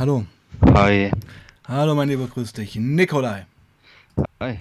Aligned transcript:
Hallo. 0.00 0.24
Hi. 0.72 1.10
Hallo, 1.68 1.94
mein 1.94 2.08
Lieber, 2.08 2.26
grüß 2.26 2.54
dich. 2.54 2.74
Nikolai. 2.74 3.44
Hi. 4.40 4.58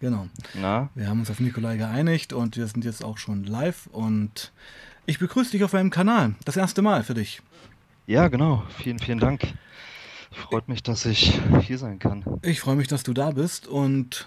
Genau. 0.00 0.28
Na? 0.54 0.88
Wir 0.94 1.08
haben 1.08 1.20
uns 1.20 1.30
auf 1.30 1.40
Nikolai 1.40 1.76
geeinigt 1.76 2.32
und 2.32 2.56
wir 2.56 2.66
sind 2.68 2.86
jetzt 2.86 3.04
auch 3.04 3.18
schon 3.18 3.44
live 3.44 3.86
und 3.88 4.50
ich 5.04 5.18
begrüße 5.18 5.50
dich 5.50 5.62
auf 5.62 5.74
meinem 5.74 5.90
Kanal. 5.90 6.36
Das 6.46 6.56
erste 6.56 6.80
Mal 6.80 7.04
für 7.04 7.12
dich. 7.12 7.42
Ja, 8.06 8.28
genau. 8.28 8.62
Vielen, 8.78 8.98
vielen 8.98 9.18
Dank. 9.18 9.52
Freut 10.30 10.68
mich, 10.68 10.82
dass 10.82 11.04
ich 11.04 11.38
hier 11.60 11.76
sein 11.76 11.98
kann. 11.98 12.24
Ich 12.40 12.60
freue 12.60 12.76
mich, 12.76 12.88
dass 12.88 13.02
du 13.02 13.12
da 13.12 13.32
bist 13.32 13.66
und 13.66 14.26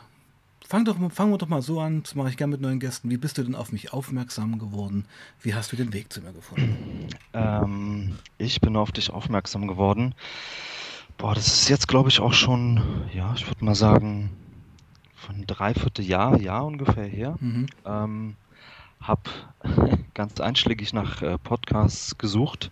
fang 0.71 0.85
doch, 0.85 0.95
fangen 1.11 1.31
wir 1.31 1.38
doch 1.38 1.49
mal 1.49 1.61
so 1.61 1.81
an, 1.81 2.01
das 2.01 2.15
mache 2.15 2.29
ich 2.29 2.38
gerne 2.38 2.51
mit 2.51 2.61
neuen 2.61 2.79
Gästen. 2.79 3.09
Wie 3.09 3.17
bist 3.17 3.38
du 3.38 3.43
denn 3.43 3.55
auf 3.55 3.73
mich 3.73 3.91
aufmerksam 3.91 4.57
geworden? 4.57 5.05
Wie 5.41 5.53
hast 5.53 5.73
du 5.73 5.75
den 5.75 5.91
Weg 5.91 6.13
zu 6.13 6.21
mir 6.21 6.31
gefunden? 6.31 7.07
Ähm, 7.34 8.17
ich 8.38 8.62
bin 8.62 8.77
auf 8.77 8.93
dich 8.93 9.09
aufmerksam 9.09 9.67
geworden. 9.67 10.15
Boah, 11.17 11.35
das 11.35 11.48
ist 11.48 11.67
jetzt, 11.67 11.89
glaube 11.89 12.07
ich, 12.07 12.21
auch 12.21 12.31
schon, 12.31 12.81
ja, 13.13 13.34
ich 13.35 13.48
würde 13.48 13.65
mal 13.65 13.76
sagen, 13.76 14.29
von 15.13 15.45
dreiviertel 15.45 16.05
Jahr, 16.05 16.39
Jahr 16.39 16.65
ungefähr 16.65 17.05
her. 17.05 17.35
Mhm. 17.41 17.65
Ähm, 17.85 18.35
hab 19.01 19.29
ganz 20.13 20.40
einschlägig 20.40 20.93
nach 20.93 21.21
äh, 21.21 21.38
Podcasts 21.38 22.17
gesucht, 22.17 22.71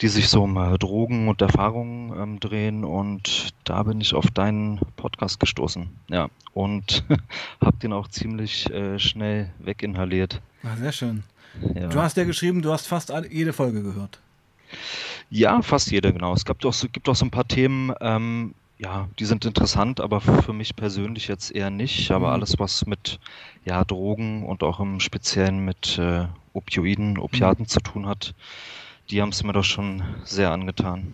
die 0.00 0.08
sich 0.08 0.28
so 0.28 0.42
um 0.42 0.56
äh, 0.56 0.76
Drogen 0.78 1.28
und 1.28 1.40
Erfahrungen 1.40 2.12
ähm, 2.20 2.40
drehen 2.40 2.84
und 2.84 3.54
da 3.64 3.82
bin 3.84 4.00
ich 4.00 4.14
auf 4.14 4.26
deinen 4.30 4.80
Podcast 4.96 5.40
gestoßen. 5.40 5.88
Ja, 6.08 6.28
und 6.52 7.04
hab 7.60 7.78
den 7.80 7.92
auch 7.92 8.08
ziemlich 8.08 8.70
äh, 8.70 8.98
schnell 8.98 9.50
weginhaliert. 9.58 10.40
Ah, 10.62 10.76
sehr 10.76 10.92
schön. 10.92 11.22
Ja. 11.74 11.88
Du 11.88 12.00
hast 12.00 12.16
ja 12.16 12.24
geschrieben, 12.24 12.62
du 12.62 12.72
hast 12.72 12.86
fast 12.86 13.10
alle, 13.10 13.30
jede 13.30 13.52
Folge 13.52 13.82
gehört. 13.82 14.18
Ja, 15.30 15.62
fast 15.62 15.90
jeder, 15.90 16.12
genau. 16.12 16.34
Es 16.34 16.44
gibt 16.44 16.66
auch 16.66 16.72
so, 16.72 16.88
gibt 16.88 17.08
auch 17.08 17.14
so 17.14 17.24
ein 17.24 17.30
paar 17.30 17.46
Themen, 17.46 17.92
ähm, 18.00 18.54
ja, 18.78 19.08
die 19.18 19.24
sind 19.24 19.44
interessant, 19.44 20.00
aber 20.00 20.20
für 20.20 20.52
mich 20.52 20.74
persönlich 20.74 21.28
jetzt 21.28 21.52
eher 21.52 21.70
nicht. 21.70 22.10
Aber 22.10 22.28
Mhm. 22.28 22.32
alles, 22.34 22.58
was 22.58 22.86
mit 22.86 23.18
ja, 23.64 23.84
Drogen 23.84 24.44
und 24.44 24.62
auch 24.62 24.80
im 24.80 25.00
Speziellen 25.00 25.64
mit 25.64 25.96
äh, 25.98 26.26
Opioiden, 26.52 27.18
Opiaten 27.18 27.66
zu 27.66 27.80
tun 27.80 28.06
hat, 28.06 28.34
die 29.10 29.20
haben 29.22 29.30
es 29.30 29.42
mir 29.44 29.52
doch 29.52 29.64
schon 29.64 30.02
sehr 30.24 30.50
angetan. 30.50 31.12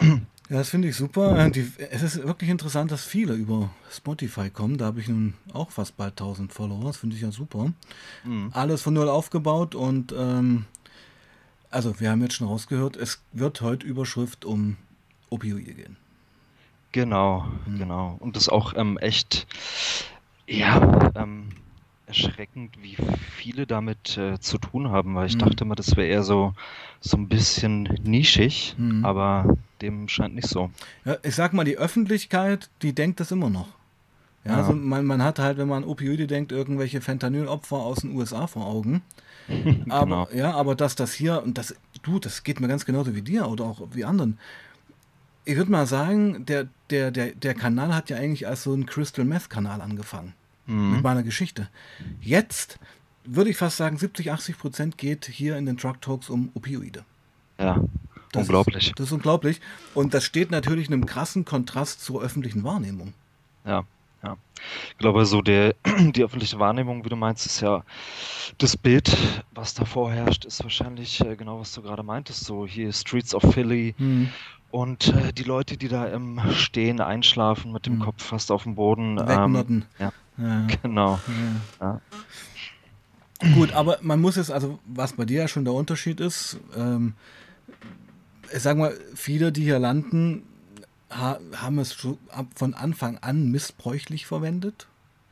Ja, 0.00 0.56
das 0.56 0.70
finde 0.70 0.88
ich 0.88 0.96
super. 0.96 1.38
Äh, 1.46 1.50
Die, 1.50 1.70
es 1.90 2.02
ist 2.02 2.22
wirklich 2.22 2.48
interessant, 2.48 2.90
dass 2.90 3.04
viele 3.04 3.34
über 3.34 3.70
Spotify 3.90 4.48
kommen. 4.48 4.78
Da 4.78 4.86
habe 4.86 5.00
ich 5.00 5.08
nun 5.08 5.34
auch 5.52 5.70
fast 5.70 5.96
bald 5.96 6.12
1000 6.12 6.52
Follower. 6.52 6.84
Das 6.84 6.96
finde 6.96 7.16
ich 7.16 7.22
ja 7.22 7.30
super. 7.32 7.72
Mhm. 8.24 8.50
Alles 8.54 8.80
von 8.82 8.94
null 8.94 9.08
aufgebaut 9.08 9.74
und 9.74 10.14
ähm, 10.16 10.64
also 11.70 12.00
wir 12.00 12.10
haben 12.10 12.22
jetzt 12.22 12.34
schon 12.34 12.46
rausgehört, 12.48 12.96
es 12.96 13.20
wird 13.32 13.60
heute 13.60 13.86
Überschrift 13.86 14.46
um 14.46 14.76
Opioide 15.28 15.74
gehen. 15.74 15.96
Genau, 16.92 17.46
Mhm. 17.66 17.78
genau. 17.78 18.16
Und 18.20 18.34
das 18.36 18.44
ist 18.44 18.48
auch 18.48 18.72
ähm, 18.74 18.96
echt, 18.96 19.46
ja, 20.46 21.10
ähm, 21.14 21.50
erschreckend, 22.08 22.82
wie 22.82 22.96
viele 23.36 23.66
damit 23.66 24.16
äh, 24.16 24.40
zu 24.40 24.58
tun 24.58 24.90
haben, 24.90 25.14
weil 25.14 25.26
ich 25.26 25.34
Mhm. 25.34 25.40
dachte 25.40 25.64
immer, 25.64 25.74
das 25.74 25.96
wäre 25.96 26.06
eher 26.08 26.22
so, 26.24 26.54
so 27.00 27.16
ein 27.16 27.28
bisschen 27.28 27.82
nischig, 28.02 28.74
Mhm. 28.78 29.04
aber 29.04 29.56
dem 29.82 30.08
scheint 30.08 30.34
nicht 30.34 30.48
so. 30.48 30.70
Ja, 31.04 31.18
ich 31.22 31.34
sag 31.34 31.52
mal, 31.52 31.64
die 31.64 31.76
Öffentlichkeit, 31.78 32.70
die 32.82 32.94
denkt 32.94 33.20
das 33.20 33.30
immer 33.30 33.50
noch. 33.50 33.68
Ja, 34.44 34.52
Ja. 34.52 34.56
also 34.58 34.72
man, 34.72 35.04
man 35.04 35.22
hat 35.22 35.38
halt, 35.38 35.58
wenn 35.58 35.68
man 35.68 35.84
an 35.84 35.88
Opioide 35.88 36.26
denkt, 36.26 36.50
irgendwelche 36.50 37.00
Fentanyl-Opfer 37.00 37.76
aus 37.76 37.98
den 38.00 38.16
USA 38.16 38.46
vor 38.46 38.66
Augen. 38.66 39.02
Aber, 39.88 40.26
Genau. 40.28 40.28
ja, 40.34 40.54
aber 40.54 40.74
dass 40.74 40.94
das 40.96 41.12
hier, 41.12 41.42
und 41.42 41.56
das, 41.58 41.74
du, 42.02 42.18
das 42.18 42.42
geht 42.42 42.60
mir 42.60 42.68
ganz 42.68 42.84
genauso 42.84 43.14
wie 43.14 43.22
dir 43.22 43.48
oder 43.48 43.64
auch 43.64 43.80
wie 43.92 44.04
anderen. 44.04 44.38
Ich 45.44 45.56
würde 45.56 45.70
mal 45.70 45.86
sagen, 45.86 46.44
der, 46.44 46.68
der, 46.90 47.10
der, 47.10 47.32
der 47.34 47.54
Kanal 47.54 47.94
hat 47.94 48.10
ja 48.10 48.16
eigentlich 48.18 48.46
als 48.46 48.62
so 48.64 48.74
ein 48.74 48.84
Crystal 48.84 49.24
Meth-Kanal 49.24 49.80
angefangen. 49.80 50.34
Mit 50.68 50.98
Mhm. 50.98 51.02
meiner 51.02 51.22
Geschichte. 51.22 51.68
Jetzt 52.20 52.78
würde 53.24 53.50
ich 53.50 53.56
fast 53.56 53.78
sagen, 53.78 53.96
70, 53.98 54.30
80 54.30 54.58
Prozent 54.58 54.98
geht 54.98 55.26
hier 55.26 55.56
in 55.56 55.66
den 55.66 55.76
Drug 55.76 55.94
Talks 56.00 56.28
um 56.30 56.50
Opioide. 56.54 57.04
Ja, 57.58 57.82
Das 58.32 58.42
unglaublich. 58.42 58.88
Ist, 58.88 58.98
das 59.00 59.06
ist 59.06 59.12
unglaublich. 59.12 59.60
Und 59.94 60.12
das 60.14 60.24
steht 60.24 60.50
natürlich 60.50 60.88
in 60.88 60.92
einem 60.94 61.06
krassen 61.06 61.44
Kontrast 61.44 62.02
zur 62.02 62.22
öffentlichen 62.22 62.62
Wahrnehmung. 62.64 63.14
Ja, 63.64 63.84
ja. 64.22 64.36
Ich 64.90 64.98
glaube, 64.98 65.24
so 65.24 65.40
der, 65.42 65.74
die 66.14 66.22
öffentliche 66.22 66.58
Wahrnehmung, 66.58 67.04
wie 67.04 67.08
du 67.08 67.16
meinst, 67.16 67.46
ist 67.46 67.60
ja 67.60 67.82
das 68.58 68.76
Bild, 68.76 69.16
was 69.52 69.72
da 69.74 69.84
vorherrscht, 69.86 70.44
ist 70.44 70.62
wahrscheinlich 70.62 71.20
äh, 71.22 71.34
genau, 71.36 71.60
was 71.60 71.72
du 71.72 71.80
gerade 71.82 72.02
meintest. 72.02 72.44
So 72.44 72.66
hier 72.66 72.92
Streets 72.92 73.34
of 73.34 73.42
Philly 73.54 73.94
Hm. 73.98 74.28
Und 74.70 75.08
äh, 75.08 75.32
die 75.32 75.44
Leute, 75.44 75.76
die 75.76 75.88
da 75.88 76.06
im 76.06 76.40
Stehen 76.52 77.00
einschlafen 77.00 77.72
mit 77.72 77.86
dem 77.86 77.94
Hm. 77.94 78.02
Kopf 78.02 78.22
fast 78.24 78.50
auf 78.50 78.64
dem 78.64 78.74
Boden. 78.74 79.18
Ähm, 79.18 79.26
Wegnotten. 79.28 79.84
ja, 79.98 80.12
Ja, 80.36 80.66
genau. 80.82 81.18
ja. 81.80 82.00
Ja. 83.40 83.50
Gut, 83.54 83.72
aber 83.72 83.98
man 84.02 84.20
muss 84.20 84.36
es, 84.36 84.50
also 84.50 84.78
was 84.84 85.12
bei 85.12 85.24
dir 85.24 85.42
ja 85.42 85.48
schon 85.48 85.64
der 85.64 85.72
Unterschied 85.74 86.18
ist, 86.20 86.58
ähm, 86.76 87.14
ich 88.52 88.60
sag 88.62 88.76
mal, 88.76 88.92
viele, 89.14 89.52
die 89.52 89.62
hier 89.62 89.78
landen, 89.78 90.42
ha 91.10 91.38
haben 91.56 91.78
es 91.78 91.92
von 92.54 92.74
Anfang 92.74 93.18
an 93.18 93.50
missbräuchlich 93.50 94.26
verwendet. 94.26 94.88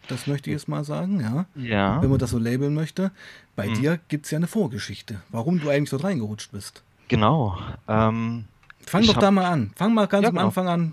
Das 0.09 0.29
möchte 0.29 0.51
ich 0.51 0.55
jetzt 0.55 0.69
mal 0.69 0.85
sagen, 0.85 1.21
ja. 1.21 1.47
Ja. 1.57 2.01
Wenn 2.01 2.11
man 2.11 2.19
das 2.21 2.31
so 2.31 2.39
labeln 2.39 2.75
möchte. 2.75 3.11
Bei 3.57 3.67
Hm. 3.67 3.75
dir 3.75 3.99
gibt 4.09 4.27
es 4.27 4.31
ja 4.31 4.37
eine 4.37 4.47
Vorgeschichte, 4.47 5.21
warum 5.31 5.59
du 5.61 5.69
eigentlich 5.69 5.91
dort 5.91 6.05
reingerutscht 6.05 6.53
bist. 6.53 6.85
Genau. 7.09 7.59
Ähm, 7.89 8.45
Fang 8.87 9.03
Ich 9.03 9.13
doch 9.13 9.19
da 9.21 9.31
mal 9.31 9.45
an. 9.45 9.73
Fang 9.77 9.95
mal 9.95 10.07
ganz 10.07 10.23
Ja, 10.23 10.29
am 10.29 10.35
genau. 10.35 10.47
Anfang 10.47 10.69
an. 10.69 10.93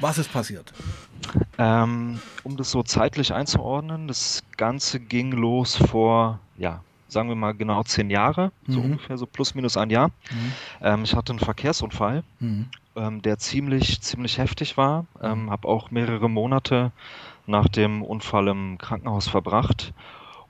Was 0.00 0.18
ist 0.18 0.32
passiert? 0.32 0.72
Ähm, 1.58 2.20
um 2.44 2.56
das 2.56 2.70
so 2.70 2.82
zeitlich 2.82 3.32
einzuordnen, 3.32 4.08
das 4.08 4.42
Ganze 4.56 4.98
ging 5.00 5.32
los 5.32 5.76
vor, 5.76 6.40
ja, 6.56 6.82
sagen 7.08 7.28
wir 7.28 7.36
mal 7.36 7.52
genau 7.52 7.82
zehn 7.82 8.08
Jahre, 8.10 8.52
so 8.66 8.78
Mhm. 8.80 8.84
ungefähr 8.92 9.18
so 9.18 9.26
plus 9.26 9.54
minus 9.54 9.76
ein 9.76 9.90
Jahr. 9.90 10.08
Mhm. 10.30 10.52
Ähm, 10.80 11.04
ich 11.04 11.14
hatte 11.14 11.32
einen 11.32 11.38
Verkehrsunfall, 11.40 12.24
Mhm. 12.40 12.66
ähm, 12.96 13.22
der 13.22 13.38
ziemlich, 13.38 14.00
ziemlich 14.00 14.38
heftig 14.38 14.76
war. 14.76 15.06
Ähm, 15.20 15.50
habe 15.50 15.68
auch 15.68 15.90
mehrere 15.90 16.28
Monate 16.30 16.90
nach 17.46 17.68
dem 17.68 18.02
Unfall 18.02 18.48
im 18.48 18.78
Krankenhaus 18.78 19.28
verbracht 19.28 19.92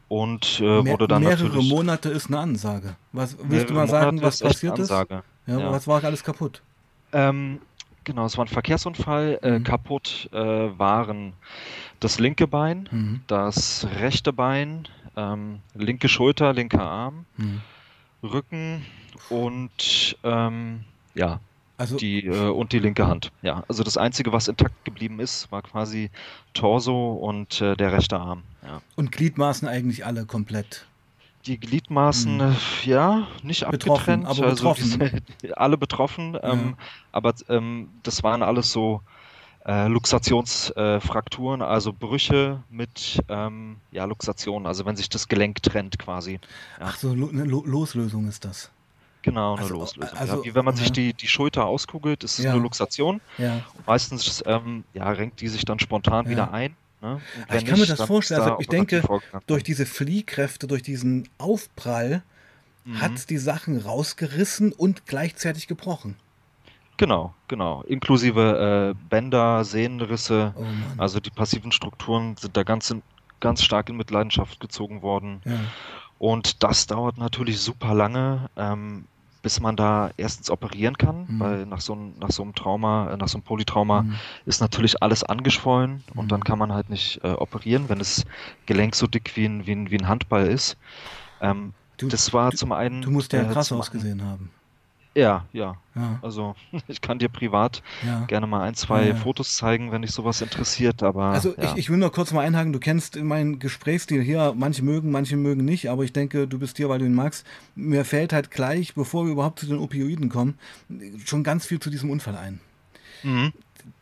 und 0.09 0.61
äh, 0.61 0.83
Mehr, 0.83 0.93
wurde 0.93 1.09
dann 1.09 1.23
mehrere 1.23 1.63
Monate 1.63 2.11
ist 2.11 2.29
eine 2.29 2.39
Ansage. 2.39 2.97
Was 3.13 3.37
willst 3.43 3.71
du 3.71 3.75
mal 3.75 3.89
sagen, 3.89 4.17
Monate 4.17 4.23
was 4.27 4.41
passiert 4.41 4.75
eine 4.75 4.83
ist? 4.85 4.91
Ansage. 4.91 5.23
Ja, 5.47 5.59
Ja. 5.59 5.71
Was 5.73 5.87
war 5.87 6.03
alles 6.05 6.23
kaputt? 6.25 6.63
Ähm, 7.13 7.61
genau, 8.05 8.25
es 8.27 8.37
war 8.39 8.45
ein 8.45 8.49
Verkehrsunfall. 8.49 9.39
Äh, 9.43 9.59
Mhm. 9.59 9.65
kaputt 9.65 10.29
äh, 10.33 10.37
waren 10.37 11.33
das 12.01 12.19
linke 12.19 12.47
Bein, 12.47 12.89
Mhm. 12.91 13.21
das 13.27 13.87
rechte 14.01 14.33
Bein, 14.33 14.89
ähm, 15.17 15.61
linke 15.75 16.09
Schulter, 16.09 16.53
linker 16.53 16.83
Arm, 16.83 17.27
Mhm. 17.37 17.61
Rücken 18.23 18.87
und 19.31 20.17
ähm, 20.23 20.85
ja, 21.15 21.41
Also, 21.77 21.97
die 21.97 22.25
äh, 22.27 22.49
und 22.51 22.73
die 22.73 22.79
linke 22.79 23.07
Hand. 23.09 23.33
Ja, 23.43 23.65
also 23.69 23.83
das 23.83 23.97
einzige, 23.97 24.33
was 24.33 24.47
intakt 24.49 24.85
geblieben 24.85 25.19
ist, 25.21 25.51
war 25.51 25.63
quasi 25.63 26.11
Torso 26.55 27.13
und 27.15 27.61
äh, 27.61 27.77
der 27.77 27.93
rechte 27.93 28.19
Arm. 28.19 28.43
Ja. 28.65 28.81
und 28.95 29.11
Gliedmaßen 29.11 29.67
eigentlich 29.67 30.07
alle 30.07 30.25
komplett. 30.25 30.87
Die 31.47 31.59
Gliedmaßen, 31.59 32.37
Mhm. 32.37 32.41
äh, 32.85 32.89
ja, 32.89 33.27
nicht 33.43 33.69
Betroffen, 33.69 34.25
abgetrennt, 34.25 34.27
aber 34.27 34.47
also 34.49 34.73
betroffen. 34.75 35.23
diese, 35.41 35.57
alle 35.59 35.77
betroffen, 35.77 36.39
ähm, 36.43 36.77
aber 37.11 37.35
ähm, 37.49 37.89
das 38.05 38.23
waren 38.23 38.43
alles 38.45 38.71
so 38.71 39.01
äh, 39.67 39.87
Luxationsfrakturen, 39.89 41.61
äh, 41.61 41.65
also 41.65 41.93
Brüche 41.93 42.63
mit 42.71 43.21
ähm, 43.29 43.77
ja, 43.91 44.05
Luxation, 44.05 44.67
also 44.67 44.85
wenn 44.87 44.97
sich 44.97 45.09
das 45.09 45.29
Gelenk 45.29 45.63
trennt 45.63 45.99
quasi. 45.99 46.41
Ja. 46.81 46.87
Ach 46.87 46.97
so, 46.97 47.11
eine 47.11 47.45
Lo 47.45 47.63
Loslösung 47.67 48.27
ist 48.29 48.45
das. 48.45 48.71
Genau, 49.23 49.53
eine 49.55 49.63
Also, 49.63 49.75
Loslösung. 49.75 50.19
also, 50.19 50.37
ja, 50.39 50.45
wie 50.45 50.55
wenn 50.57 50.65
man 50.65 50.75
sich 50.75 50.87
ja. 50.89 50.93
die, 50.95 51.15
die 51.15 51.29
Schulter 51.29 51.65
auskugelt, 51.67 52.25
ist 52.25 52.39
es 52.41 52.45
Ja. 52.45 52.53
eine 52.53 52.61
Luxation. 52.61 53.21
Ja. 53.39 53.61
Meistens 53.87 54.43
ähm, 54.47 54.83
ja, 54.95 55.09
renkt 55.11 55.41
die 55.41 55.49
sich 55.49 55.65
dann 55.65 55.79
spontan 55.79 56.25
Ja. 56.25 56.31
wieder 56.31 56.53
ein. 56.53 56.75
Ne? 57.03 57.21
Ich 57.55 57.65
kann 57.65 57.79
mir 57.81 57.87
das 57.87 58.03
vorstellen. 58.03 58.41
da 58.41 58.47
Also 58.53 58.61
ich 58.61 58.69
denke, 58.69 59.03
vorgegangen. 59.03 59.45
Durch 59.47 59.65
diese 59.65 59.87
Fliehkräfte, 59.87 60.67
durch 60.67 60.83
diesen 60.83 61.29
Aufprall 61.39 62.23
Mhm. 62.85 63.01
hat 63.01 63.31
die 63.31 63.39
Sachen 63.39 63.79
rausgerissen 63.79 64.73
und 64.73 65.07
gleichzeitig 65.07 65.69
gebrochen. 65.69 66.17
Genau, 66.97 67.33
genau. 67.49 67.83
Inklusive 67.83 68.95
äh, 68.97 69.09
Bänder, 69.09 69.65
Sehnenrisse, 69.65 70.53
Oh 70.57 70.65
also 70.99 71.21
die 71.21 71.31
passiven 71.31 71.73
Strukturen 71.73 72.37
sind 72.37 72.57
da 72.57 72.65
ganz, 72.65 72.91
in, 72.91 73.03
ganz 73.41 73.63
stark 73.63 73.89
in 73.89 73.97
Mitleidenschaft 73.97 74.61
gezogen 74.61 75.03
worden. 75.03 75.41
ja. 75.45 75.53
Und 76.19 76.63
das 76.63 76.87
dauert 76.87 77.19
natürlich 77.19 77.61
super 77.61 77.95
lange, 77.95 78.49
ähm, 78.57 79.07
bis 79.43 79.61
man 79.61 79.77
da 79.77 80.11
erstens 80.17 80.51
operieren 80.51 80.97
kann, 80.97 81.29
Mhm. 81.29 81.41
weil 81.41 81.67
nach 81.67 81.81
so, 81.81 81.93
einem- 81.95 82.15
nach 82.19 82.31
so 82.31 82.43
einem 82.43 82.55
Trauma, 82.55 83.11
äh, 83.13 83.17
nach 83.17 83.29
so 83.29 83.37
einem 83.39 83.45
Polytrauma 83.45 84.03
Mhm. 84.05 84.15
ist 84.47 84.61
natürlich 84.61 85.03
alles 85.03 85.25
angeschwollen 85.25 86.05
und 86.15 86.25
Mhm. 86.25 86.29
dann 86.29 86.45
kann 86.45 86.59
man 86.59 86.73
halt 86.73 86.89
nicht 86.91 87.21
äh, 87.25 87.29
operieren, 87.33 87.89
wenn 87.89 87.99
das 87.99 88.25
Gelenk 88.67 88.95
so 88.95 89.07
dick 89.07 89.37
wie 89.37 89.47
ein, 89.47 89.67
wie 89.67 89.73
ein, 89.73 89.91
wie 89.91 89.99
ein 89.99 90.09
Handball 90.09 90.47
ist. 90.47 90.77
Ähm, 91.41 91.75
Du, 91.99 92.09
das 92.09 92.33
war 92.33 92.51
du, 92.51 92.57
zum 92.57 92.73
einen. 92.73 93.03
du 93.03 93.11
musst 93.11 93.33
ja 93.33 93.43
äh, 93.43 93.53
krass 93.53 93.71
ausgesehen 93.73 94.23
haben. 94.23 94.51
Ja, 95.15 95.45
ja. 95.53 95.77
Ja, 95.95 96.19
Also 96.23 96.55
ich 96.89 97.03
kann 97.03 97.19
dir 97.19 97.29
privat 97.29 97.83
ja. 98.07 98.25
gerne 98.25 98.47
mal 98.47 98.63
ein, 98.63 98.75
zwei 98.75 99.09
ja. 99.09 99.15
Fotos 99.15 99.57
zeigen, 99.57 99.93
wenn 99.93 100.01
dich 100.03 100.13
sowas 100.13 100.41
interessiert, 100.41 101.03
aber 101.03 101.25
Also 101.27 101.55
ich, 101.59 101.77
ich 101.77 101.91
will 101.91 101.99
nur 101.99 102.11
kurz 102.11 102.33
mal 102.33 102.41
einhaken, 102.41 102.73
du 102.73 102.79
kennst 102.79 103.17
meinen 103.17 103.59
Gesprächsstil 103.59 104.23
hier, 104.23 104.55
manche 104.57 104.83
mögen, 104.83 105.11
manche 105.11 105.37
mögen 105.37 105.65
nicht, 105.67 105.91
aber 105.91 106.05
ich 106.05 106.15
denke, 106.15 106.49
du 106.49 106.59
bist 106.59 106.79
hier, 106.79 106.89
weil 106.89 106.99
du 106.99 107.05
ihn 107.05 107.15
magst. 107.15 107.47
Mir 107.75 108.07
fällt 108.07 108.33
halt 108.33 108.51
gleich, 108.51 108.95
bevor 108.95 109.27
wir 109.27 109.33
überhaupt 109.33 109.59
zu 109.59 109.67
den 109.67 109.79
Opioiden 109.79 110.31
kommen, 110.31 110.59
schon 111.27 111.45
ganz 111.45 111.67
viel 111.67 111.79
zu 111.79 111.91
diesem 111.91 112.09
Unfall 112.09 112.37
ein. 112.37 112.61
Mhm. 113.23 113.53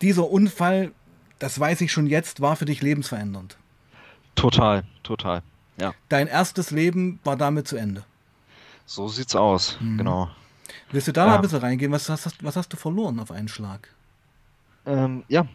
Dieser 0.01 0.29
Unfall, 0.29 0.91
das 1.39 1.59
weiß 1.59 1.81
ich 1.81 1.91
schon 1.91 2.07
jetzt, 2.07 2.39
war 2.39 2.55
für 2.55 2.65
dich 2.65 2.81
lebensverändernd. 2.81 3.57
Total, 4.35 4.83
total. 5.03 5.43
Ja, 5.77 5.93
Dein 6.07 6.27
erstes 6.27 6.71
Leben 6.71 7.19
war 7.25 7.35
damit 7.35 7.67
zu 7.67 7.75
Ende. 7.75 8.03
so 8.85 9.09
sieht's 9.09 9.35
aus. 9.35 9.77
Mhm. 9.81 9.97
Genau. 9.97 10.29
Willst 10.91 11.07
du 11.07 11.13
da 11.13 11.25
mal 11.25 11.35
ein 11.35 11.41
bisschen 11.41 11.59
reingehen? 11.59 11.91
Was 11.91 12.09
hast, 12.09 12.43
was 12.43 12.55
hast 12.55 12.73
du 12.73 12.77
verloren 12.77 13.19
auf 13.19 13.31
einen 13.31 13.47
Schlag? 13.47 13.89
Ähm, 14.85 15.23
ja, 15.27 15.45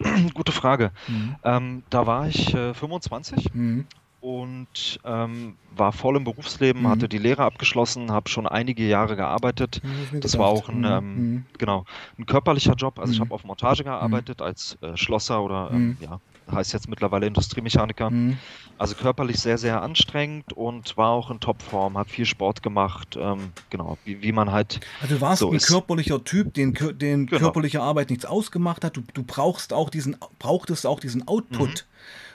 gute 0.34 0.52
Frage. 0.52 0.92
Mhm. 1.06 1.36
Ähm, 1.44 1.84
da 1.90 2.06
war 2.06 2.28
ich 2.28 2.54
äh, 2.54 2.74
25 2.74 3.52
Mhm. 3.54 3.86
und 4.20 4.98
ähm, 5.04 5.58
war 5.70 5.92
voll 5.92 6.16
im 6.16 6.24
Berufsleben, 6.24 6.82
Mhm. 6.82 6.88
hatte 6.88 7.08
die 7.08 7.18
Lehre 7.18 7.44
abgeschlossen, 7.44 8.10
habe 8.10 8.28
schon 8.28 8.46
einige 8.46 8.86
Jahre 8.86 9.16
gearbeitet. 9.16 9.80
Mir 9.82 10.20
Das 10.20 10.38
war 10.38 10.48
auch 10.48 10.68
ein, 10.68 10.78
Mhm. 10.80 10.84
ähm, 10.84 11.14
Mhm. 11.14 11.46
genau, 11.58 11.84
ein 12.18 12.26
körperlicher 12.26 12.74
Job. 12.74 12.98
Also 12.98 13.12
ich 13.12 13.18
Mhm. 13.18 13.22
habe 13.22 13.34
auf 13.34 13.44
Montage 13.44 13.84
gearbeitet 13.84 14.42
als 14.42 14.76
äh, 14.82 14.96
Schlosser 14.96 15.42
oder 15.42 15.72
ähm, 15.74 15.96
ja, 16.00 16.18
heißt 16.50 16.72
jetzt 16.72 16.88
mittlerweile 16.88 17.26
Industriemechaniker. 17.26 18.10
Mhm. 18.10 18.38
Also 18.78 18.94
körperlich 18.94 19.38
sehr, 19.38 19.58
sehr 19.58 19.80
anstrengend 19.82 20.52
und 20.52 20.96
war 20.96 21.10
auch 21.10 21.30
in 21.30 21.38
Topform, 21.40 21.96
habe 21.96 22.08
viel 22.08 22.26
Sport 22.26 22.62
gemacht. 22.62 23.16
Ähm, 23.20 23.52
genau, 23.70 23.96
wie, 24.04 24.22
wie 24.22 24.32
man 24.32 24.50
halt 24.50 24.80
Also 25.00 25.14
du 25.16 25.20
warst 25.20 25.40
so 25.40 25.50
ein 25.50 25.56
ist. 25.56 25.66
körperlicher 25.68 26.24
Typ, 26.24 26.54
den, 26.54 26.74
den 26.98 27.26
Genau. 27.26 27.38
körperliche 27.40 27.80
Arbeit 27.80 28.10
nichts 28.10 28.24
ausgemacht 28.24 28.84
hat. 28.84 28.96
Du, 28.96 29.02
du 29.14 29.22
brauchst 29.22 29.72
auch 29.72 29.88
diesen, 29.90 30.16
brauchtest 30.38 30.86
auch 30.86 30.98
diesen 31.00 31.28
Output. 31.28 31.86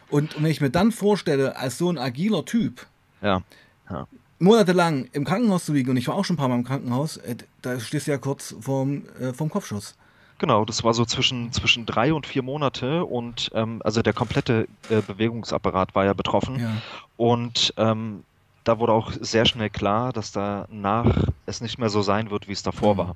Und 0.09 0.41
wenn 0.41 0.49
ich 0.51 0.61
mir 0.61 0.69
dann 0.69 0.91
vorstelle, 0.93 1.57
als 1.57 1.77
so 1.77 1.89
ein 1.89 1.97
agiler 1.97 2.45
Typ, 2.45 2.85
Ja, 3.21 3.41
ja, 3.89 4.07
monatelang 4.39 5.09
im 5.11 5.25
Krankenhaus 5.25 5.65
zu 5.65 5.73
liegen, 5.73 5.89
und 5.89 5.97
ich 5.97 6.07
war 6.07 6.15
auch 6.15 6.23
schon 6.23 6.35
ein 6.35 6.37
paar 6.37 6.47
Mal 6.47 6.55
im 6.55 6.63
Krankenhaus, 6.63 7.17
äh, 7.17 7.35
da 7.61 7.77
stehst 7.79 8.07
du 8.07 8.11
ja 8.11 8.17
kurz 8.17 8.55
vorm, 8.61 9.03
äh, 9.19 9.33
vorm 9.33 9.49
Kopfschuss. 9.49 9.95
Genau. 10.37 10.65
Das 10.65 10.83
war 10.83 10.93
so 10.93 11.05
zwischen, 11.05 11.51
zwischen 11.51 11.85
drei 11.85 12.13
und 12.13 12.25
vier 12.27 12.43
Monate 12.43 13.05
und 13.05 13.49
ähm, 13.53 13.81
also 13.83 14.01
der 14.01 14.13
komplette 14.13 14.67
äh, 14.89 15.01
Bewegungsapparat 15.01 15.95
war 15.95 16.05
ja 16.05 16.13
betroffen. 16.13 16.59
Ja. 16.59 16.71
Und 17.15 17.73
ähm, 17.77 18.23
da 18.63 18.79
wurde 18.79 18.93
auch 18.93 19.11
sehr 19.19 19.45
schnell 19.45 19.69
klar, 19.69 20.11
dass 20.13 20.31
danach 20.31 21.23
es 21.45 21.61
nicht 21.61 21.77
mehr 21.77 21.89
so 21.89 22.01
sein 22.01 22.29
wird, 22.31 22.47
wie 22.47 22.53
es 22.53 22.63
davor 22.63 22.95
Mhm. 22.95 22.97
war. 22.97 23.15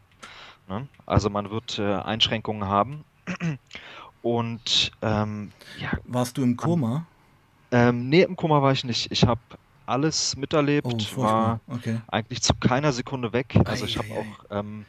Ne? 0.67 0.87
Also 1.05 1.29
man 1.29 1.49
wird 1.51 1.77
äh, 1.79 1.95
Einschränkungen 1.95 2.67
haben. 2.67 3.03
Und 4.21 4.91
ähm, 5.01 5.51
ja, 5.79 5.91
Warst 6.05 6.37
du 6.37 6.43
im 6.43 6.55
Koma? 6.57 7.07
ähm, 7.71 8.09
nee, 8.09 8.21
im 8.21 8.35
Koma 8.35 8.61
war 8.61 8.71
ich 8.71 8.83
nicht. 8.83 9.11
Ich 9.11 9.25
habe 9.25 9.41
alles 9.85 10.35
miterlebt, 10.37 10.87
Oh, 11.17 11.21
war 11.21 11.59
Okay. 11.67 11.99
eigentlich 12.07 12.41
zu 12.41 12.53
keiner 12.59 12.91
Sekunde 12.93 13.33
weg. 13.33 13.57
Also 13.65 13.85
ich 13.85 13.97
habe 13.97 14.09
Ei, 14.09 14.13
ei, 14.13 14.15
ei. 14.17 14.19
auch 14.21 14.45
ähm, 14.51 14.85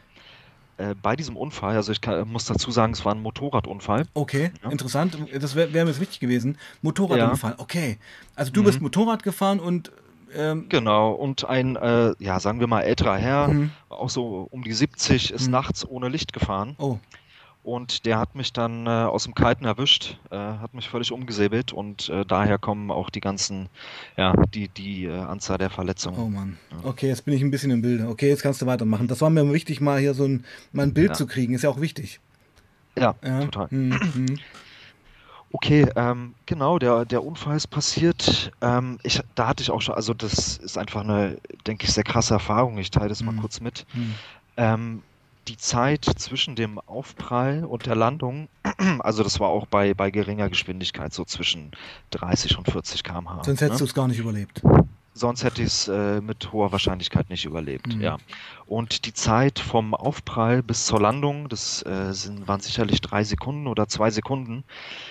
äh, 0.79 0.95
bei 1.01 1.17
diesem 1.17 1.37
Unfall, 1.37 1.77
also 1.77 1.93
ich 1.93 2.01
kann, 2.01 2.29
muss 2.29 2.45
dazu 2.47 2.71
sagen, 2.71 2.93
es 2.93 3.05
war 3.05 3.15
ein 3.15 3.21
Motorradunfall. 3.23 4.07
Okay, 4.15 4.51
Ja. 4.63 4.71
interessant. 4.71 5.17
Das 5.33 5.55
wäre 5.55 5.73
wär 5.73 5.85
mir 5.85 5.91
jetzt 5.91 6.01
wichtig 6.01 6.21
gewesen. 6.21 6.59
Motorradunfall, 6.83 7.55
okay. 7.59 7.99
Also 8.37 8.53
du 8.53 8.63
Mhm. 8.63 8.67
bist 8.67 8.81
Motorrad 8.81 9.23
gefahren 9.23 9.61
und 9.61 9.93
ähm, 10.35 10.67
Genau, 10.71 11.13
und 11.13 11.45
ein, 11.47 11.77
äh, 11.77 12.15
ja, 12.19 12.41
sagen 12.41 12.59
wir 12.59 12.67
mal, 12.67 12.81
älterer 12.83 13.19
Herr, 13.19 13.49
Mhm. 13.49 13.71
auch 13.91 14.09
so 14.09 14.49
um 14.51 14.65
die 14.65 14.73
70, 14.73 15.31
ist 15.31 15.47
Mhm. 15.47 15.51
nachts 15.53 15.87
ohne 15.87 16.09
Licht 16.09 16.33
gefahren. 16.33 16.75
oh, 16.79 16.99
Und 17.63 18.07
der 18.07 18.19
hat 18.19 18.35
mich 18.35 18.53
dann 18.53 18.87
äh, 18.87 18.91
aus 18.91 19.23
dem 19.25 19.35
Kalten 19.35 19.65
erwischt, 19.65 20.19
äh, 20.31 20.37
hat 20.37 20.75
mich 20.75 20.89
völlig 20.89 21.13
umgesäbelt 21.13 21.73
und 21.73 22.09
äh, 22.09 22.25
daher 22.27 22.59
kommen 22.59 22.91
auch 22.91 23.09
die 23.09 23.21
ganzen, 23.21 23.69
ja, 24.17 24.35
die, 24.53 24.69
die 24.69 25.05
äh, 25.05 25.13
Anzahl 25.17 25.59
der 25.59 25.71
Verletzungen. 25.71 26.19
oh 26.19 26.29
Mann. 26.29 26.59
Okay, 26.83 27.07
jetzt 27.07 27.25
bin 27.25 27.35
ich 27.35 27.43
ein 27.43 27.53
bisschen 27.53 27.71
im 27.71 27.81
Bilde. 27.81 28.09
Okay, 28.09 28.29
jetzt 28.29 28.43
kannst 28.43 28.63
du 28.63 28.67
weitermachen. 28.67 29.07
Das 29.07 29.21
war 29.21 29.31
mir 29.31 29.53
wichtig, 29.53 29.81
mal 29.81 30.01
hier 30.01 30.15
so 30.15 30.25
ein, 30.25 30.45
mal 30.73 30.83
ein 30.83 30.95
Bild 30.95 31.11
Ja. 31.11 31.15
zu 31.15 31.27
kriegen. 31.27 31.55
Ist 31.55 31.63
ja 31.63 31.71
auch 31.71 31.81
wichtig. 31.81 32.19
Ja, 32.99 33.15
Ja. 33.25 33.45
total. 33.45 33.69
Hm, 33.71 33.93
hm. 34.13 34.39
Okay, 35.53 35.87
ähm, 35.97 36.35
genau, 36.47 36.79
der, 36.79 37.05
der 37.05 37.23
Unfall 37.23 37.57
ist 37.57 37.69
passiert. 37.69 38.51
Ähm, 38.63 38.99
ich, 39.03 39.21
da 39.35 39.49
hatte 39.49 39.63
ich 39.63 39.71
auch 39.71 39.83
schon, 39.83 39.95
also 39.95 40.15
das 40.15 40.57
ist 40.57 40.79
einfach 40.79 41.03
eine, 41.03 41.37
denke 41.67 41.85
ich, 41.85 41.93
sehr 41.93 42.05
krasse 42.05 42.35
Erfahrung. 42.35 42.79
Ich 42.79 42.91
teile 42.91 43.09
das 43.09 43.23
mal 43.23 43.33
Mhm. 43.33 43.41
kurz 43.41 43.61
mit. 43.61 43.85
Hm. 43.93 44.15
Ähm, 44.57 45.03
die 45.49 45.57
Zeit 45.57 46.05
zwischen 46.05 46.57
dem 46.57 46.79
Aufprall 46.79 47.65
und 47.65 47.87
der 47.87 47.97
Landung, 47.97 48.49
also 49.01 49.23
das 49.23 49.41
war 49.41 49.49
auch 49.49 49.67
bei, 49.67 49.95
bei 49.95 50.11
geringer 50.11 50.49
Geschwindigkeit, 50.49 51.13
so 51.13 51.25
zwischen 51.25 51.73
30 52.11 52.59
und 52.59 52.71
40 52.71 53.03
km/h. 53.03 53.45
Sonst 53.45 53.61
hättest 53.61 53.81
du 53.81 53.85
ne? 53.85 53.89
es 53.89 53.95
gar 53.95 54.09
nicht 54.09 54.19
überlebt. 54.19 54.63
Sonst 55.15 55.45
hätte 55.45 55.61
ich 55.61 55.69
es 55.69 55.89
äh, 55.89 56.23
mit 56.23 56.53
hoher 56.53 56.73
Wahrscheinlichkeit 56.73 57.29
nicht 57.29 57.45
überlebt, 57.45 57.95
Mhm. 57.95 58.01
ja. 58.01 58.17
Und 58.67 59.05
die 59.05 59.13
Zeit 59.13 59.59
vom 59.59 59.95
Aufprall 59.95 60.63
bis 60.63 60.87
zur 60.87 61.01
Landung, 61.01 61.51
das 61.51 61.85
äh, 61.85 62.15
sind, 62.15 62.49
waren 62.49 62.61
sicherlich 62.61 63.03
drei 63.03 63.23
Sekunden 63.23 63.67
oder 63.67 63.89
zwei 63.89 64.11
Sekunden. 64.11 64.65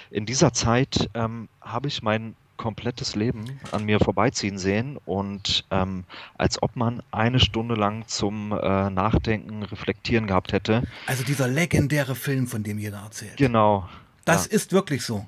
In 0.09 0.25
dieser 0.25 0.53
Zeit 0.53 1.09
ähm, 1.13 1.49
habe 1.61 1.87
ich 1.87 2.01
mein 2.01 2.35
komplettes 2.61 3.15
Leben 3.15 3.59
an 3.71 3.83
mir 3.85 3.99
vorbeiziehen 3.99 4.57
sehen 4.57 4.97
und 5.05 5.65
ähm, 5.71 6.03
als 6.37 6.61
ob 6.63 6.75
man 6.75 7.01
eine 7.11 7.39
Stunde 7.39 7.75
lang 7.75 8.07
zum 8.07 8.51
äh, 8.53 8.89
Nachdenken, 8.89 9.63
Reflektieren 9.63 10.27
gehabt 10.27 10.53
hätte. 10.53 10.83
Also 11.07 11.23
dieser 11.23 11.47
legendäre 11.47 12.15
Film, 12.15 12.47
von 12.47 12.63
dem 12.63 12.77
jeder 12.79 12.99
erzählt. 12.99 13.37
Genau, 13.37 13.89
Das 14.25 14.45
ja. 14.45 14.51
ist 14.53 14.71
wirklich 14.71 15.03
so. 15.03 15.25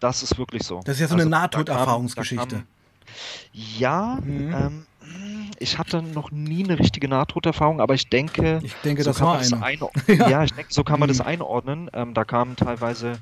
das 0.00 0.22
ist 0.22 0.38
wirklich 0.38 0.62
so. 0.62 0.80
Das 0.84 0.94
ist 0.96 1.00
ja 1.00 1.08
so 1.08 1.14
Also, 1.14 1.22
eine 1.26 1.30
Nahtoderfahrungsgeschichte. 1.30 2.62
Ja, 3.52 4.18
Mhm. 4.22 4.54
ähm, 4.54 4.86
ich 5.58 5.78
hatte 5.78 6.02
noch 6.02 6.30
nie 6.32 6.64
eine 6.64 6.78
richtige 6.78 7.08
Nahtoderfahrung, 7.08 7.80
aber 7.80 7.94
ich 7.94 8.08
denke, 8.08 8.60
Ich 8.62 8.74
denke, 8.84 9.02
so 9.04 9.10
das 9.10 9.18
kann 9.18 9.28
man 9.28 9.38
das 9.38 9.52
eine. 9.52 9.64
einordnen. 9.64 10.04
Ja. 10.18 10.28
ja. 10.28 10.44
ich 10.44 10.52
denke, 10.52 10.72
so 10.72 10.84
kann 10.84 10.98
man 11.00 11.08
das 11.08 11.20
Mhm. 11.20 11.26
einordnen. 11.26 11.90
Ähm, 11.94 12.12
da 12.14 12.24
kamen 12.24 12.56
teilweise 12.56 13.18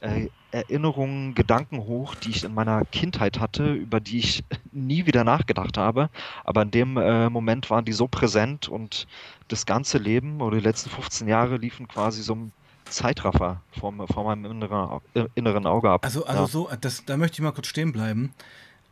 äh, 0.00 0.28
Erinnerungen, 0.50 1.34
Gedanken 1.34 1.78
hoch, 1.78 2.14
die 2.14 2.30
ich 2.30 2.44
in 2.44 2.54
meiner 2.54 2.84
Kindheit 2.86 3.38
hatte, 3.38 3.74
über 3.74 4.00
die 4.00 4.18
ich 4.18 4.44
nie 4.72 5.06
wieder 5.06 5.24
nachgedacht 5.24 5.76
habe. 5.76 6.08
Aber 6.44 6.62
in 6.62 6.70
dem 6.70 6.96
äh, 6.96 7.28
Moment 7.28 7.68
waren 7.70 7.84
die 7.84 7.92
so 7.92 8.08
präsent 8.08 8.68
und 8.68 9.06
das 9.48 9.66
ganze 9.66 9.98
Leben 9.98 10.40
oder 10.40 10.56
die 10.58 10.64
letzten 10.64 10.90
15 10.90 11.28
Jahre 11.28 11.56
liefen 11.56 11.88
quasi 11.88 12.22
so 12.22 12.34
im 12.34 12.52
Zeitraffer 12.86 13.60
vor, 13.78 13.92
vor 14.08 14.24
meinem 14.24 14.46
inneren, 14.46 15.00
äh, 15.14 15.26
inneren 15.34 15.66
Auge 15.66 15.90
ab. 15.90 16.04
Also, 16.04 16.24
also 16.24 16.42
ja. 16.42 16.48
so, 16.48 16.70
das, 16.80 17.04
da 17.04 17.16
möchte 17.16 17.36
ich 17.36 17.40
mal 17.40 17.52
kurz 17.52 17.66
stehen 17.66 17.92
bleiben. 17.92 18.32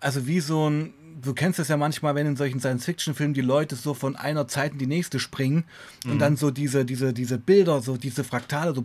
Also 0.00 0.26
wie 0.26 0.40
so 0.40 0.68
ein, 0.68 0.92
du 1.20 1.34
kennst 1.34 1.58
das 1.58 1.68
ja 1.68 1.76
manchmal, 1.76 2.14
wenn 2.14 2.26
in 2.26 2.36
solchen 2.36 2.60
Science-Fiction-Filmen 2.60 3.34
die 3.34 3.40
Leute 3.40 3.74
so 3.76 3.94
von 3.94 4.16
einer 4.16 4.46
Zeit 4.48 4.72
in 4.72 4.78
die 4.78 4.86
nächste 4.86 5.18
springen 5.18 5.64
und 6.04 6.14
Mhm. 6.14 6.18
dann 6.18 6.36
so 6.36 6.50
diese, 6.50 6.84
diese, 6.84 7.12
diese 7.12 7.38
Bilder, 7.38 7.80
so 7.80 7.96
diese 7.96 8.22
Fraktale 8.24 8.74
so 8.74 8.84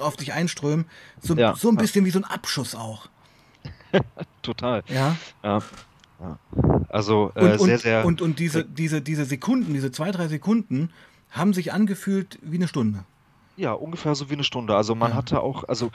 auf 0.00 0.16
dich 0.16 0.32
einströmen. 0.32 0.84
So, 1.20 1.34
Ja, 1.34 1.54
so 1.54 1.68
ein 1.70 1.76
bisschen 1.76 2.04
wie 2.04 2.10
so 2.10 2.18
ein 2.18 2.24
Abschuss 2.24 2.74
auch. 2.74 3.08
Total. 4.42 4.82
Ja. 4.88 5.16
Ja. 5.42 5.62
Also 6.88 7.32
Und, 7.34 7.42
äh, 7.42 7.56
und, 7.56 7.66
sehr, 7.66 7.78
sehr. 7.78 8.04
und, 8.04 8.20
und 8.20 8.38
diese, 8.38 8.64
diese, 8.64 9.00
diese 9.02 9.24
Sekunden, 9.24 9.72
diese 9.74 9.90
zwei, 9.90 10.10
drei 10.12 10.28
Sekunden, 10.28 10.90
haben 11.30 11.52
sich 11.52 11.72
angefühlt 11.72 12.38
wie 12.42 12.56
eine 12.56 12.68
Stunde. 12.68 13.04
Ja, 13.56 13.72
ungefähr 13.72 14.14
so 14.14 14.28
wie 14.30 14.34
eine 14.34 14.44
Stunde. 14.44 14.76
Also 14.76 14.94
man 14.94 15.10
Ja. 15.12 15.16
hatte 15.16 15.40
auch, 15.40 15.64
also 15.64 15.90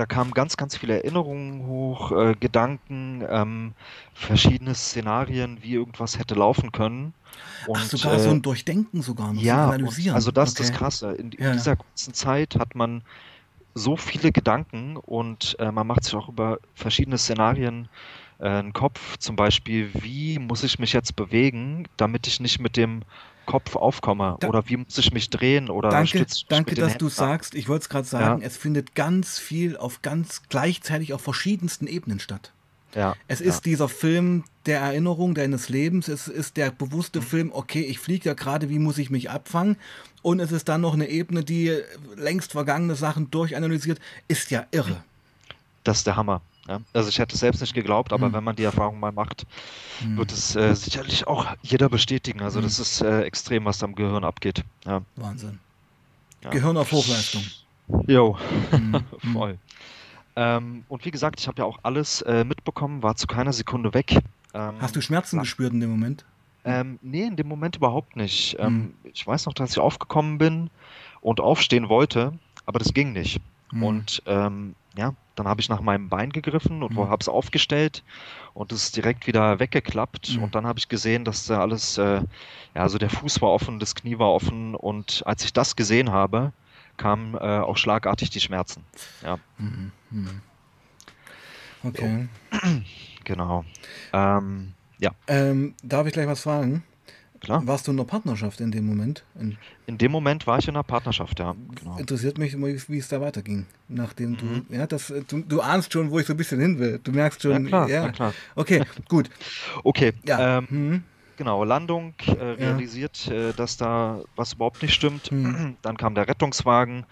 da 0.00 0.06
kamen 0.06 0.32
ganz, 0.32 0.56
ganz 0.56 0.76
viele 0.78 0.94
Erinnerungen 0.96 1.66
hoch, 1.66 2.12
äh, 2.12 2.34
Gedanken, 2.34 3.24
ähm, 3.28 3.74
verschiedene 4.14 4.74
Szenarien, 4.74 5.62
wie 5.62 5.74
irgendwas 5.74 6.18
hätte 6.18 6.34
laufen 6.34 6.72
können. 6.72 7.14
Und, 7.62 7.82
Ach, 7.82 7.84
sogar 7.90 8.18
äh, 8.18 8.18
so 8.18 8.30
ein 8.30 8.42
Durchdenken 8.42 9.02
sogar 9.02 9.32
noch, 9.32 9.52
ja, 9.52 9.54
analysieren. 9.54 10.16
also 10.16 10.30
das 10.32 10.50
ist 10.50 10.60
das 10.60 10.70
Okay. 10.70 10.72
Krasse. 10.72 11.12
In, 11.14 11.32
in 11.32 11.50
Ja. 11.50 11.52
dieser 11.52 11.76
kurzen 11.76 12.14
Zeit 12.14 12.56
hat 12.56 12.74
man 12.74 13.04
so 13.74 13.96
viele 13.96 14.32
Gedanken 14.32 14.96
und 14.98 15.56
äh, 15.60 15.72
man 15.72 15.86
macht 15.86 16.04
sich 16.04 16.14
auch 16.14 16.28
über 16.28 16.58
verschiedene 16.74 17.18
Szenarien 17.18 17.88
äh, 18.40 18.48
einen 18.48 18.72
Kopf. 18.74 19.18
Zum 19.18 19.36
Beispiel, 19.36 19.90
wie 20.02 20.38
muss 20.38 20.64
ich 20.64 20.78
mich 20.78 20.92
jetzt 20.92 21.16
bewegen, 21.16 21.86
damit 21.96 22.26
ich 22.26 22.40
nicht 22.40 22.60
mit 22.60 22.76
dem 22.76 23.04
Kopf 23.50 23.76
aufkomme? 23.76 24.36
Da- 24.40 24.48
oder 24.48 24.68
wie 24.68 24.76
muss 24.78 24.96
ich 24.98 25.12
mich 25.12 25.30
drehen? 25.30 25.68
Oder 25.70 25.88
Danke, 25.90 26.26
danke 26.48 26.74
dass 26.74 26.84
du 26.98 27.06
Händen 27.06 27.06
ab? 27.06 27.10
sagst. 27.12 27.54
Ich 27.54 27.68
wollte 27.68 27.82
es 27.82 27.88
gerade 27.88 28.06
sagen, 28.06 28.42
es 28.42 28.56
findet 28.56 28.94
ganz 28.94 29.38
viel 29.38 29.76
auf 29.76 30.02
ganz 30.02 30.42
gleichzeitig 30.48 31.12
auf 31.12 31.20
verschiedensten 31.22 31.86
Ebenen 31.86 32.20
statt. 32.20 32.52
Ja, 32.94 33.14
Es 33.28 33.38
ja. 33.38 33.46
ist 33.46 33.66
dieser 33.66 33.88
Film 33.88 34.42
der 34.66 34.80
Erinnerung 34.80 35.34
deines 35.34 35.68
Lebens. 35.68 36.08
Es 36.08 36.26
ist 36.26 36.56
der 36.56 36.70
bewusste 36.72 37.20
Mhm. 37.20 37.24
Film, 37.24 37.50
okay, 37.52 37.82
ich 37.82 38.00
fliege 38.00 38.28
ja 38.30 38.34
gerade, 38.34 38.68
wie 38.68 38.80
muss 38.80 38.98
ich 38.98 39.10
mich 39.10 39.30
abfangen? 39.30 39.76
Und 40.22 40.40
es 40.40 40.50
ist 40.50 40.68
dann 40.68 40.80
noch 40.80 40.94
eine 40.94 41.08
Ebene, 41.08 41.44
die 41.44 41.78
längst 42.16 42.50
vergangene 42.52 42.96
Sachen 42.96 43.30
durchanalysiert. 43.30 44.00
Ist 44.26 44.50
ja 44.50 44.66
irre. 44.72 45.02
Das 45.84 45.98
ist 45.98 46.06
der 46.08 46.16
Hammer. 46.16 46.42
Ja? 46.70 46.80
Also 46.92 47.08
ich 47.08 47.18
hätte 47.18 47.34
es 47.34 47.40
selbst 47.40 47.60
nicht 47.60 47.74
geglaubt, 47.74 48.12
aber 48.12 48.28
Mhm. 48.28 48.32
wenn 48.32 48.44
man 48.44 48.56
die 48.56 48.62
Erfahrung 48.64 49.00
mal 49.00 49.10
macht, 49.12 49.44
Mhm. 50.04 50.16
wird 50.18 50.30
es 50.32 50.54
äh, 50.54 50.74
sicherlich 50.74 51.26
auch 51.26 51.46
jeder 51.62 51.88
bestätigen. 51.88 52.40
Also 52.42 52.60
Mhm. 52.60 52.64
das 52.64 52.78
ist 52.78 53.00
äh, 53.02 53.22
extrem, 53.22 53.64
was 53.64 53.78
da 53.78 53.86
im 53.86 53.94
Gehirn 53.96 54.24
abgeht. 54.24 54.62
Ja. 54.86 55.02
Wahnsinn. 55.16 55.58
Ja. 56.44 56.50
Gehirn 56.50 56.76
auf 56.76 56.92
Hochleistung. 56.92 57.42
Jo. 58.06 58.38
Mhm. 58.70 59.02
voll. 59.32 59.58
Ähm, 60.36 60.84
und 60.88 61.04
wie 61.04 61.10
gesagt, 61.10 61.40
ich 61.40 61.48
habe 61.48 61.58
ja 61.58 61.64
auch 61.64 61.78
alles 61.82 62.22
äh, 62.22 62.44
mitbekommen, 62.44 63.02
war 63.02 63.16
zu 63.16 63.26
keiner 63.26 63.52
Sekunde 63.52 63.92
weg. 63.92 64.16
Ähm, 64.54 64.74
Hast 64.80 64.94
du 64.94 65.00
Schmerzen 65.02 65.36
ja. 65.36 65.42
gespürt 65.42 65.72
in 65.72 65.80
dem 65.80 65.90
Moment? 65.90 66.24
Ähm, 66.64 66.98
nee, 67.02 67.24
in 67.24 67.36
dem 67.36 67.48
Moment 67.48 67.76
überhaupt 67.76 68.14
nicht. 68.16 68.56
Mhm. 68.58 68.64
Ähm, 68.64 68.94
ich 69.12 69.26
weiß 69.26 69.46
noch, 69.46 69.54
dass 69.54 69.72
ich 69.72 69.78
aufgekommen 69.80 70.38
bin 70.38 70.70
und 71.20 71.40
aufstehen 71.40 71.88
wollte, 71.88 72.32
aber 72.64 72.78
das 72.78 72.94
ging 72.94 73.12
nicht. 73.12 73.40
Mhm. 73.72 73.82
Und 73.82 74.22
ähm, 74.26 74.74
ja, 74.96 75.14
dann 75.40 75.48
habe 75.48 75.62
ich 75.62 75.70
nach 75.70 75.80
meinem 75.80 76.10
Bein 76.10 76.30
gegriffen 76.30 76.82
und 76.82 76.94
Mhm. 76.94 77.08
habe 77.08 77.22
es 77.22 77.28
aufgestellt 77.28 78.04
und 78.52 78.72
es 78.72 78.84
ist 78.84 78.96
direkt 78.96 79.26
wieder 79.26 79.58
weggeklappt. 79.58 80.36
Mhm. 80.36 80.42
Und 80.42 80.54
dann 80.54 80.66
habe 80.66 80.78
ich 80.78 80.88
gesehen, 80.88 81.24
dass 81.24 81.46
da 81.46 81.60
alles, 81.62 81.96
äh, 81.96 82.20
ja, 82.74 82.82
also 82.82 82.98
der 82.98 83.08
Fuß 83.08 83.40
war 83.40 83.48
offen, 83.50 83.78
das 83.78 83.94
Knie 83.94 84.18
war 84.18 84.32
offen. 84.34 84.74
Und 84.74 85.22
als 85.24 85.42
ich 85.44 85.54
das 85.54 85.76
gesehen 85.76 86.12
habe, 86.12 86.52
kamen 86.98 87.34
äh, 87.36 87.38
auch 87.38 87.78
schlagartig 87.78 88.28
die 88.28 88.40
Schmerzen. 88.40 88.84
Ja, 89.22 89.38
Mhm. 89.56 89.90
Mhm. 90.10 90.40
Okay. 91.84 92.28
genau. 93.24 93.64
Ähm, 94.12 94.74
ja, 94.98 95.12
Ähm, 95.26 95.74
darf 95.82 96.06
ich 96.06 96.12
gleich 96.12 96.26
was 96.26 96.42
fragen? 96.42 96.82
Klar. 97.40 97.66
Warst 97.66 97.86
du 97.86 97.92
in 97.92 97.98
einer 97.98 98.06
Partnerschaft 98.06 98.60
in 98.60 98.70
dem 98.70 98.86
Moment? 98.86 99.24
In, 99.38 99.56
In 99.86 99.98
dem 99.98 100.12
Moment 100.12 100.46
war 100.46 100.58
ich 100.58 100.68
in 100.68 100.74
einer 100.76 100.82
Partnerschaft, 100.82 101.38
ja. 101.40 101.54
Genau. 101.74 101.96
interessiert 101.98 102.38
mich, 102.38 102.52
immer, 102.54 102.68
wie 102.68 102.98
es 102.98 103.08
da 103.08 103.20
weiterging. 103.20 103.66
Nachdem 103.88 104.32
Mhm. 104.32 104.66
du, 104.68 104.74
ja, 104.74 104.86
das, 104.86 105.12
du, 105.28 105.40
du 105.42 105.60
ahnst 105.60 105.92
schon, 105.92 106.10
wo 106.10 106.18
ich 106.18 106.26
so 106.26 106.34
ein 106.34 106.36
bisschen 106.36 106.60
hin 106.60 106.78
will. 106.78 107.00
Du 107.02 107.12
merkst 107.12 107.42
Ja, 107.44 107.52
schon, 107.54 107.66
klar, 107.66 107.88
ja. 107.88 108.08
klar. 108.10 108.34
Okay, 108.54 108.82
gut. 109.08 109.30
Okay, 109.84 110.12
Ja. 110.24 110.58
ähm, 110.58 110.66
Mhm. 110.70 111.04
Genau, 111.36 111.64
Landung 111.64 112.12
äh, 112.26 112.32
realisiert, 112.32 113.26
äh, 113.28 113.54
dass 113.54 113.78
da 113.78 114.22
was 114.36 114.52
überhaupt 114.52 114.82
nicht 114.82 114.92
stimmt. 114.92 115.28
Hm. 115.30 115.78
Dann 115.82 115.96
kam 115.96 116.14
der 116.14 116.28
Rettungswagen, 116.28 117.06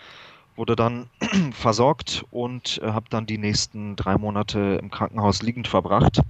wurde 0.55 0.77
dann 0.77 1.09
versorgt 1.53 2.25
und 2.29 2.79
äh, 2.83 2.89
habe 2.89 3.07
dann 3.09 3.25
die 3.25 3.39
nächsten 3.39 3.97
drei 3.97 4.19
Monate 4.19 4.79
im 4.83 4.91
Krankenhaus 4.91 5.41
liegend 5.41 5.67
verbracht. 5.67 6.21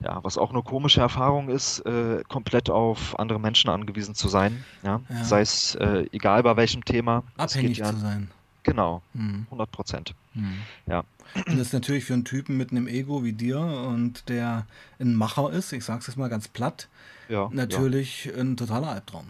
Ja, 0.00 0.22
was 0.22 0.36
auch 0.36 0.50
eine 0.50 0.62
komische 0.62 1.00
Erfahrung 1.00 1.48
ist, 1.48 1.80
äh, 1.86 2.22
komplett 2.28 2.68
auf 2.68 3.18
andere 3.18 3.40
Menschen 3.40 3.70
angewiesen 3.70 4.14
zu 4.14 4.28
sein. 4.28 4.62
Ja, 4.82 5.00
Ja. 5.08 5.24
sei 5.24 5.40
es 5.40 5.74
äh, 5.76 6.06
egal 6.12 6.42
bei 6.42 6.56
welchem 6.56 6.84
Thema. 6.84 7.22
Abhängig 7.38 7.78
ja, 7.78 7.86
zu 7.90 7.96
sein. 7.96 8.30
Genau, 8.62 9.00
Mhm. 9.14 9.46
100 9.50 9.70
Prozent. 9.72 10.14
Mhm. 10.34 10.56
Ja. 10.86 11.04
Und 11.34 11.58
das 11.58 11.68
ist 11.68 11.72
natürlich 11.72 12.04
für 12.04 12.12
einen 12.14 12.24
Typen 12.24 12.56
mit 12.56 12.72
einem 12.72 12.88
Ego 12.88 13.24
wie 13.24 13.32
dir 13.32 13.58
und 13.58 14.28
der 14.28 14.66
ein 15.00 15.14
Macher 15.14 15.50
ist, 15.52 15.72
ich 15.72 15.84
sag's 15.84 16.06
jetzt 16.08 16.16
mal 16.16 16.28
ganz 16.28 16.48
platt, 16.48 16.88
Ja, 17.28 17.44
ja. 17.44 17.50
natürlich 17.52 18.30
ein 18.38 18.56
totaler 18.56 18.88
Albtraum. 18.88 19.26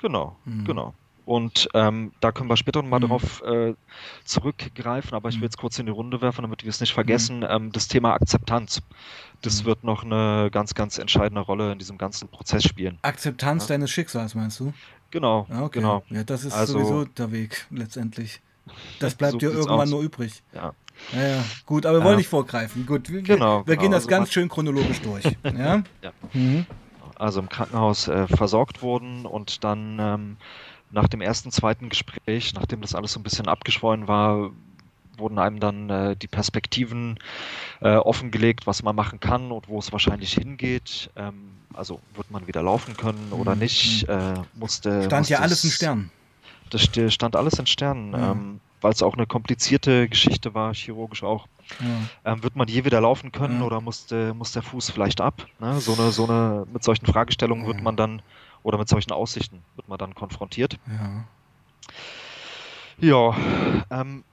Genau, 0.00 0.36
Mhm. 0.44 0.64
genau. 0.64 0.94
Und 1.26 1.68
ähm, 1.74 2.12
da 2.20 2.32
können 2.32 2.48
wir 2.48 2.56
später 2.56 2.80
nochmal 2.82 3.00
Mhm. 3.00 3.04
darauf 3.08 3.42
äh, 3.42 3.74
zurückgreifen, 4.24 5.14
aber 5.14 5.28
ich 5.28 5.36
Mhm. 5.36 5.40
will 5.40 5.46
jetzt 5.46 5.58
kurz 5.58 5.78
in 5.78 5.86
die 5.86 5.92
Runde 5.92 6.20
werfen, 6.20 6.42
damit 6.42 6.62
wir 6.62 6.70
es 6.70 6.80
nicht 6.80 6.94
vergessen. 6.94 7.44
Ähm, 7.48 7.72
das 7.72 7.88
Thema 7.88 8.14
Akzeptanz. 8.14 8.80
Das 9.42 9.62
Mhm. 9.62 9.66
wird 9.66 9.84
noch 9.84 10.04
eine 10.04 10.50
ganz, 10.52 10.74
ganz 10.74 10.98
entscheidende 10.98 11.40
Rolle 11.42 11.72
in 11.72 11.78
diesem 11.78 11.98
ganzen 11.98 12.28
Prozess 12.28 12.62
spielen. 12.64 12.98
Akzeptanz 13.02 13.64
Ja. 13.64 13.74
deines 13.74 13.90
Schicksals, 13.90 14.34
meinst 14.34 14.60
du? 14.60 14.72
Genau, 15.10 15.46
Ja, 15.50 15.62
okay. 15.62 15.80
genau. 15.80 16.02
Ja, 16.10 16.24
das 16.24 16.44
ist 16.44 16.52
Also- 16.54 16.74
sowieso 16.74 17.04
der 17.04 17.32
Weg 17.32 17.66
letztendlich. 17.70 18.40
Das 19.00 19.14
bleibt 19.18 19.32
So 19.32 19.38
dir 19.38 19.50
irgendwann 19.50 19.80
aus. 19.80 19.90
nur 19.90 20.02
übrig. 20.02 20.42
Ja, 20.54 20.72
Ja, 21.12 21.26
ja. 21.28 21.44
Gut, 21.66 21.84
aber 21.86 21.98
wir 21.98 22.04
wollen 22.04 22.12
Ja. 22.14 22.18
nicht 22.18 22.28
vorgreifen. 22.28 22.86
Gut, 22.86 23.10
wir, 23.10 23.20
Genau, 23.22 23.58
wir 23.66 23.74
genau. 23.74 23.82
gehen 23.82 23.90
das 23.92 24.04
Also 24.04 24.08
ganz 24.08 24.32
schön 24.32 24.48
chronologisch 24.48 25.00
durch. 25.02 25.24
Ja? 25.44 25.82
Ja. 26.02 26.12
Mhm. 26.32 26.66
also 27.18 27.40
im 27.40 27.48
Krankenhaus 27.48 28.08
äh, 28.08 28.26
versorgt 28.28 28.82
wurden 28.82 29.24
und 29.26 29.64
dann 29.64 29.98
ähm, 30.00 30.36
nach 30.96 31.08
dem 31.08 31.20
ersten, 31.20 31.50
zweiten 31.52 31.88
Gespräch, 31.90 32.54
nachdem 32.54 32.80
das 32.80 32.94
alles 32.94 33.12
so 33.12 33.20
ein 33.20 33.22
bisschen 33.22 33.46
abgeschwollen 33.48 34.08
war, 34.08 34.50
wurden 35.18 35.38
einem 35.38 35.60
dann 35.60 35.88
äh, 35.90 36.16
die 36.16 36.26
Perspektiven 36.26 37.18
äh, 37.80 37.96
offengelegt, 37.96 38.66
was 38.66 38.82
man 38.82 38.96
machen 38.96 39.20
kann 39.20 39.52
und 39.52 39.68
wo 39.68 39.78
es 39.78 39.92
wahrscheinlich 39.92 40.32
hingeht. 40.34 41.10
Ähm, 41.16 41.58
also 41.74 42.00
wird 42.14 42.30
man 42.30 42.46
wieder 42.46 42.62
laufen 42.62 42.96
können 42.96 43.32
oder 43.32 43.54
Mhm, 43.54 43.58
nicht? 43.60 44.08
Äh, 44.08 44.34
musste, 44.54 45.02
Stand 45.04 45.28
ja 45.28 45.38
alles 45.40 45.64
in 45.64 45.70
Sternen. 45.70 46.10
Das 46.70 46.82
stand 47.12 47.36
alles 47.36 47.58
in 47.58 47.66
Sternen, 47.66 48.12
Ja. 48.12 48.32
ähm, 48.32 48.60
weil 48.80 48.92
es 48.92 49.02
auch 49.02 49.14
eine 49.14 49.26
komplizierte 49.26 50.08
Geschichte 50.08 50.54
war, 50.54 50.74
chirurgisch 50.74 51.22
auch. 51.22 51.46
Ja. 51.80 52.32
Ähm, 52.32 52.42
wird 52.42 52.56
man 52.56 52.68
je 52.68 52.84
wieder 52.84 53.00
laufen 53.00 53.32
können 53.32 53.60
Ja. 53.60 53.66
oder 53.66 53.80
muss, 53.80 54.06
der- 54.06 54.34
muss 54.34 54.52
der 54.52 54.62
Fuß 54.62 54.90
vielleicht 54.90 55.20
ab? 55.20 55.46
Ne? 55.60 55.80
So 55.80 55.92
eine, 55.94 56.10
so 56.10 56.24
eine, 56.24 56.64
mit 56.72 56.82
solchen 56.82 57.06
Fragestellungen 57.06 57.66
wird 57.66 57.82
man 57.82 57.96
dann, 57.96 58.22
oder 58.66 58.78
mit 58.78 58.88
solchen 58.88 59.12
Aussichten 59.12 59.62
wird 59.76 59.86
man 59.88 59.96
dann 59.96 60.12
konfrontiert. 60.16 60.76
Ja. 60.88 61.24
Ja, 62.98 63.36
ähm, 63.90 64.24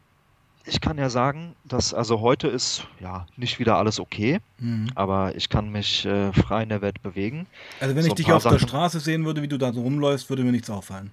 ich 0.65 0.81
kann 0.81 0.97
ja 0.97 1.09
sagen, 1.09 1.53
dass 1.65 1.93
also 1.93 2.19
heute 2.21 2.47
ist 2.47 2.87
ja 2.99 3.27
nicht 3.37 3.59
wieder 3.59 3.77
alles 3.77 3.99
okay, 3.99 4.39
Mhm. 4.59 4.89
aber 4.95 5.35
ich 5.35 5.49
kann 5.49 5.69
mich 5.71 6.05
äh, 6.05 6.31
frei 6.33 6.63
in 6.63 6.69
der 6.69 6.81
Welt 6.81 7.01
bewegen. 7.03 7.45
Also 7.79 7.95
wenn 7.95 8.01
So 8.03 8.07
ich 8.09 8.15
dich 8.15 8.31
auf 8.31 8.41
der 8.43 8.53
Sachen- 8.53 8.67
Straße 8.69 8.99
sehen 9.01 9.23
würde, 9.25 9.41
wie 9.43 9.47
du 9.47 9.57
da 9.59 9.71
so 9.71 9.81
rumläufst, 9.81 10.29
würde 10.29 10.43
mir 10.43 10.51
nichts 10.51 10.69
auffallen. 10.69 11.11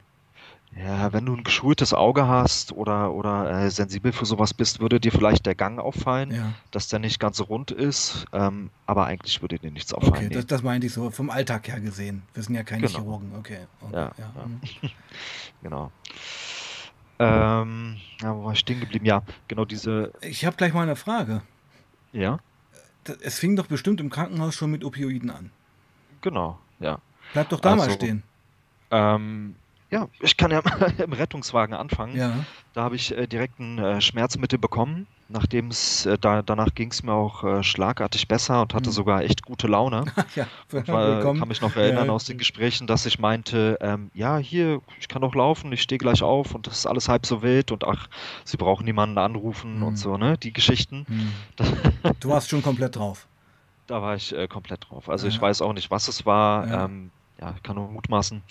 Ja, 0.77 1.13
wenn 1.13 1.27
du 1.27 1.35
ein 1.35 1.43
geschultes 1.43 1.93
Auge 1.93 2.29
hast 2.29 2.73
oder, 2.73 3.13
oder 3.13 3.51
äh, 3.51 3.71
sensibel 3.71 4.13
für 4.13 4.25
sowas 4.25 4.55
bist, 4.55 4.79
würde 4.81 5.01
dir 5.01 5.11
vielleicht 5.11 5.45
der 5.45 5.57
Gang 5.57 5.79
auffallen, 5.81 6.31
Ja. 6.33 6.53
dass 6.71 6.87
der 6.89 7.01
nicht 7.01 7.19
ganz 7.19 7.41
rund 7.41 7.71
ist, 7.73 8.25
ähm, 8.33 8.71
aber 8.87 9.07
eigentlich 9.07 9.43
würde 9.43 9.59
dir 9.59 9.73
nichts 9.73 9.93
auffallen. 9.93 10.15
Okay, 10.15 10.29
nee. 10.29 10.35
das, 10.35 10.47
das 10.47 10.63
meinte 10.63 10.87
ich 10.87 10.93
so 10.93 11.11
vom 11.11 11.29
Alltag 11.29 11.67
her 11.69 11.81
gesehen. 11.81 12.23
Wir 12.35 12.43
sind 12.45 12.55
ja 12.55 12.63
keine 12.63 12.87
Genau. 12.87 12.99
Chirurgen. 13.01 13.33
Okay. 13.37 13.67
okay 13.81 13.95
Ja, 13.95 14.13
ja. 14.17 14.33
ja. 14.37 14.47
Mhm. 14.47 14.61
Genau. 15.63 15.91
Ähm, 17.19 17.97
ja, 18.23 18.35
wo 18.35 18.45
war 18.45 18.53
ich 18.53 18.61
stehen 18.61 18.81
geblieben? 18.81 19.05
Ja, 19.05 19.23
genau 19.49 19.65
diese, 19.67 20.13
Ich 20.23 20.47
habe 20.47 20.57
gleich 20.57 20.73
mal 20.73 20.83
eine 20.85 20.97
Frage. 20.97 21.43
ja, 22.13 22.39
Es 23.23 23.39
fing 23.39 23.57
doch 23.57 23.67
bestimmt 23.67 24.01
im 24.01 24.09
Krankenhaus 24.09 24.55
schon 24.55 24.71
mit 24.71 24.85
Opioiden 24.85 25.31
an. 25.31 25.51
genau, 26.23 26.59
ja. 26.79 26.99
Bleib 27.35 27.49
doch 27.51 27.61
da 27.61 27.77
mal 27.77 27.83
Also, 27.85 27.97
stehen. 27.97 28.23
Ähm, 28.91 29.55
ja, 29.91 30.09
ich 30.21 30.37
kann 30.37 30.51
ja 30.51 30.61
im 30.99 31.13
Rettungswagen 31.13 31.75
anfangen. 31.75 32.17
Ja. 32.17 32.33
Da 32.73 32.83
habe 32.83 32.97
ich 32.97 33.17
äh, 33.17 33.27
direkt 33.27 33.59
ein 33.59 33.79
äh, 33.79 34.01
Schmerzmittel 34.01 34.59
bekommen. 34.59 35.07
Nachdem 35.33 35.69
es, 35.69 36.07
äh, 36.07 36.19
da, 36.19 36.43
danach 36.43 36.75
ging 36.75 36.91
es 36.91 37.05
mir 37.05 37.13
auch 37.13 37.45
äh, 37.45 37.63
schlagartig 37.63 38.27
besser 38.27 38.63
und 38.63 38.75
hatte 38.75 38.87
Hm. 38.87 38.93
sogar 38.93 39.23
echt 39.23 39.43
gute 39.45 39.69
Laune. 39.69 40.05
ja, 40.35 40.47
war, 40.71 40.85
willkommen. 41.17 41.39
kann 41.39 41.47
mich 41.49 41.61
noch 41.61 41.77
erinnern 41.77 42.09
Ja. 42.09 42.13
aus 42.13 42.25
den 42.25 42.37
Gesprächen, 42.37 42.89
dass 42.89 43.07
ich 43.07 43.21
meinte, 43.21 43.79
ähm, 43.81 44.11
ja, 44.13 44.39
hier, 44.39 44.81
ich 44.99 45.07
kann 45.07 45.23
doch 45.23 45.35
laufen, 45.37 45.73
ich 45.73 45.83
stehe 45.83 45.99
gleich 46.01 46.23
auf 46.25 46.53
und 46.55 46.67
das 46.67 46.79
ist 46.79 46.87
alles 46.87 47.09
halb 47.09 47.27
so 47.27 47.43
wild 47.43 47.71
und 47.71 47.85
ach, 47.85 48.09
Sie 48.45 48.57
brauchen 48.57 48.85
niemanden 48.85 49.19
anrufen 49.19 49.77
Hm. 49.77 49.83
und 49.85 49.97
so, 49.99 50.17
ne? 50.17 50.37
Die 50.39 50.53
Geschichten. 50.53 51.07
Hm. 51.07 52.15
Du 52.19 52.29
warst 52.29 52.49
schon 52.51 52.63
komplett 52.63 52.97
drauf. 52.97 53.29
Da 53.87 54.03
war 54.03 54.15
ich 54.17 54.35
äh, 54.35 54.49
komplett 54.49 54.89
drauf. 54.89 55.09
Also 55.09 55.29
ich 55.29 55.37
Ja. 55.37 55.43
weiß 55.43 55.63
auch 55.63 55.73
nicht, 55.75 55.91
was 55.93 56.09
es 56.09 56.27
war. 56.27 56.67
Ja. 56.69 56.85
Ähm, 56.87 57.11
ja, 57.41 57.55
ich 57.57 57.63
kann 57.63 57.77
nur 57.77 57.89
mutmaßen. 57.89 58.43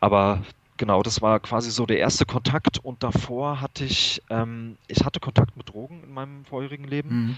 Aber 0.00 0.42
genau, 0.76 1.02
das 1.02 1.22
war 1.22 1.40
quasi 1.40 1.70
so 1.70 1.86
der 1.86 1.98
erste 1.98 2.26
Kontakt. 2.26 2.78
Und 2.78 3.02
davor 3.02 3.60
hatte 3.60 3.84
ich, 3.84 4.22
ähm, 4.30 4.78
ich 4.88 5.04
hatte 5.04 5.20
Kontakt 5.20 5.56
mit 5.56 5.68
Drogen 5.68 6.02
in 6.02 6.12
meinem 6.12 6.44
vorherigen 6.44 6.84
Leben. 6.84 7.08
Mhm. 7.08 7.36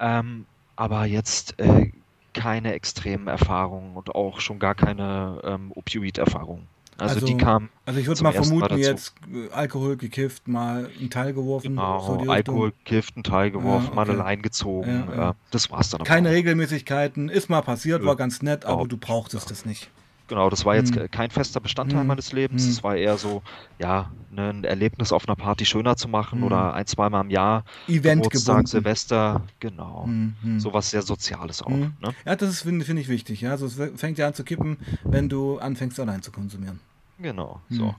Ähm, 0.00 0.46
aber 0.76 1.04
jetzt 1.04 1.58
äh, 1.60 1.92
keine 2.32 2.72
extremen 2.72 3.28
Erfahrungen 3.28 3.96
und 3.96 4.14
auch 4.14 4.40
schon 4.40 4.58
gar 4.58 4.74
keine 4.74 5.40
ähm, 5.44 5.72
Opioid-Erfahrungen. 5.74 6.69
Also, 7.00 7.14
Also, 7.14 7.26
die 7.26 7.36
kam 7.36 7.68
Also 7.86 7.98
ich 8.00 8.06
würde 8.06 8.22
mal 8.22 8.32
Mal 8.32 8.42
vermuten, 8.44 8.76
jetzt 8.78 9.14
äh, 9.32 9.50
Alkohol 9.52 9.96
gekifft, 9.96 10.46
mal 10.48 10.90
einen 11.00 11.10
Teil 11.10 11.32
geworfen, 11.32 11.68
genau, 11.70 12.00
so. 12.00 12.30
Alkohol, 12.30 12.72
Gift, 12.84 13.16
einen 13.16 13.24
Teil 13.24 13.50
geworfen, 13.50 13.88
Ja, 13.90 13.94
mal 13.94 14.02
eine 14.02 14.12
okay. 14.12 14.18
Leine 14.22 14.42
gezogen. 14.42 15.04
Ja, 15.08 15.14
ja. 15.16 15.30
Äh, 15.30 15.34
das 15.50 15.70
war's 15.70 15.90
dann 15.90 16.02
Keine 16.04 16.28
auch. 16.28 16.32
Regelmäßigkeiten, 16.32 17.28
ist 17.28 17.48
mal 17.48 17.62
passiert, 17.62 18.02
Nö, 18.02 18.08
war 18.08 18.16
ganz 18.16 18.42
nett, 18.42 18.64
aber 18.64 18.74
überhaupt 18.74 18.92
du 18.92 18.96
brauchtest 18.98 19.50
es 19.50 19.64
nicht. 19.64 19.90
Genau, 20.28 20.48
das 20.48 20.64
war 20.64 20.76
jetzt 20.76 20.94
Hm. 20.94 21.02
ke- 21.02 21.08
kein 21.08 21.30
fester 21.32 21.58
Bestandteil 21.58 22.02
Hm. 22.02 22.06
meines 22.06 22.30
Lebens. 22.32 22.62
Hm. 22.62 22.70
Es 22.70 22.84
war 22.84 22.94
eher 22.94 23.18
so, 23.18 23.42
ja, 23.80 24.12
ne, 24.30 24.50
ein 24.50 24.62
Erlebnis 24.62 25.10
auf 25.10 25.26
einer 25.28 25.34
Party 25.34 25.66
schöner 25.66 25.96
zu 25.96 26.06
machen 26.06 26.38
Hm. 26.38 26.44
oder 26.44 26.72
ein, 26.74 26.86
zweimal 26.86 27.24
im 27.24 27.30
Jahr. 27.30 27.64
Event 27.88 28.22
Geburtstag, 28.22 28.52
gebunden. 28.58 28.66
Silvester, 28.68 29.42
genau. 29.58 30.04
Hm, 30.04 30.36
hm. 30.40 30.60
Sowas 30.60 30.90
sehr 30.90 31.02
Soziales 31.02 31.62
auch. 31.62 31.70
Hm. 31.70 31.94
Ne? 32.00 32.14
Ja, 32.24 32.36
das 32.36 32.62
finde 32.62 32.84
find 32.84 33.00
ich 33.00 33.08
wichtig. 33.08 33.40
Ja? 33.40 33.50
Also 33.50 33.66
es 33.66 33.74
fängt 34.00 34.18
ja 34.18 34.28
an 34.28 34.34
zu 34.34 34.44
kippen, 34.44 34.76
wenn 35.02 35.28
du 35.28 35.58
anfängst 35.58 35.98
allein 35.98 36.22
zu 36.22 36.30
konsumieren. 36.30 36.78
Genau, 37.20 37.60
Hm. 37.68 37.76
so. 37.76 37.94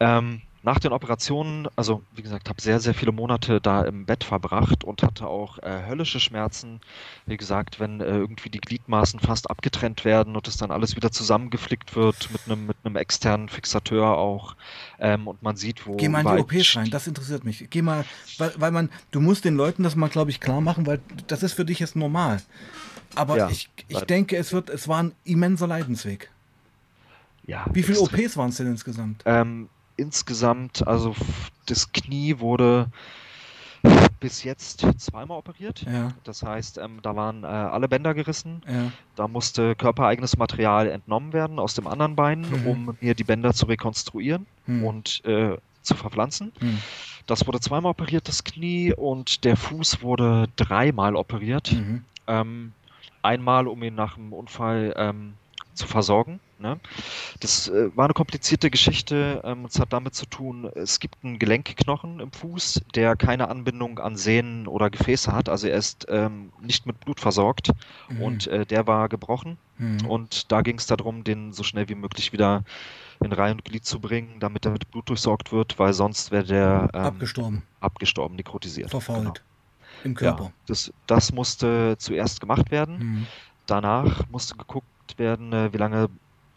Ähm, 0.00 0.42
nach 0.64 0.80
den 0.80 0.92
Operationen, 0.92 1.68
also 1.76 2.02
wie 2.14 2.22
gesagt, 2.22 2.48
habe 2.48 2.60
sehr, 2.60 2.80
sehr 2.80 2.92
viele 2.92 3.12
Monate 3.12 3.60
da 3.60 3.84
im 3.84 4.04
Bett 4.06 4.24
verbracht 4.24 4.82
und 4.82 5.04
hatte 5.04 5.28
auch 5.28 5.58
äh, 5.60 5.86
höllische 5.86 6.18
Schmerzen. 6.18 6.80
Wie 7.26 7.36
gesagt, 7.36 7.78
wenn 7.78 8.00
äh, 8.00 8.06
irgendwie 8.06 8.50
die 8.50 8.60
Gliedmaßen 8.60 9.20
fast 9.20 9.48
abgetrennt 9.48 10.04
werden 10.04 10.34
und 10.34 10.48
es 10.48 10.56
dann 10.56 10.72
alles 10.72 10.96
wieder 10.96 11.12
zusammengeflickt 11.12 11.94
wird 11.94 12.30
mit 12.32 12.40
einem 12.44 12.66
mit 12.66 12.76
einem 12.82 12.96
externen 12.96 13.48
Fixateur 13.48 14.18
auch 14.18 14.56
ähm, 14.98 15.28
und 15.28 15.42
man 15.42 15.54
sieht, 15.56 15.86
wo 15.86 15.96
Geh 15.96 16.08
mal 16.08 16.26
in 16.26 16.46
die 16.48 16.56
OPs 16.56 16.76
rein, 16.76 16.90
das 16.90 17.06
interessiert 17.06 17.44
mich. 17.44 17.68
Geh 17.70 17.80
mal, 17.80 18.04
weil, 18.38 18.52
weil 18.56 18.72
man, 18.72 18.90
du 19.12 19.20
musst 19.20 19.44
den 19.44 19.56
Leuten 19.56 19.84
das 19.84 19.94
mal, 19.94 20.08
glaube 20.08 20.30
ich, 20.32 20.40
klar 20.40 20.60
machen, 20.60 20.86
weil 20.86 21.00
das 21.28 21.44
ist 21.44 21.52
für 21.52 21.64
dich 21.64 21.78
jetzt 21.78 21.94
normal. 21.94 22.42
Aber 23.14 23.38
Ja, 23.38 23.48
ich, 23.48 23.70
ich 23.86 23.94
leider. 23.94 24.06
denke, 24.06 24.36
es 24.36 24.52
wird, 24.52 24.70
es 24.70 24.88
war 24.88 25.02
ein 25.04 25.12
immenser 25.24 25.68
Leidensweg. 25.68 26.30
Ja, 27.48 27.64
Wie 27.72 27.82
viele. 27.82 27.98
OPs 28.00 28.36
waren 28.36 28.50
es 28.50 28.56
denn 28.58 28.68
insgesamt? 28.68 29.22
Ähm, 29.26 29.68
insgesamt, 29.96 30.86
also 30.86 31.14
das 31.66 31.90
Knie 31.92 32.38
wurde 32.38 32.86
bis 34.20 34.42
jetzt 34.44 34.84
zweimal 34.98 35.38
operiert. 35.38 35.82
Ja, 35.82 36.08
Das 36.24 36.42
heißt, 36.42 36.78
ähm, 36.78 36.98
da 37.02 37.14
waren 37.16 37.44
äh, 37.44 37.46
alle 37.46 37.88
Bänder 37.88 38.14
gerissen. 38.14 38.60
ja. 38.68 38.90
Da 39.14 39.26
musste 39.28 39.74
körpereigenes 39.76 40.36
Material 40.36 40.88
entnommen 40.88 41.32
werden 41.32 41.58
aus 41.58 41.74
dem 41.74 41.86
anderen 41.86 42.14
Bein, 42.16 42.40
Mhm. 42.42 42.66
um 42.66 42.96
mir 43.00 43.14
die 43.14 43.24
Bänder 43.24 43.52
zu 43.54 43.66
rekonstruieren 43.66 44.46
Hm. 44.66 44.84
und 44.84 45.24
äh, 45.24 45.56
zu 45.82 45.94
verpflanzen. 45.94 46.52
hm. 46.60 46.78
Das 47.26 47.46
wurde 47.46 47.60
zweimal 47.60 47.90
operiert, 47.90 48.26
das 48.26 48.42
Knie, 48.42 48.92
und 48.94 49.44
der 49.44 49.56
Fuß 49.56 50.02
wurde 50.02 50.46
dreimal 50.56 51.14
operiert. 51.14 51.72
Mhm. 51.72 52.04
Ähm, 52.26 52.72
einmal, 53.22 53.68
um 53.68 53.82
ihn 53.82 53.94
nach 53.94 54.14
dem 54.14 54.32
Unfall 54.32 54.94
ähm, 54.96 55.34
zu 55.78 55.86
versorgen. 55.86 56.40
Ne? 56.58 56.78
Das 57.40 57.68
äh, 57.68 57.96
war 57.96 58.04
eine 58.06 58.14
komplizierte 58.14 58.68
Geschichte. 58.70 59.40
Ähm, 59.44 59.64
es 59.64 59.78
hat 59.78 59.92
damit 59.92 60.14
zu 60.14 60.26
tun, 60.26 60.68
es 60.74 60.98
gibt 61.00 61.16
einen 61.24 61.38
Gelenkknochen 61.38 62.20
im 62.20 62.32
Fuß, 62.32 62.82
der 62.94 63.16
keine 63.16 63.48
Anbindung 63.48 63.98
an 64.00 64.16
Sehnen 64.16 64.66
oder 64.66 64.90
Gefäße 64.90 65.32
hat. 65.32 65.48
Also 65.48 65.68
er 65.68 65.78
ist 65.78 66.06
ähm, 66.10 66.52
nicht 66.60 66.84
mit 66.86 67.00
Blut 67.00 67.20
versorgt 67.20 67.70
Mhm. 68.08 68.22
und 68.22 68.46
äh, 68.48 68.66
der 68.66 68.86
war 68.86 69.08
gebrochen. 69.08 69.56
Mhm. 69.78 70.06
Und 70.06 70.50
da 70.52 70.62
ging 70.62 70.78
es 70.78 70.86
darum, 70.86 71.22
den 71.24 71.52
so 71.52 71.62
schnell 71.62 71.88
wie 71.88 71.94
möglich 71.94 72.32
wieder 72.32 72.64
in 73.22 73.32
Reihe 73.32 73.52
und 73.52 73.64
Glied 73.64 73.84
zu 73.84 74.00
bringen, 74.00 74.36
damit 74.40 74.64
er 74.66 74.72
mit 74.72 74.90
Blut 74.90 75.08
durchsorgt 75.08 75.52
wird, 75.52 75.78
weil 75.78 75.92
sonst 75.92 76.30
wäre 76.30 76.44
der 76.44 76.90
ähm, 76.94 77.00
Abgestorben, 77.00 77.62
abgestorben, 77.80 78.36
nekrotisiert. 78.36 78.90
verfault. 78.90 79.22
Genau. 79.24 79.32
Im 80.04 80.12
Ja, 80.12 80.16
Körper. 80.18 80.52
das, 80.66 80.92
das 81.06 81.32
musste 81.32 81.96
zuerst 81.98 82.40
gemacht 82.40 82.70
werden. 82.70 82.98
Mhm. 82.98 83.26
Danach 83.66 84.28
musste 84.30 84.56
geguckt 84.56 84.86
werden, 85.18 85.52
äh, 85.52 85.72
wie 85.72 85.78
lange 85.78 86.08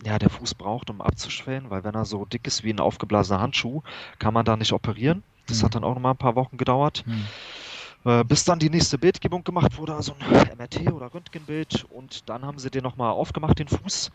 ja, 0.03 0.17
der 0.17 0.29
Fuß 0.31 0.55
braucht, 0.55 0.89
um 0.89 0.99
abzuschwellen, 0.99 1.69
weil 1.69 1.83
wenn 1.83 1.93
er 1.93 2.05
so 2.05 2.25
dick 2.25 2.47
ist 2.47 2.63
wie 2.63 2.73
ein 2.73 2.79
aufgeblasener 2.79 3.39
Handschuh, 3.39 3.81
kann 4.17 4.33
man 4.33 4.45
da 4.45 4.57
nicht 4.57 4.73
operieren. 4.73 5.23
Das 5.45 5.59
Mhm. 5.59 5.65
hat 5.65 5.75
dann 5.75 5.83
auch 5.83 5.93
nochmal 5.93 6.13
ein 6.13 6.17
paar 6.17 6.35
Wochen 6.35 6.57
gedauert, 6.57 7.03
Mhm. 7.05 8.27
bis 8.27 8.43
dann 8.45 8.57
die 8.57 8.69
nächste 8.71 8.97
Bildgebung 8.97 9.43
gemacht 9.43 9.77
wurde, 9.77 9.93
also 9.95 10.13
ein 10.13 10.19
MRT 10.57 10.91
oder 10.91 11.13
Röntgenbild 11.13 11.85
und 11.85 12.29
dann 12.29 12.45
haben 12.45 12.57
sie 12.57 12.71
den 12.71 12.83
nochmal 12.83 13.11
aufgemacht, 13.11 13.59
den 13.59 13.67
Fuß. 13.67 14.09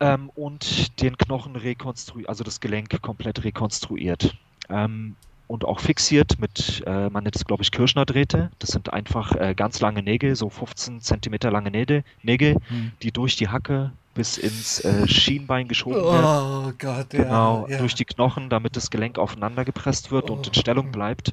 Ähm, 0.00 0.30
und 0.30 1.00
den 1.00 1.16
Knochen 1.16 1.56
rekonstruiert, 1.56 2.28
also 2.28 2.44
das 2.44 2.60
Gelenk 2.60 3.00
komplett 3.02 3.42
rekonstruiert. 3.42 4.36
Ähm, 4.68 5.16
und 5.48 5.64
auch 5.64 5.80
fixiert 5.80 6.38
mit, 6.38 6.82
äh, 6.86 7.10
man 7.10 7.24
nennt 7.24 7.34
es 7.36 7.44
glaube 7.44 7.62
ich 7.64 7.72
Kirschner-Drähte. 7.72 8.50
Das 8.60 8.70
sind 8.70 8.92
einfach 8.92 9.34
äh, 9.34 9.54
ganz 9.54 9.80
lange 9.80 10.02
Nägel, 10.02 10.36
so 10.36 10.48
15 10.50 11.00
Zentimeter 11.00 11.50
lange 11.50 11.70
Nägel, 11.72 12.04
Nägel, 12.22 12.54
Mhm. 12.70 12.92
die 13.02 13.10
durch 13.10 13.34
die 13.36 13.48
Hacke 13.48 13.90
bis 14.14 14.36
ins 14.36 14.80
äh, 14.84 15.06
Schienbein 15.06 15.68
geschoben 15.68 16.02
werden. 16.02 16.24
Oh 16.24 16.72
Gott, 16.78 17.12
ja. 17.14 17.22
Genau, 17.22 17.66
ja. 17.68 17.78
durch 17.78 17.94
die 17.94 18.04
Knochen, 18.04 18.50
damit 18.50 18.74
das 18.76 18.90
Gelenk 18.90 19.16
aufeinander 19.16 19.64
gepresst 19.64 20.10
wird 20.10 20.28
und 20.28 20.46
in 20.48 20.52
Oh. 20.56 20.58
Stellung 20.60 20.90
bleibt. 20.90 21.32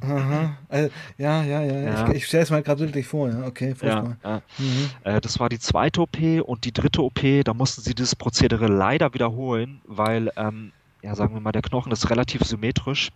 Äh, 0.70 0.90
ja, 1.18 1.44
ja, 1.44 1.62
ja. 1.64 1.80
Ja. 1.80 2.10
Ich, 2.10 2.18
ich 2.18 2.28
stelle 2.28 2.44
es 2.44 2.52
mal 2.52 2.62
gerade 2.62 2.84
bildlich 2.84 3.08
vor. 3.08 3.28
Ja. 3.30 3.44
Okay, 3.48 3.70
Ja, 3.70 3.76
furchtbar. 3.76 4.18
ja. 4.24 4.42
Mhm. 4.60 4.90
Äh, 5.04 5.20
das 5.22 5.40
war 5.40 5.50
die 5.50 5.58
zweite 5.60 6.02
OP 6.02 6.18
und 6.44 6.64
die 6.66 6.72
dritte 6.72 7.02
OP, 7.02 7.22
da 7.44 7.54
mussten 7.56 7.82
sie 7.82 7.96
dieses 7.96 8.16
Prozedere 8.16 8.68
leider 8.68 9.14
wiederholen, 9.16 9.82
weil, 9.86 10.32
ähm, 10.38 10.72
ja, 11.02 11.16
sagen 11.16 11.34
wir 11.34 11.42
mal, 11.42 11.52
der 11.54 11.64
Knochen 11.64 11.92
ist 11.92 12.10
relativ 12.12 12.44
symmetrisch 12.44 13.10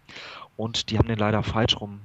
und 0.60 0.90
die 0.90 0.98
haben 0.98 1.08
den 1.08 1.18
leider 1.18 1.42
falsch 1.42 1.80
rum 1.80 2.02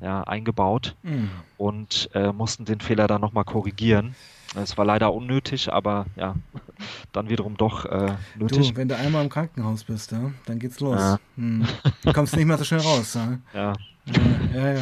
ja, 0.00 0.22
eingebaut 0.22 0.94
Mhm. 1.02 1.30
und 1.56 2.08
äh, 2.14 2.30
mussten 2.32 2.64
den 2.64 2.80
Fehler 2.80 3.06
dann 3.08 3.20
nochmal 3.20 3.44
korrigieren. 3.44 4.14
Es 4.54 4.78
war 4.78 4.84
leider 4.84 5.12
unnötig, 5.12 5.72
aber 5.72 6.06
ja, 6.16 6.36
dann 7.12 7.28
wiederum 7.28 7.56
doch 7.56 7.84
äh, 7.86 8.14
nötig. 8.36 8.70
Du, 8.70 8.76
wenn 8.76 8.88
du 8.88 8.96
einmal 8.96 9.24
im 9.24 9.28
Krankenhaus 9.30 9.84
bist, 9.84 10.12
ja, 10.12 10.30
dann 10.46 10.58
geht's 10.58 10.78
los. 10.80 11.00
Ja. 11.00 11.18
Hm. 11.36 11.66
Du 12.02 12.12
kommst 12.12 12.36
nicht 12.36 12.46
mehr 12.46 12.56
so 12.58 12.64
schnell 12.64 12.80
raus. 12.80 13.14
Ja, 13.14 13.38
Ja, 13.54 13.72
ja, 14.54 14.72
ja. 14.74 14.80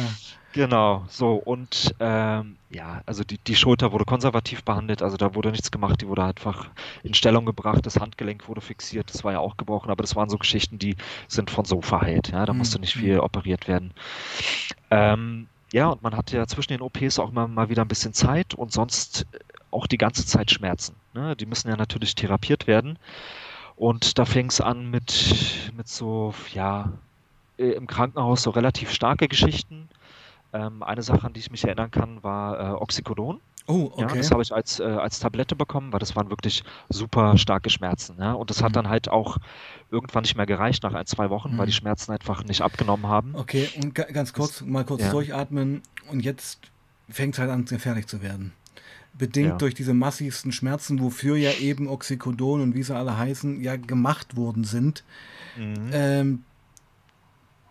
Genau, 0.55 1.03
so 1.09 1.33
und 1.35 1.93
ähm, 1.99 2.55
ja, 2.69 3.01
also 3.05 3.25
die, 3.25 3.37
die 3.39 3.57
Schulter 3.57 3.91
wurde 3.91 4.05
konservativ 4.05 4.63
behandelt, 4.63 5.01
also 5.01 5.17
da 5.17 5.35
wurde 5.35 5.51
nichts 5.51 5.69
gemacht, 5.69 5.99
die 5.99 6.07
wurde 6.07 6.23
einfach 6.23 6.69
in 7.03 7.13
Stellung 7.13 7.45
gebracht, 7.45 7.85
das 7.85 7.99
Handgelenk 7.99 8.47
wurde 8.47 8.61
fixiert, 8.61 9.13
das 9.13 9.25
war 9.25 9.33
ja 9.33 9.39
auch 9.39 9.57
gebrochen, 9.57 9.91
aber 9.91 10.01
das 10.01 10.15
waren 10.15 10.29
so 10.29 10.37
Geschichten, 10.37 10.79
die 10.79 10.95
sind 11.27 11.51
von 11.51 11.65
so 11.65 11.81
verheilt, 11.81 12.29
ja, 12.29 12.45
da 12.45 12.53
Mhm. 12.53 12.59
musste 12.59 12.79
nicht 12.79 12.95
viel 12.95 13.19
operiert 13.19 13.67
werden. 13.67 13.93
Ähm, 14.91 15.49
ja, 15.71 15.87
und 15.89 16.01
man 16.03 16.15
hatte 16.15 16.37
ja 16.37 16.47
zwischen 16.47 16.73
den 16.73 16.81
OPs 16.81 17.19
auch 17.19 17.29
immer 17.31 17.47
mal 17.47 17.69
wieder 17.69 17.83
ein 17.83 17.87
bisschen 17.87 18.13
Zeit 18.13 18.53
und 18.53 18.71
sonst 18.71 19.25
auch 19.71 19.87
die 19.87 19.97
ganze 19.97 20.25
Zeit 20.25 20.51
Schmerzen. 20.51 20.95
Ne? 21.13 21.35
Die 21.35 21.45
müssen 21.45 21.69
ja 21.69 21.75
natürlich 21.75 22.15
therapiert 22.15 22.67
werden. 22.67 22.97
Und 23.75 24.17
da 24.19 24.25
fing 24.25 24.47
es 24.47 24.61
an 24.61 24.89
mit, 24.89 25.71
mit 25.75 25.87
so, 25.87 26.33
ja, 26.53 26.91
äh, 27.57 27.71
im 27.71 27.87
Krankenhaus 27.87 28.43
so 28.43 28.51
relativ 28.51 28.91
starke 28.91 29.27
Geschichten. 29.27 29.74
Ähm, 30.55 30.83
eine 30.83 31.01
Sache, 31.01 31.25
an 31.27 31.33
die 31.33 31.39
ich 31.41 31.51
mich 31.51 31.63
erinnern 31.65 31.91
kann, 31.91 32.23
war 32.23 32.59
äh, 32.59 32.73
Oxycodon. 32.75 33.39
Oh, 33.67 33.91
Ja, 33.97 34.05
okay. 34.05 34.17
das 34.19 34.29
habe 34.31 34.43
ich 34.43 34.53
als, 34.53 34.79
äh, 34.79 34.83
als 34.83 35.19
Tablette 35.19 35.55
bekommen, 35.55 35.91
weil 35.91 35.99
das 35.99 36.15
waren 36.15 36.29
wirklich 36.29 36.63
super 36.89 37.35
starke 37.37 37.69
Schmerzen. 37.71 38.15
Ja? 38.19 38.33
Und 38.33 38.49
das 38.51 38.61
hat 38.61 38.69
Mhm. 38.69 38.73
dann 38.73 38.89
halt 38.89 39.09
auch 39.09 39.37
irgendwann 39.91 40.21
nicht 40.21 40.37
mehr 40.37 40.45
gereicht 40.45 40.83
nach 40.83 40.93
ein, 40.93 41.05
zwei 41.07 41.29
Wochen, 41.31 41.49
weil 41.57 41.65
Mhm. 41.65 41.69
die 41.71 41.73
Schmerzen 41.73 42.11
einfach 42.11 42.43
nicht 42.43 42.61
abgenommen 42.61 43.07
haben. 43.07 43.33
Okay, 43.35 43.67
und 43.81 43.95
ga- 43.95 44.03
ganz 44.11 44.33
kurz, 44.33 44.61
mal 44.61 44.85
kurz 44.85 45.01
Ja. 45.01 45.11
durchatmen. 45.11 45.81
Und 46.11 46.19
jetzt 46.21 46.59
fängt 47.09 47.33
es 47.35 47.39
halt 47.39 47.49
an, 47.49 47.65
gefährlich 47.65 48.05
zu 48.07 48.21
werden. 48.21 48.53
Bedingt 49.17 49.47
Ja. 49.49 49.57
durch 49.57 49.73
diese 49.73 49.93
massivsten 49.93 50.51
Schmerzen, 50.51 51.01
wofür 51.01 51.35
ja 51.35 51.51
eben 51.53 51.87
Oxycodon 51.87 52.61
und 52.61 52.75
wie 52.75 52.83
sie 52.83 52.95
alle 52.95 53.17
heißen, 53.17 53.61
ja 53.61 53.77
gemacht 53.77 54.35
worden 54.35 54.63
sind. 54.63 55.03
Mhm. 55.57 55.89
Ähm, 55.91 56.43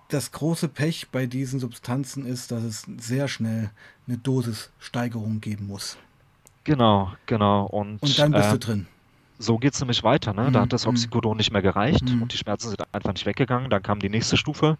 das 0.08 0.32
große 0.32 0.68
Pech 0.68 1.08
bei 1.10 1.26
diesen 1.26 1.60
Substanzen 1.60 2.26
ist, 2.26 2.50
dass 2.50 2.62
es 2.62 2.86
sehr 2.98 3.28
schnell 3.28 3.70
eine 4.06 4.18
Dosissteigerung 4.18 5.40
geben 5.40 5.66
muss. 5.66 5.96
Genau, 6.64 7.12
genau. 7.26 7.66
Und, 7.66 8.02
Und 8.02 8.18
dann 8.18 8.32
bist 8.32 8.48
äh, 8.48 8.52
du 8.52 8.58
drin. 8.58 8.86
So 9.44 9.58
geht 9.58 9.74
es 9.74 9.80
nämlich 9.80 10.02
weiter. 10.02 10.32
Ne? 10.32 10.44
Mhm, 10.48 10.52
Da 10.52 10.60
hat 10.62 10.72
das 10.72 10.84
mhm. 10.86 10.90
Oxycodon 10.90 11.36
nicht 11.36 11.52
mehr 11.52 11.62
gereicht 11.62 12.04
Mhm. 12.10 12.22
und 12.22 12.32
die 12.32 12.36
Schmerzen 12.36 12.68
sind 12.70 12.82
einfach 12.94 13.12
nicht 13.12 13.26
weggegangen. 13.26 13.70
Dann 13.70 13.82
kam 13.82 13.98
die 14.00 14.08
nächste 14.08 14.36
Stufe. 14.36 14.78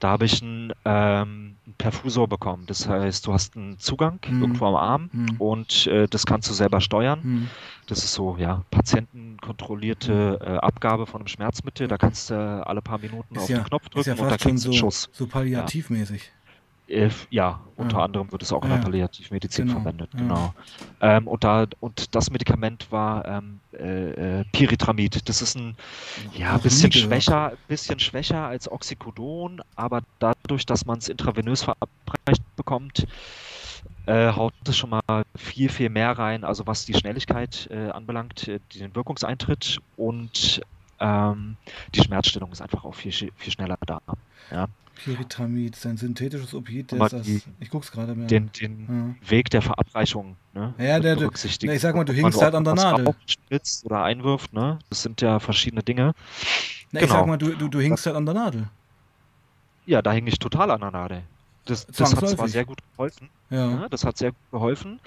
Da 0.00 0.08
habe 0.10 0.24
ich 0.24 0.40
einen, 0.42 0.72
ähm, 0.84 1.56
Perfusor 1.78 2.28
bekommen. 2.28 2.64
Das 2.66 2.88
heißt, 2.88 3.26
du 3.26 3.32
hast 3.32 3.56
einen 3.56 3.78
Zugang 3.78 4.20
Mhm. 4.28 4.40
irgendwo 4.42 4.66
am 4.66 4.76
Arm 4.76 5.10
Mhm. 5.12 5.36
und 5.38 5.86
äh, 5.88 6.06
das 6.08 6.24
kannst 6.26 6.48
du 6.48 6.54
selber 6.54 6.80
steuern. 6.80 7.48
Das 7.86 7.98
ist 8.04 8.12
so, 8.14 8.36
ja, 8.38 8.62
patientenkontrollierte 8.70 10.38
äh, 10.40 10.50
Abgabe 10.58 11.06
von 11.06 11.20
einem 11.20 11.28
Schmerzmittel. 11.28 11.88
Da 11.88 11.96
kannst 11.98 12.30
du 12.30 12.34
alle 12.66 12.82
paar 12.82 12.98
Minuten 12.98 13.34
Ist 13.34 13.42
auf 13.42 13.48
ja, 13.48 13.58
den 13.58 13.64
Knopf 13.66 13.84
ist 13.86 13.94
drücken 13.94 14.08
ja 14.08 14.12
und 14.14 14.20
da 14.22 14.28
fast 14.30 14.40
kriegst 14.44 14.64
du 14.64 14.68
so, 14.68 14.70
einen 14.70 14.78
Schuss. 14.78 15.08
so 15.12 15.26
palliativmäßig. 15.26 16.22
Äh, 16.22 16.43
ja, 16.86 17.60
unter 17.76 17.98
Ja. 17.98 18.04
anderem 18.04 18.30
wird 18.32 18.42
es 18.42 18.52
auch 18.52 18.64
in 18.64 18.70
Ja, 18.70 18.76
der 18.76 18.78
ja. 18.78 18.84
Palliativmedizin 18.84 19.66
Genau, 19.66 19.80
verwendet, 19.80 20.10
ja. 20.14 20.18
genau. 20.18 20.54
Ähm, 21.00 21.26
und, 21.28 21.44
da, 21.44 21.66
und 21.80 22.14
das 22.14 22.30
Medikament 22.30 22.90
war 22.92 23.24
ähm, 23.26 23.60
äh, 23.72 24.40
äh, 24.40 24.44
Pyritramid. 24.52 25.28
Das 25.28 25.42
ist 25.42 25.56
ein 25.56 25.76
ja, 26.32 26.58
bisschen 26.58 26.92
schwächer, 26.92 27.54
bisschen 27.66 27.98
schwächer 27.98 28.46
als 28.46 28.70
Oxycodon, 28.70 29.60
aber 29.76 30.02
dadurch, 30.18 30.66
dass 30.66 30.84
man 30.84 30.98
es 30.98 31.08
intravenös 31.08 31.62
verabreicht 31.64 32.44
bekommt, 32.56 33.06
äh, 34.06 34.32
haut 34.32 34.54
es 34.66 34.76
schon 34.76 34.90
mal 34.90 35.22
viel, 35.36 35.68
viel 35.70 35.88
mehr 35.90 36.12
rein, 36.18 36.44
also 36.44 36.66
was 36.66 36.84
die 36.84 36.94
Schnelligkeit 36.94 37.66
äh, 37.70 37.90
anbelangt, 37.90 38.48
äh, 38.48 38.60
den 38.74 38.94
Wirkungseintritt 38.94 39.78
und 39.96 40.60
ähm, 41.00 41.56
die 41.94 42.02
Schmerzstillung 42.02 42.52
ist 42.52 42.60
einfach 42.62 42.84
auch 42.84 42.94
viel, 42.94 43.12
viel 43.12 43.52
schneller 43.52 43.78
da. 43.86 43.98
Ja. 44.50 44.68
Pyritramid, 44.96 45.76
sein 45.76 45.96
synthetisches 45.96 46.54
Aber 46.54 46.62
das, 47.08 47.22
die- 47.22 47.34
das, 47.34 47.48
ich 47.60 47.70
guck's 47.70 47.90
gerade 47.90 48.14
mehr. 48.14 48.26
Den, 48.26 48.50
den 48.52 49.16
ja. 49.22 49.30
Weg 49.30 49.50
der 49.50 49.62
Verabreichung 49.62 50.36
ne, 50.52 50.74
Ja, 50.78 51.00
der- 51.00 51.16
der- 51.16 51.30
ich 51.32 51.80
sag 51.80 51.94
mal, 51.94 52.04
du 52.04 52.12
hinkst 52.12 52.40
halt 52.40 52.54
an 52.54 52.64
der 52.64 52.74
Nadel. 52.74 53.06
raufspritzt 53.06 53.84
oder 53.86 54.02
einwirft, 54.04 54.52
ne? 54.52 54.78
Das 54.88 55.02
sind 55.02 55.20
ja 55.20 55.40
verschiedene 55.40 55.82
Dinge. 55.82 56.14
Na, 56.92 57.00
ich 57.00 57.06
genau. 57.06 57.18
sag 57.20 57.26
mal, 57.26 57.36
du, 57.38 57.54
du, 57.56 57.68
du 57.68 57.80
hinkst 57.80 58.06
halt 58.06 58.16
an 58.16 58.24
der 58.26 58.34
Nadel. 58.34 58.68
Ja, 59.86 60.00
da 60.00 60.12
hing 60.12 60.26
ich 60.26 60.38
total 60.38 60.70
an 60.70 60.80
der 60.80 60.90
Nadel. 60.90 61.22
Das, 61.66 61.86
das 61.86 62.14
hat 62.14 62.28
zwar 62.28 62.48
sehr 62.48 62.64
gut 62.64 62.78
geholfen. 62.92 63.30
Ja. 63.50 63.70
Ja, 63.70 63.88
das 63.88 64.04
hat 64.04 64.16
sehr 64.18 64.30
gut 64.32 64.50
geholfen. 64.50 65.00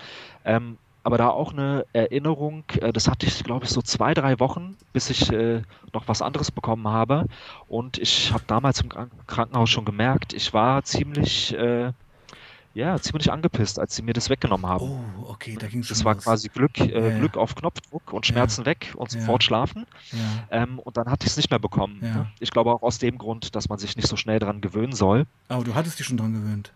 Ähm, 0.43 0.78
aber 1.08 1.17
da 1.17 1.30
auch 1.30 1.54
eine 1.54 1.86
Erinnerung, 1.93 2.65
äh, 2.82 2.91
das 2.91 3.08
hatte 3.08 3.28
ich, 3.28 3.41
glaube 3.46 3.63
ich, 3.63 3.72
so 3.72 3.82
zwei, 3.82 4.13
drei 4.13 4.41
Wochen, 4.41 4.76
bis 4.91 5.10
ich 5.10 5.32
äh, 5.32 5.62
noch 5.93 6.10
was 6.10 6.22
anderes 6.22 6.52
bekommen 6.52 6.86
habe. 6.89 7.28
Und 7.70 7.98
ich 7.98 8.34
habe 8.34 8.43
damals 8.46 8.82
im 8.82 8.89
Krankenhaus 8.89 9.70
schon 9.70 9.86
gemerkt, 9.86 10.34
ich 10.34 10.54
war 10.54 10.84
ziemlich, 10.84 11.56
äh, 11.56 11.93
ja, 12.74 13.00
ziemlich 13.00 13.32
angepisst, 13.32 13.80
als 13.80 13.96
sie 13.96 14.02
mir 14.02 14.12
das 14.12 14.30
weggenommen 14.30 14.67
haben. 14.67 14.84
Oh, 14.84 15.30
okay, 15.30 15.56
da 15.58 15.67
ging 15.67 15.80
es 15.80 15.88
Das 15.88 16.04
war 16.04 16.15
los. 16.15 16.26
quasi 16.26 16.50
Glück, 16.50 16.78
äh, 16.78 17.12
ja, 17.12 17.17
Glück 17.20 17.38
auf 17.38 17.56
Knopfdruck 17.56 18.12
und 18.12 18.26
Schmerzen 18.26 18.63
ja. 18.63 18.65
weg 18.65 18.93
und 18.98 19.10
sofort 19.10 19.46
schlafen. 19.46 19.86
Ähm, 20.52 20.78
und 20.78 20.98
dann 20.98 21.10
hatte 21.10 21.26
ich 21.26 21.32
es 21.32 21.38
nicht 21.38 21.50
mehr 21.50 21.60
bekommen. 21.60 22.00
Ne? 22.02 22.28
Ich 22.41 22.52
glaube 22.52 22.74
auch 22.74 22.84
aus 22.84 22.98
dem 22.98 23.17
Grund, 23.17 23.56
dass 23.56 23.70
man 23.70 23.80
sich 23.80 23.96
nicht 23.96 24.10
so 24.10 24.17
schnell 24.17 24.39
daran 24.39 24.60
gewöhnen 24.60 24.91
soll. 24.91 25.26
Aber 25.48 25.63
du 25.63 25.74
hattest 25.74 26.00
dich 26.00 26.06
schon 26.06 26.17
dran 26.17 26.34
gewöhnt. 26.34 26.74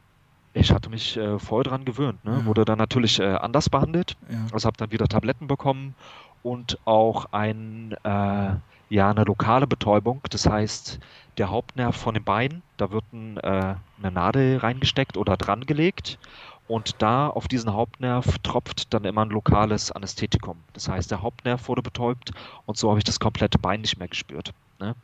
Ich 0.54 0.72
hatte 0.72 0.90
mich 0.90 1.16
äh, 1.18 1.40
voll 1.40 1.64
dran 1.64 1.86
gewöhnt. 1.86 2.24
Ne? 2.26 2.40
Ja. 2.40 2.46
Wurde 2.46 2.66
dann 2.66 2.78
natürlich 2.78 3.20
äh, 3.20 3.36
anders 3.36 3.70
behandelt. 3.70 4.18
Ja. 4.30 4.46
Also 4.52 4.68
habe 4.68 4.78
dann 4.78 4.92
wieder 4.92 5.08
Tabletten 5.08 5.48
bekommen 5.48 5.96
und 6.44 6.78
auch 6.86 7.28
ein, 7.32 7.96
äh, 8.04 8.56
ja, 8.90 9.10
eine 9.10 9.24
lokale 9.24 9.68
Betäubung. 9.68 10.22
Das 10.30 10.46
heißt, 10.48 11.00
der 11.38 11.50
Hauptnerv 11.50 11.96
von 11.96 12.14
den 12.14 12.24
Beinen, 12.24 12.62
da 12.78 12.92
wird 12.92 13.06
ein, 13.14 13.38
äh, 13.38 13.76
eine 14.00 14.12
Nadel 14.12 14.58
reingesteckt 14.58 15.16
oder 15.18 15.38
dran 15.38 15.66
gelegt. 15.66 16.20
Und 16.68 17.02
da 17.02 17.28
auf 17.28 17.48
diesen 17.48 17.74
Hauptnerv 17.74 18.40
tropft 18.40 18.94
dann 18.94 19.04
immer 19.04 19.26
ein 19.26 19.30
lokales 19.30 19.92
Anästhetikum. 19.92 20.58
Das 20.74 20.88
heißt, 20.88 21.12
der 21.12 21.22
Hauptnerv 21.22 21.68
wurde 21.68 21.82
betäubt 21.82 22.32
und 22.66 22.78
so 22.78 22.90
habe 22.90 23.00
ich 23.00 23.04
das 23.04 23.20
komplette 23.20 23.60
Bein 23.60 23.82
nicht 23.82 23.98
mehr 23.98 24.08
gespürt. 24.08 24.54
Ne? 24.80 24.96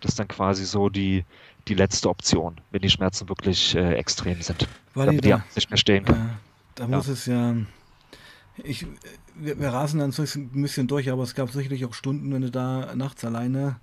Das 0.00 0.10
ist 0.12 0.18
dann 0.20 0.28
quasi 0.28 0.64
so 0.64 0.88
die, 0.88 1.24
die 1.68 1.74
letzte 1.74 2.08
Option, 2.08 2.56
wenn 2.70 2.82
die 2.82 2.90
Schmerzen 2.90 3.28
wirklich 3.28 3.74
äh, 3.74 3.94
extrem 3.94 4.40
sind. 4.42 4.68
Weil 4.94 5.06
damit 5.06 5.24
die 5.24 5.30
da, 5.30 5.44
nicht 5.54 5.70
mehr 5.70 5.76
stehen 5.76 6.04
kann. 6.04 6.16
Äh, 6.16 6.28
da 6.76 6.86
muss 6.86 7.08
es 7.08 7.26
ja. 7.26 7.54
Ich, 8.62 8.86
wir, 9.34 9.60
wir 9.60 9.68
rasen 9.68 10.00
dann 10.00 10.12
so 10.12 10.22
ein 10.22 10.62
bisschen 10.62 10.86
durch, 10.86 11.10
aber 11.10 11.22
es 11.22 11.34
gab 11.34 11.50
sicherlich 11.50 11.84
auch 11.84 11.92
Stunden, 11.92 12.32
wenn 12.32 12.42
du 12.42 12.50
da 12.50 12.94
nachts 12.94 13.24
alleine 13.24 13.76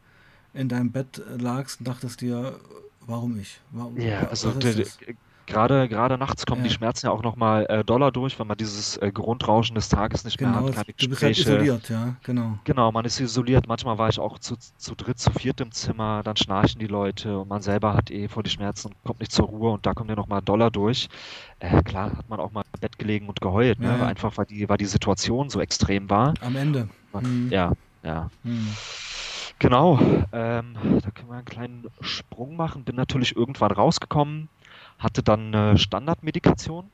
in 0.53 0.69
deinem 0.69 0.91
Bett 0.91 1.21
lagst 1.37 1.79
und 1.79 1.87
dachtest 1.87 2.21
dir, 2.21 2.59
warum 3.01 3.39
ich? 3.39 3.59
Warum, 3.71 3.99
ja, 3.99 4.27
also 4.27 4.53
Gerade, 5.45 5.89
gerade 5.89 6.17
nachts 6.17 6.45
kommen 6.45 6.62
ja. 6.62 6.69
die 6.69 6.73
Schmerzen 6.73 7.08
ja 7.08 7.12
auch 7.12 7.21
nochmal 7.21 7.65
äh, 7.67 7.84
doller 7.84 8.12
durch, 8.12 8.39
wenn 8.39 8.47
man 8.47 8.58
dieses 8.58 8.97
äh, 8.97 9.12
Grundrauschen 9.12 9.75
des 9.75 9.89
Tages 9.89 10.23
nicht 10.23 10.38
genau, 10.38 10.62
mehr 10.62 10.69
hat. 10.69 10.86
Keine 10.88 10.93
du 10.97 11.10
bist 11.10 11.21
halt 11.21 11.38
isoliert, 11.38 11.89
ja, 11.89 12.15
genau. 12.23 12.58
Genau, 12.63 12.91
man 12.91 13.03
ist 13.03 13.19
isoliert. 13.19 13.67
Manchmal 13.67 13.97
war 13.97 14.08
ich 14.08 14.19
auch 14.19 14.39
zu, 14.39 14.56
zu 14.56 14.95
dritt, 14.95 15.19
zu 15.19 15.32
viert 15.32 15.60
im 15.60 15.71
Zimmer, 15.71 16.21
dann 16.23 16.38
schnarchen 16.38 16.79
die 16.79 16.88
Leute 16.88 17.38
und 17.38 17.49
man 17.49 17.62
selber 17.62 17.93
hat 17.93 18.10
eh 18.10 18.29
vor 18.29 18.43
die 18.43 18.49
Schmerzen 18.49 18.88
und 18.88 19.03
kommt 19.03 19.19
nicht 19.19 19.34
zur 19.34 19.47
Ruhe 19.47 19.71
und 19.71 19.86
da 19.86 19.93
kommt 19.93 20.10
ja 20.10 20.15
nochmal 20.15 20.41
doller 20.41 20.71
durch. 20.71 21.10
Äh, 21.60 21.84
klar 21.84 22.12
hat 22.17 22.29
man 22.29 22.39
auch 22.39 22.51
mal 22.51 22.63
im 22.73 22.79
Bett 22.79 22.97
gelegen 22.97 23.27
und 23.27 23.41
geheult, 23.41 23.79
ne? 23.79 23.97
Ja. 23.99 24.06
einfach 24.06 24.38
weil 24.38 24.45
die, 24.45 24.69
weil 24.69 24.77
die 24.77 24.86
Situation 24.86 25.49
so 25.49 25.60
extrem 25.60 26.10
war. 26.10 26.34
Am 26.41 26.56
Ende. 26.56 26.88
Hm. 27.12 27.49
Ja, 27.51 27.73
ja. 28.01 28.29
Hm. 28.43 28.67
Genau, 29.60 29.99
ähm, 30.32 30.75
da 31.01 31.12
können 31.12 31.29
wir 31.29 31.36
einen 31.36 31.45
kleinen 31.45 31.86
Sprung 32.01 32.56
machen. 32.56 32.84
Bin 32.84 32.95
natürlich 32.95 33.36
irgendwann 33.36 33.71
rausgekommen 33.71 34.49
hatte 35.03 35.23
dann 35.23 35.53
eine 35.53 35.77
Standardmedikation. 35.77 36.89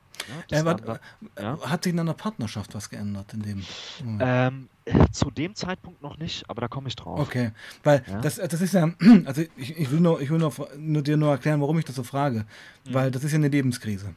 Ja, 0.50 0.58
äh, 0.60 0.64
war, 0.64 1.00
ja. 1.40 1.58
Hat 1.62 1.84
sich 1.84 1.92
in 1.92 1.98
einer 1.98 2.14
Partnerschaft 2.14 2.74
was 2.74 2.90
geändert 2.90 3.32
in 3.32 3.42
dem 3.42 3.64
ähm, 4.20 4.68
äh, 4.84 5.06
zu 5.12 5.30
dem 5.30 5.54
Zeitpunkt 5.54 6.02
noch 6.02 6.18
nicht, 6.18 6.48
aber 6.48 6.60
da 6.60 6.68
komme 6.68 6.88
ich 6.88 6.96
drauf. 6.96 7.18
Okay, 7.20 7.52
weil 7.84 8.04
ja. 8.06 8.20
das, 8.20 8.36
das 8.36 8.60
ist 8.60 8.74
ja, 8.74 8.90
also 9.24 9.42
ich, 9.56 9.78
ich 9.78 9.90
will, 9.90 10.00
nur, 10.00 10.20
ich 10.20 10.30
will 10.30 10.38
nur, 10.38 10.52
nur 10.76 11.02
dir 11.02 11.16
nur 11.16 11.30
erklären, 11.30 11.60
warum 11.60 11.78
ich 11.78 11.86
das 11.86 11.96
so 11.96 12.02
frage, 12.02 12.44
mhm. 12.84 12.94
weil 12.94 13.10
das 13.10 13.24
ist 13.24 13.32
ja 13.32 13.38
eine 13.38 13.48
Lebenskrise. 13.48 14.14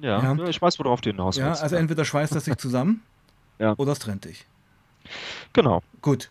Ja, 0.00 0.22
ja. 0.22 0.48
ich 0.48 0.62
weiß, 0.62 0.78
worauf 0.78 1.00
du 1.00 1.10
hinaus 1.10 1.36
willst. 1.36 1.58
Ja, 1.58 1.62
also 1.62 1.76
entweder 1.76 2.04
schweißt 2.04 2.34
das 2.34 2.44
sich 2.44 2.56
zusammen 2.56 3.02
oder 3.58 3.92
es 3.92 3.98
trennt 3.98 4.24
dich. 4.24 4.46
Genau. 5.52 5.82
Gut. 6.00 6.30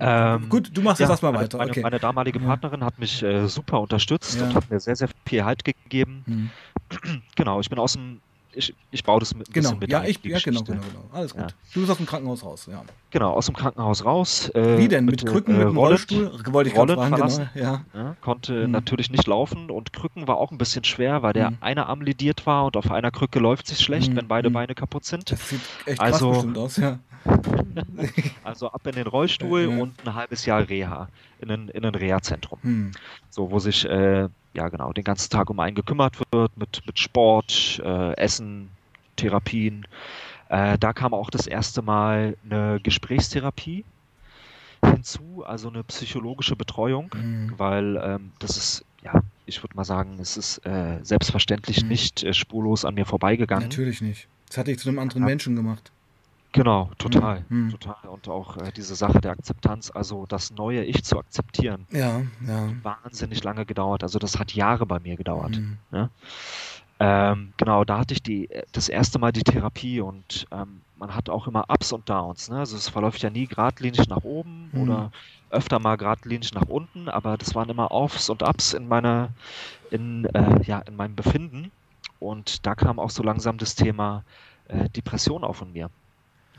Ähm, 0.00 0.48
Gut, 0.48 0.70
du 0.72 0.82
machst 0.82 1.00
ja, 1.00 1.04
jetzt 1.04 1.10
erstmal 1.10 1.34
weiter. 1.34 1.58
Meine, 1.58 1.70
okay. 1.70 1.80
meine 1.80 1.98
damalige 1.98 2.40
Partnerin 2.40 2.84
hat 2.84 2.98
mich 2.98 3.22
äh, 3.22 3.46
super 3.46 3.80
unterstützt 3.80 4.38
ja. 4.38 4.46
und 4.46 4.54
hat 4.54 4.70
mir 4.70 4.80
sehr, 4.80 4.96
sehr 4.96 5.08
viel 5.26 5.44
Halt 5.44 5.64
gegeben. 5.64 6.22
Mhm. 6.26 6.50
Genau, 7.36 7.60
ich 7.60 7.68
bin 7.68 7.78
aus 7.78 7.92
dem 7.92 8.20
ich, 8.52 8.74
ich 8.90 9.04
baue 9.04 9.20
das 9.20 9.34
mit 9.34 9.52
genau. 9.52 9.74
mit 9.74 9.90
ja, 9.90 10.04
ich, 10.04 10.18
ja, 10.24 10.38
genau, 10.38 10.62
genau, 10.62 10.80
genau. 10.80 11.04
Alles 11.12 11.32
gut. 11.32 11.42
Ja. 11.42 11.48
Du 11.74 11.80
bist 11.80 11.90
aus 11.90 11.96
dem 11.98 12.06
Krankenhaus 12.06 12.44
raus, 12.44 12.68
ja. 12.70 12.82
Genau, 13.10 13.32
aus 13.32 13.46
dem 13.46 13.54
Krankenhaus 13.54 14.04
raus. 14.04 14.48
Äh, 14.50 14.78
Wie 14.78 14.88
denn? 14.88 15.04
Mit, 15.04 15.22
mit 15.22 15.30
Krücken, 15.30 15.54
äh, 15.54 15.58
mit 15.58 15.68
dem 15.68 15.76
Rollstuhl? 15.76 16.32
Wollte 16.48 16.70
ich 16.70 16.76
Rollen 16.76 16.96
fragen, 16.96 17.08
verlassen. 17.08 17.50
Genau, 17.54 17.66
ja. 17.66 17.84
ja. 17.94 18.16
Konnte 18.20 18.66
mhm. 18.66 18.72
natürlich 18.72 19.10
nicht 19.10 19.26
laufen 19.26 19.70
und 19.70 19.92
Krücken 19.92 20.26
war 20.26 20.38
auch 20.38 20.50
ein 20.50 20.58
bisschen 20.58 20.84
schwer, 20.84 21.22
weil 21.22 21.32
der 21.32 21.50
mhm. 21.50 21.58
eine 21.60 21.86
Arm 21.86 22.00
lidiert 22.00 22.46
war 22.46 22.64
und 22.66 22.76
auf 22.76 22.90
einer 22.90 23.10
Krücke 23.10 23.38
läuft 23.38 23.66
sich 23.66 23.80
schlecht, 23.80 24.10
mhm. 24.10 24.16
wenn 24.16 24.28
beide 24.28 24.50
mhm. 24.50 24.54
Beine 24.54 24.74
kaputt 24.74 25.04
sind. 25.04 25.30
Das 25.30 25.48
sieht 25.48 25.60
echt 25.86 26.00
also, 26.00 26.32
krass 26.32 26.56
aus, 26.56 26.76
ja. 26.76 26.98
also 28.44 28.70
ab 28.70 28.86
in 28.86 28.94
den 28.94 29.06
Rollstuhl 29.06 29.70
ja. 29.70 29.82
und 29.82 29.94
ein 30.06 30.14
halbes 30.14 30.46
Jahr 30.46 30.68
Reha 30.68 31.08
in 31.40 31.50
ein, 31.50 31.68
in 31.68 31.84
ein 31.84 31.94
Reha-Zentrum. 31.94 32.58
Hm. 32.62 32.92
So, 33.30 33.50
wo 33.50 33.58
sich 33.58 33.84
äh, 33.84 34.28
ja 34.58 34.68
genau 34.68 34.92
den 34.92 35.04
ganzen 35.04 35.30
Tag 35.30 35.50
um 35.50 35.60
einen 35.60 35.74
gekümmert 35.74 36.18
wird, 36.32 36.56
mit, 36.56 36.82
mit 36.86 36.98
Sport, 36.98 37.80
äh, 37.84 38.16
Essen, 38.16 38.68
Therapien. 39.16 39.86
Äh, 40.48 40.78
da 40.78 40.92
kam 40.92 41.14
auch 41.14 41.30
das 41.30 41.46
erste 41.46 41.82
Mal 41.82 42.36
eine 42.44 42.80
Gesprächstherapie 42.82 43.84
hinzu, 44.84 45.44
also 45.46 45.68
eine 45.68 45.82
psychologische 45.84 46.56
Betreuung, 46.56 47.10
mhm. 47.14 47.54
weil 47.56 48.00
ähm, 48.02 48.32
das 48.38 48.56
ist, 48.56 48.84
ja, 49.02 49.22
ich 49.46 49.62
würde 49.62 49.76
mal 49.76 49.84
sagen, 49.84 50.18
es 50.20 50.36
ist 50.36 50.58
äh, 50.66 50.98
selbstverständlich 51.02 51.82
mhm. 51.82 51.88
nicht 51.88 52.22
äh, 52.22 52.32
spurlos 52.32 52.84
an 52.84 52.94
mir 52.94 53.06
vorbeigegangen. 53.06 53.68
Natürlich 53.68 54.00
nicht. 54.00 54.28
Das 54.48 54.58
hatte 54.58 54.70
ich 54.70 54.78
zu 54.78 54.88
einem 54.88 54.98
anderen 54.98 55.22
ja. 55.22 55.26
Menschen 55.26 55.56
gemacht. 55.56 55.90
Genau, 56.52 56.90
total, 56.96 57.44
mhm. 57.48 57.70
total. 57.70 58.08
Und 58.08 58.26
auch 58.28 58.56
äh, 58.56 58.72
diese 58.74 58.94
Sache 58.94 59.20
der 59.20 59.32
Akzeptanz, 59.32 59.90
also 59.94 60.24
das 60.26 60.50
neue 60.50 60.82
Ich 60.84 61.04
zu 61.04 61.18
akzeptieren, 61.18 61.86
ja, 61.90 62.22
ja. 62.46 62.70
wahnsinnig 62.82 63.44
lange 63.44 63.66
gedauert. 63.66 64.02
Also 64.02 64.18
das 64.18 64.38
hat 64.38 64.54
Jahre 64.54 64.86
bei 64.86 64.98
mir 64.98 65.16
gedauert. 65.16 65.58
Mhm. 65.58 65.76
Ne? 65.90 66.10
Ähm, 67.00 67.52
genau, 67.56 67.84
da 67.84 67.98
hatte 67.98 68.14
ich 68.14 68.22
die, 68.22 68.48
das 68.72 68.88
erste 68.88 69.18
Mal 69.18 69.32
die 69.32 69.44
Therapie 69.44 70.00
und 70.00 70.46
ähm, 70.50 70.80
man 70.96 71.14
hat 71.14 71.28
auch 71.28 71.46
immer 71.46 71.66
Ups 71.68 71.92
und 71.92 72.08
Downs. 72.08 72.50
Ne? 72.50 72.58
Also 72.58 72.76
es 72.76 72.88
verläuft 72.88 73.22
ja 73.22 73.30
nie 73.30 73.46
geradlinig 73.46 74.08
nach 74.08 74.24
oben 74.24 74.70
mhm. 74.72 74.82
oder 74.82 75.12
öfter 75.50 75.78
mal 75.78 75.96
geradlinig 75.96 76.52
nach 76.54 76.68
unten, 76.68 77.08
aber 77.08 77.36
das 77.36 77.54
waren 77.54 77.68
immer 77.68 77.92
Aufs 77.92 78.30
und 78.30 78.42
Ups 78.42 78.72
in 78.72 78.88
meiner, 78.88 79.30
in, 79.90 80.24
äh, 80.26 80.62
ja, 80.64 80.80
in 80.80 80.96
meinem 80.96 81.14
Befinden. 81.14 81.70
Und 82.20 82.66
da 82.66 82.74
kam 82.74 82.98
auch 82.98 83.10
so 83.10 83.22
langsam 83.22 83.58
das 83.58 83.74
Thema 83.74 84.24
äh, 84.66 84.88
Depression 84.88 85.44
auf 85.44 85.62
in 85.62 85.72
mir. 85.72 85.90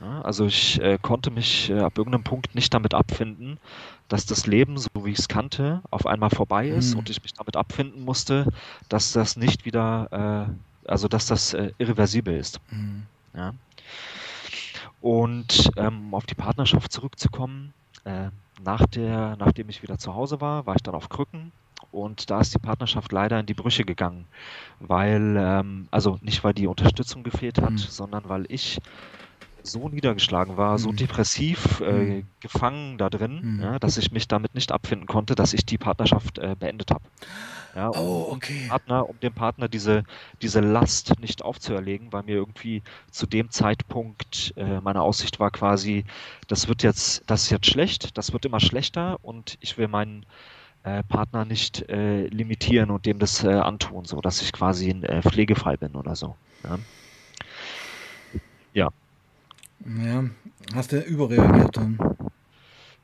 Ja, 0.02 0.22
also 0.22 0.46
ich 0.46 0.82
äh, 0.82 0.98
konnte 1.02 1.30
mich 1.30 1.70
äh, 1.70 1.80
ab 1.80 1.98
irgendeinem 1.98 2.24
Punkt 2.24 2.56
nicht 2.56 2.74
damit 2.74 2.94
abfinden, 2.94 3.60
dass 4.08 4.26
das 4.26 4.48
Leben, 4.48 4.78
so 4.78 4.90
wie 5.04 5.12
ich 5.12 5.20
es 5.20 5.28
kannte, 5.28 5.82
auf 5.92 6.06
einmal 6.06 6.30
vorbei 6.30 6.70
ist 6.70 6.94
mhm. 6.94 7.00
und 7.00 7.10
ich 7.10 7.22
mich 7.22 7.34
damit 7.34 7.58
abfinden 7.58 8.06
musste, 8.06 8.48
dass 8.88 9.12
das 9.12 9.36
nicht 9.36 9.66
wieder, 9.66 10.48
äh, 10.88 10.90
also 10.90 11.08
dass 11.08 11.28
das 11.28 11.54
äh, 11.54 11.72
irreversibel 11.78 12.36
ist. 12.36 12.62
Mhm. 12.72 13.04
Ja. 13.36 13.54
Und 15.02 15.70
ähm, 15.78 16.08
um 16.08 16.14
auf 16.14 16.26
die 16.26 16.36
Partnerschaft 16.36 16.92
zurückzukommen, 16.92 17.74
äh, 18.06 18.30
nach 18.64 18.86
der, 18.88 19.36
nachdem 19.38 19.70
ich 19.70 19.82
wieder 19.84 19.98
zu 19.98 20.16
Hause 20.16 20.42
war, 20.42 20.66
war 20.66 20.76
ich 20.76 20.84
dann 20.84 20.96
auf 20.96 21.10
Krücken 21.10 21.52
und 21.92 22.30
da 22.30 22.42
ist 22.42 22.54
die 22.54 22.60
Partnerschaft 22.60 23.12
leider 23.12 23.40
in 23.40 23.46
die 23.46 23.54
Brüche 23.54 23.84
gegangen, 23.84 24.26
weil, 24.80 25.36
ähm, 25.38 25.88
also 25.92 26.20
nicht 26.22 26.44
weil 26.44 26.54
die 26.54 26.68
Unterstützung 26.68 27.24
gefehlt 27.24 27.62
hat, 27.62 27.72
mhm. 27.72 27.78
sondern 27.78 28.28
weil 28.28 28.46
ich 28.50 28.80
so 29.70 29.88
niedergeschlagen 29.90 30.58
war, 30.58 30.78
so 30.78 30.92
mhm. 30.92 30.98
depressiv 30.98 31.82
äh, 31.82 31.92
mhm. 31.92 32.26
gefangen 32.40 32.98
da 32.98 33.10
drin, 33.10 33.56
mhm. 33.56 33.62
ja, 33.62 33.80
dass 33.80 33.98
ich 33.98 34.12
mich 34.12 34.28
damit 34.28 34.56
nicht 34.56 34.72
abfinden 34.72 35.08
konnte, 35.08 35.36
dass 35.36 35.54
ich 35.54 35.66
die 35.66 35.78
Partnerschaft 35.78 36.40
äh, 36.40 36.56
beendet 36.60 36.92
habe. 36.92 37.04
Ja, 37.76 37.88
um, 37.90 38.00
oh, 38.00 38.28
okay. 38.32 38.66
Partner, 38.68 39.08
um 39.08 39.20
dem 39.20 39.34
Partner 39.34 39.68
diese, 39.68 40.04
diese 40.42 40.60
Last 40.60 41.20
nicht 41.20 41.44
aufzuerlegen, 41.44 42.12
weil 42.12 42.24
mir 42.24 42.36
irgendwie 42.36 42.82
zu 43.12 43.28
dem 43.28 43.52
Zeitpunkt 43.52 44.54
äh, 44.58 44.82
meine 44.82 45.02
Aussicht 45.02 45.40
war 45.40 45.52
quasi, 45.52 46.06
das 46.48 46.68
wird 46.68 46.84
jetzt, 46.84 47.24
das 47.28 47.44
ist 47.44 47.50
jetzt 47.52 47.68
schlecht, 47.68 48.18
das 48.18 48.34
wird 48.34 48.46
immer 48.46 48.60
schlechter 48.60 49.20
und 49.22 49.58
ich 49.62 49.78
will 49.78 49.88
meinen 49.88 50.26
äh, 50.84 51.04
Partner 51.04 51.46
nicht 51.46 51.88
äh, 51.90 52.28
limitieren 52.28 52.90
und 52.90 53.06
dem 53.06 53.20
das 53.20 53.44
äh, 53.44 53.50
antun, 53.50 54.06
so 54.06 54.22
dass 54.22 54.42
ich 54.42 54.52
quasi 54.52 54.90
ein 54.90 55.04
äh, 55.04 55.22
Pflegefall 55.22 55.78
bin 55.78 55.96
oder 55.96 56.16
so. 56.16 56.36
Ja. 56.64 56.80
ja. 58.74 58.90
Ja, 59.86 60.26
hast 60.74 60.92
du 60.92 61.00
überreagiert 61.00 61.78
dann? 61.78 61.98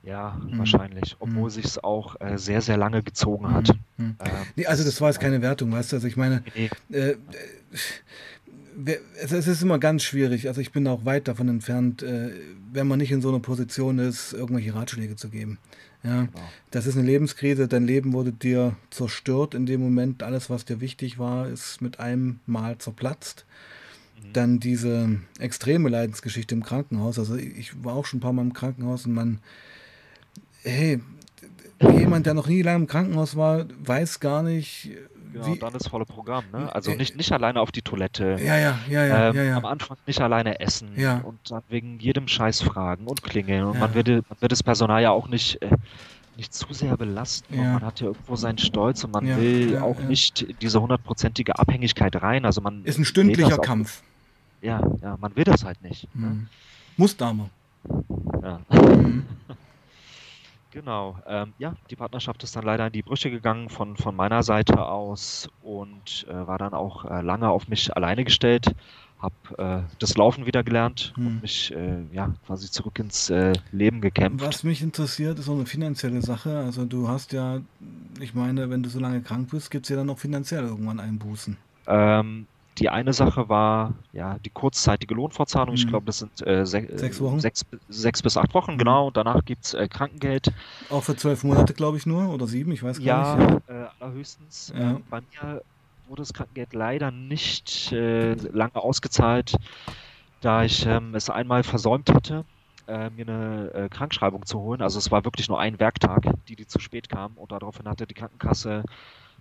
Ja, 0.03 0.39
mhm. 0.39 0.59
wahrscheinlich, 0.59 1.15
obwohl 1.19 1.45
mhm. 1.45 1.49
sich 1.49 1.65
es 1.65 1.83
auch 1.83 2.19
äh, 2.21 2.37
sehr, 2.37 2.61
sehr 2.61 2.77
lange 2.77 3.01
gezogen 3.01 3.51
hat. 3.51 3.69
Mhm. 3.97 4.15
Ähm, 4.19 4.31
nee, 4.55 4.65
also 4.67 4.83
das 4.83 5.01
war 5.01 5.09
jetzt 5.09 5.19
keine 5.19 5.41
Wertung, 5.41 5.71
weißt 5.71 5.91
du? 5.91 5.95
Also 5.95 6.07
ich 6.07 6.15
meine, 6.15 6.43
nee. 6.55 6.69
äh, 6.95 7.15
es 9.19 9.31
ist 9.31 9.61
immer 9.63 9.79
ganz 9.79 10.03
schwierig. 10.03 10.47
Also 10.47 10.61
ich 10.61 10.71
bin 10.71 10.87
auch 10.87 11.05
weit 11.05 11.27
davon 11.27 11.49
entfernt, 11.49 12.03
äh, 12.03 12.31
wenn 12.71 12.87
man 12.87 12.99
nicht 12.99 13.11
in 13.11 13.21
so 13.21 13.29
einer 13.29 13.39
Position 13.39 13.97
ist, 13.97 14.33
irgendwelche 14.33 14.75
Ratschläge 14.75 15.15
zu 15.15 15.29
geben. 15.29 15.57
Ja, 16.03 16.25
genau. 16.25 16.49
das 16.69 16.85
ist 16.85 16.97
eine 16.97 17.05
Lebenskrise. 17.05 17.67
Dein 17.67 17.87
Leben 17.87 18.13
wurde 18.13 18.31
dir 18.31 18.75
zerstört 18.91 19.55
in 19.55 19.65
dem 19.65 19.81
Moment. 19.81 20.21
Alles, 20.21 20.51
was 20.51 20.65
dir 20.65 20.81
wichtig 20.81 21.17
war, 21.17 21.47
ist 21.47 21.81
mit 21.81 21.99
einem 21.99 22.39
Mal 22.45 22.77
zerplatzt. 22.77 23.45
Dann 24.33 24.59
diese 24.59 25.19
extreme 25.39 25.89
Leidensgeschichte 25.89 26.55
im 26.55 26.63
Krankenhaus. 26.63 27.19
Also 27.19 27.35
ich 27.35 27.83
war 27.83 27.95
auch 27.95 28.05
schon 28.05 28.17
ein 28.17 28.21
paar 28.21 28.33
Mal 28.33 28.43
im 28.43 28.53
Krankenhaus 28.53 29.05
und 29.05 29.13
man, 29.13 29.39
hey, 30.63 31.01
jemand, 31.81 32.25
der 32.25 32.33
noch 32.33 32.47
nie 32.47 32.61
lange 32.61 32.83
im 32.83 32.87
Krankenhaus 32.87 33.35
war, 33.35 33.65
weiß 33.83 34.19
gar 34.19 34.43
nicht, 34.43 34.91
Genau, 35.35 35.47
wie, 35.47 35.59
dann 35.59 35.73
das 35.73 35.87
volle 35.87 36.05
Programm, 36.05 36.45
ne? 36.53 36.73
Also 36.73 36.91
äh, 36.91 36.95
nicht, 36.95 37.17
nicht 37.17 37.31
alleine 37.33 37.59
auf 37.59 37.73
die 37.73 37.81
Toilette. 37.81 38.37
Ja, 38.39 38.57
ja, 38.57 38.79
ja, 38.89 39.05
ja, 39.05 39.29
ähm, 39.29 39.35
ja, 39.35 39.43
ja, 39.43 39.57
Am 39.57 39.65
Anfang 39.65 39.97
nicht 40.07 40.21
alleine 40.21 40.61
essen 40.61 40.91
ja. 40.95 41.17
und 41.17 41.39
dann 41.51 41.61
wegen 41.67 41.99
jedem 41.99 42.29
Scheiß 42.29 42.61
fragen 42.61 43.05
und 43.05 43.21
klingeln. 43.21 43.65
Und 43.65 43.73
ja. 43.73 43.79
man, 43.81 43.93
wird, 43.93 44.07
man 44.07 44.39
wird 44.39 44.53
das 44.53 44.63
Personal 44.63 45.01
ja 45.01 45.11
auch 45.11 45.27
nicht, 45.27 45.61
äh, 45.61 45.71
nicht 46.37 46.53
zu 46.53 46.73
sehr 46.73 46.95
belasten. 46.95 47.53
Ja. 47.53 47.73
man 47.73 47.81
hat 47.81 47.99
ja 47.99 48.07
irgendwo 48.07 48.37
seinen 48.37 48.59
Stolz 48.59 49.03
und 49.03 49.11
man 49.11 49.25
will 49.25 49.77
auch 49.79 49.99
nicht 49.99 50.47
diese 50.61 50.81
hundertprozentige 50.81 51.59
Abhängigkeit 51.59 52.15
rein. 52.21 52.45
Also 52.45 52.61
man 52.61 52.85
ist 52.85 52.97
ein 52.97 53.05
stündlicher 53.05 53.57
Kampf. 53.57 54.03
Ja, 54.65 54.81
ja, 55.01 55.15
man 55.17 55.35
will 55.35 55.43
das 55.43 55.63
halt 55.63 55.81
nicht. 55.81 56.07
Mhm. 56.15 56.23
Ne? 56.23 56.47
Muss 56.97 57.15
da 57.15 57.33
mal. 57.33 57.49
Ja. 58.41 58.59
Mhm. 58.69 59.25
Genau. 60.71 61.17
Ähm, 61.25 61.53
ja, 61.57 61.73
die 61.89 61.95
Partnerschaft 61.95 62.43
ist 62.43 62.53
dann 62.57 62.65
leider 62.65 62.87
in 62.87 62.91
die 62.91 63.01
Brüche 63.01 63.31
gegangen 63.31 63.69
von, 63.69 63.95
von 63.95 64.13
meiner 64.13 64.43
Seite 64.43 64.85
aus 64.85 65.47
und 65.61 66.27
äh, 66.27 66.33
war 66.33 66.57
dann 66.57 66.73
auch 66.73 67.05
äh, 67.05 67.21
lange 67.21 67.47
auf 67.47 67.69
mich 67.69 67.95
alleine 67.95 68.25
gestellt. 68.25 68.75
Hab 69.21 69.31
äh, 69.57 69.83
das 69.99 70.17
Laufen 70.17 70.45
wieder 70.45 70.65
gelernt 70.65 71.13
hm. 71.15 71.27
und 71.27 71.41
mich 71.43 71.73
äh, 71.73 72.03
ja 72.11 72.33
quasi 72.45 72.69
zurück 72.69 72.99
ins 72.99 73.29
äh, 73.29 73.53
Leben 73.71 74.01
gekämpft. 74.01 74.45
Was 74.45 74.65
mich 74.65 74.81
interessiert, 74.81 75.39
ist 75.39 75.47
auch 75.47 75.53
eine 75.53 75.65
finanzielle 75.65 76.21
Sache. 76.21 76.57
Also 76.59 76.83
du 76.83 77.07
hast 77.07 77.31
ja, 77.31 77.61
ich 78.19 78.33
meine, 78.33 78.69
wenn 78.69 78.83
du 78.83 78.89
so 78.89 78.99
lange 78.99 79.21
krank 79.21 79.51
bist, 79.51 79.71
gibt 79.71 79.85
es 79.85 79.89
ja 79.91 79.95
dann 79.95 80.09
auch 80.09 80.19
finanziell 80.19 80.65
irgendwann 80.65 80.99
Einbußen. 80.99 81.55
Ähm, 81.87 82.47
die 82.77 82.89
eine 82.89 83.13
Sache 83.13 83.47
war 83.47 83.93
ja 84.11 84.37
die 84.39 84.49
kurzzeitige 84.49 85.13
Lohnfortzahlung. 85.13 85.75
Mhm. 85.75 85.79
Ich 85.79 85.87
glaube, 85.87 86.05
das 86.05 86.19
sind 86.19 86.45
äh, 86.45 86.65
se 86.65 86.79
äh, 86.79 86.97
sechs, 86.97 87.21
Wochen? 87.21 87.39
Sechs, 87.39 87.65
sechs, 87.87 88.21
bis 88.21 88.37
acht 88.37 88.53
Wochen, 88.53 88.73
mhm. 88.73 88.77
genau. 88.77 89.07
Und 89.07 89.17
danach 89.17 89.43
gibt 89.45 89.65
es 89.65 89.73
äh, 89.73 89.87
Krankengeld. 89.87 90.51
Auch 90.89 91.03
für 91.03 91.15
zwölf 91.15 91.43
Monate, 91.43 91.73
glaube 91.73 91.97
ich, 91.97 92.05
nur 92.05 92.29
oder 92.29 92.47
sieben, 92.47 92.71
ich 92.71 92.83
weiß 92.83 92.97
gar 92.97 93.05
ja, 93.05 93.35
nicht. 93.35 93.69
Ja, 93.69 93.83
äh, 93.83 93.87
allerhöchstens. 93.99 94.73
Ja. 94.75 94.91
Ähm, 94.91 95.03
bei 95.09 95.21
mir 95.21 95.61
wurde 96.07 96.21
das 96.21 96.33
Krankengeld 96.33 96.73
leider 96.73 97.11
nicht 97.11 97.91
äh, 97.91 98.33
lange 98.33 98.75
ausgezahlt, 98.75 99.55
da 100.41 100.63
ich 100.63 100.85
ähm, 100.85 101.15
es 101.15 101.29
einmal 101.29 101.63
versäumt 101.63 102.11
hatte, 102.13 102.45
äh, 102.87 103.09
mir 103.09 103.27
eine 103.27 103.89
Krankschreibung 103.89 104.45
zu 104.45 104.59
holen. 104.59 104.81
Also 104.81 104.99
es 104.99 105.09
war 105.09 105.23
wirklich 105.23 105.47
nur 105.49 105.59
ein 105.59 105.79
Werktag, 105.79 106.25
die, 106.47 106.55
die 106.55 106.67
zu 106.67 106.79
spät 106.79 107.09
kam. 107.09 107.33
Und 107.37 107.51
daraufhin 107.51 107.87
hatte 107.87 108.05
die 108.05 108.13
Krankenkasse 108.13 108.83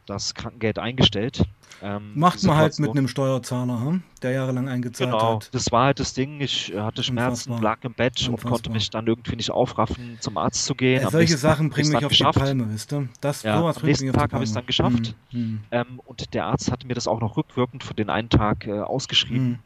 das 0.06 0.34
Krankengeld 0.34 0.78
eingestellt. 0.78 1.44
Ähm, 1.82 2.12
Macht 2.14 2.42
man 2.44 2.56
halt 2.56 2.78
mit 2.78 2.90
einem 2.90 3.08
Steuerzahler, 3.08 3.80
hm? 3.80 4.02
der 4.22 4.32
jahrelang 4.32 4.68
eingezahlt 4.68 5.10
genau, 5.10 5.36
hat. 5.36 5.52
Das 5.52 5.70
war 5.72 5.86
halt 5.86 6.00
das 6.00 6.14
Ding. 6.14 6.40
Ich 6.40 6.72
äh, 6.72 6.80
hatte 6.80 7.02
Schmerzen, 7.02 7.50
Unfassbar. 7.50 7.72
lag 7.72 7.84
im 7.84 7.94
Bett 7.94 8.16
Unfassbar. 8.20 8.32
und 8.32 8.50
konnte 8.50 8.70
mich 8.70 8.90
dann 8.90 9.06
irgendwie 9.06 9.36
nicht 9.36 9.50
aufraffen, 9.50 10.16
zum 10.20 10.36
Arzt 10.38 10.64
zu 10.64 10.74
gehen. 10.74 11.02
Ja, 11.02 11.10
solche 11.10 11.36
Sachen 11.36 11.70
bringen 11.70 11.92
mich 11.92 12.04
auf 12.04 12.10
geschafft. 12.10 12.36
die 12.36 12.40
Palme, 12.40 12.72
wisst 12.72 12.92
ihr? 12.92 13.08
Das, 13.20 13.42
ja, 13.42 13.58
sowas 13.58 13.78
am 13.78 13.86
nächsten 13.86 14.12
Tag 14.12 14.32
habe 14.32 14.44
ich 14.44 14.50
es 14.50 14.54
dann 14.54 14.66
geschafft. 14.66 15.14
Hm, 15.30 15.40
hm. 15.40 15.60
Ähm, 15.70 16.00
und 16.04 16.32
der 16.32 16.46
Arzt 16.46 16.70
hatte 16.70 16.86
mir 16.86 16.94
das 16.94 17.08
auch 17.08 17.20
noch 17.20 17.36
rückwirkend 17.36 17.82
für 17.84 17.94
den 17.94 18.08
einen 18.08 18.28
Tag 18.28 18.66
äh, 18.66 18.80
ausgeschrieben. 18.80 19.46
Hm. 19.46 19.58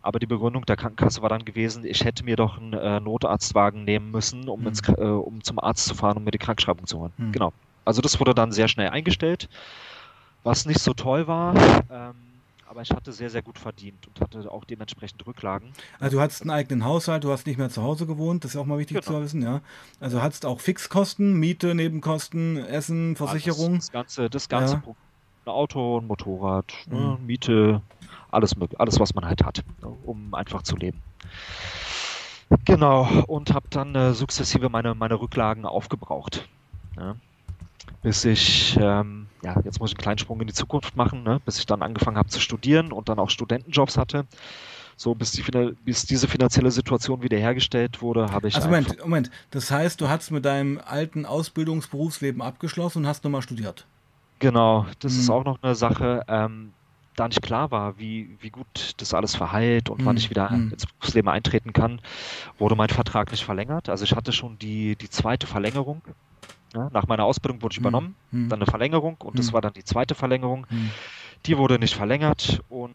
Aber 0.00 0.20
die 0.20 0.26
Begründung 0.26 0.64
der 0.64 0.76
Krankenkasse 0.76 1.22
war 1.22 1.28
dann 1.28 1.44
gewesen, 1.44 1.84
ich 1.84 2.04
hätte 2.04 2.24
mir 2.24 2.36
doch 2.36 2.58
einen 2.58 2.72
äh, 2.72 3.00
Notarztwagen 3.00 3.84
nehmen 3.84 4.10
müssen, 4.10 4.48
um, 4.48 4.60
hm. 4.60 4.68
ins, 4.68 4.88
äh, 4.88 5.02
um 5.02 5.42
zum 5.42 5.58
Arzt 5.58 5.86
zu 5.86 5.94
fahren, 5.94 6.18
um 6.18 6.24
mir 6.24 6.30
die 6.30 6.38
Krankschreibung 6.38 6.86
zu 6.86 7.00
holen. 7.00 7.12
Hm. 7.16 7.32
Genau. 7.32 7.52
Also 7.88 8.02
das 8.02 8.20
wurde 8.20 8.34
dann 8.34 8.52
sehr 8.52 8.68
schnell 8.68 8.90
eingestellt 8.90 9.48
was 10.44 10.66
nicht 10.66 10.80
so 10.80 10.94
toll 10.94 11.26
war. 11.26 11.54
Ähm, 11.90 12.14
aber 12.66 12.82
ich 12.82 12.90
hatte 12.90 13.12
sehr, 13.12 13.30
sehr 13.30 13.42
gut 13.42 13.58
verdient 13.58 14.06
und 14.06 14.20
hatte 14.20 14.50
auch 14.50 14.64
dementsprechend 14.64 15.26
Rücklagen. 15.26 15.72
Also 16.00 16.16
du 16.16 16.22
hattest 16.22 16.42
einen 16.42 16.50
eigenen 16.50 16.84
Haushalt, 16.84 17.24
du 17.24 17.30
hast 17.30 17.46
nicht 17.46 17.58
mehr 17.58 17.70
zu 17.70 17.82
Hause 17.82 18.06
gewohnt, 18.06 18.44
das 18.44 18.52
ist 18.52 18.56
auch 18.56 18.66
mal 18.66 18.78
wichtig 18.78 19.00
genau. 19.00 19.18
zu 19.18 19.22
wissen, 19.22 19.42
ja. 19.42 19.62
Also 20.00 20.22
hattest 20.22 20.44
auch 20.44 20.60
Fixkosten, 20.60 21.34
Miete, 21.34 21.74
Nebenkosten, 21.74 22.58
Essen, 22.58 23.16
Versicherung. 23.16 23.72
Alles, 23.72 23.86
das 23.86 23.92
ganze, 23.92 24.30
das 24.30 24.48
ganze 24.48 24.74
ja. 24.74 24.94
ein 25.46 25.50
Auto, 25.50 25.98
ein 25.98 26.06
Motorrad, 26.06 26.72
ne, 26.90 27.16
mhm. 27.18 27.26
Miete, 27.26 27.82
alles 28.30 28.54
alles, 28.76 29.00
was 29.00 29.14
man 29.14 29.24
halt 29.24 29.44
hat, 29.44 29.64
um 30.04 30.34
einfach 30.34 30.62
zu 30.62 30.76
leben. 30.76 31.02
Genau, 32.64 33.08
und 33.26 33.54
habe 33.54 33.66
dann 33.70 33.94
äh, 33.94 34.12
sukzessive 34.12 34.68
meine, 34.68 34.94
meine 34.94 35.20
Rücklagen 35.20 35.64
aufgebraucht. 35.64 36.48
Ja 36.96 37.16
bis 38.02 38.24
ich, 38.24 38.76
ähm, 38.80 39.26
ja, 39.42 39.60
jetzt 39.64 39.80
muss 39.80 39.90
ich 39.90 39.96
einen 39.96 40.02
kleinen 40.02 40.18
Sprung 40.18 40.40
in 40.40 40.46
die 40.46 40.52
Zukunft 40.52 40.96
machen, 40.96 41.22
ne? 41.22 41.40
bis 41.44 41.58
ich 41.58 41.66
dann 41.66 41.82
angefangen 41.82 42.16
habe 42.16 42.28
zu 42.28 42.40
studieren 42.40 42.92
und 42.92 43.08
dann 43.08 43.18
auch 43.18 43.30
Studentenjobs 43.30 43.96
hatte. 43.96 44.26
So, 44.96 45.14
bis, 45.14 45.30
die, 45.30 45.44
bis 45.84 46.06
diese 46.06 46.26
finanzielle 46.26 46.72
Situation 46.72 47.22
wiederhergestellt 47.22 48.02
wurde, 48.02 48.32
habe 48.32 48.48
ich. 48.48 48.56
Also, 48.56 48.68
Moment, 48.68 48.98
Moment. 49.00 49.30
Das 49.50 49.70
heißt, 49.70 50.00
du 50.00 50.08
hast 50.08 50.32
mit 50.32 50.44
deinem 50.44 50.80
alten 50.84 51.24
Ausbildungsberufsleben 51.24 52.42
abgeschlossen 52.42 52.98
und 52.98 53.06
hast 53.06 53.22
nochmal 53.22 53.42
studiert. 53.42 53.86
Genau, 54.40 54.86
das 54.98 55.12
hm. 55.12 55.20
ist 55.20 55.30
auch 55.30 55.44
noch 55.44 55.62
eine 55.62 55.76
Sache. 55.76 56.24
Ähm, 56.26 56.72
da 57.14 57.28
nicht 57.28 57.42
klar 57.42 57.70
war, 57.70 57.98
wie, 57.98 58.36
wie 58.40 58.50
gut 58.50 58.94
das 58.98 59.14
alles 59.14 59.34
verheilt 59.36 59.88
und 59.88 59.98
hm. 59.98 60.06
wann 60.06 60.16
ich 60.16 60.30
wieder 60.30 60.50
hm. 60.50 60.72
ins 60.72 60.86
Berufsleben 60.86 61.28
eintreten 61.28 61.72
kann, 61.72 62.00
wurde 62.58 62.74
mein 62.74 62.88
Vertrag 62.88 63.30
nicht 63.30 63.44
verlängert. 63.44 63.88
Also 63.88 64.04
ich 64.04 64.14
hatte 64.14 64.32
schon 64.32 64.58
die, 64.58 64.96
die 64.96 65.10
zweite 65.10 65.46
Verlängerung 65.46 66.02
ja, 66.74 66.90
nach 66.92 67.06
meiner 67.06 67.24
Ausbildung 67.24 67.62
wurde 67.62 67.72
ich 67.72 67.78
hm, 67.78 67.82
übernommen, 67.82 68.16
hm. 68.30 68.48
dann 68.48 68.58
eine 68.60 68.70
Verlängerung 68.70 69.16
und 69.20 69.32
hm. 69.32 69.36
das 69.36 69.52
war 69.52 69.60
dann 69.60 69.72
die 69.72 69.84
zweite 69.84 70.14
Verlängerung. 70.14 70.66
Hm. 70.68 70.90
Die 71.46 71.56
wurde 71.56 71.78
nicht 71.78 71.94
verlängert 71.94 72.62
und 72.68 72.94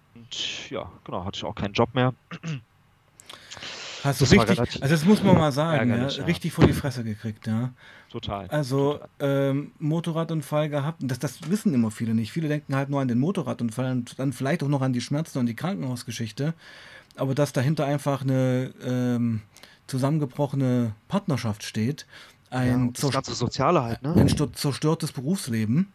ja, 0.70 0.92
genau, 1.06 1.26
hatte 1.26 1.38
ich 1.38 1.44
auch 1.46 1.56
keinen 1.56 1.74
Job 1.74 1.94
mehr. 1.96 2.14
Hast 4.04 4.20
du 4.20 4.26
richtig, 4.26 4.60
also 4.60 4.80
das 4.80 5.06
muss 5.06 5.24
man 5.24 5.38
mal 5.38 5.54
sagen, 5.54 5.90
ja, 5.90 6.08
ja. 6.10 6.26
richtig 6.26 6.52
vor 6.52 6.68
die 6.68 6.74
Fresse 6.74 7.06
gekriegt, 7.06 7.48
ja. 7.48 7.72
Total. 8.12 8.48
Also 8.48 9.00
ähm, 9.20 9.72
Motorradunfall 9.80 10.70
gehabt, 10.70 11.00
das, 11.04 11.20
das 11.20 11.50
wissen 11.50 11.74
immer 11.74 11.90
viele 11.90 12.14
nicht. 12.14 12.32
Viele 12.34 12.50
denken 12.50 12.76
halt 12.76 12.90
nur 12.90 13.00
an 13.00 13.08
den 13.08 13.18
Motorradunfall 13.18 13.92
und 13.92 14.20
dann 14.20 14.34
vielleicht 14.34 14.62
auch 14.62 14.68
noch 14.68 14.82
an 14.82 14.92
die 14.92 15.00
Schmerzen 15.00 15.40
und 15.40 15.46
die 15.46 15.56
Krankenhausgeschichte. 15.56 16.54
Aber 17.16 17.34
dass 17.34 17.54
dahinter 17.54 17.86
einfach 17.86 18.24
eine 18.24 18.74
ähm, 18.86 19.42
zusammengebrochene 19.88 20.94
Partnerschaft 21.08 21.64
steht, 21.64 22.06
ein, 22.54 22.86
ja, 22.88 22.92
das 23.02 23.12
ganze 23.12 23.34
Soziale 23.34 23.84
halt, 23.84 24.02
ne? 24.02 24.14
ein 24.16 24.54
zerstörtes 24.54 25.12
Berufsleben. 25.12 25.92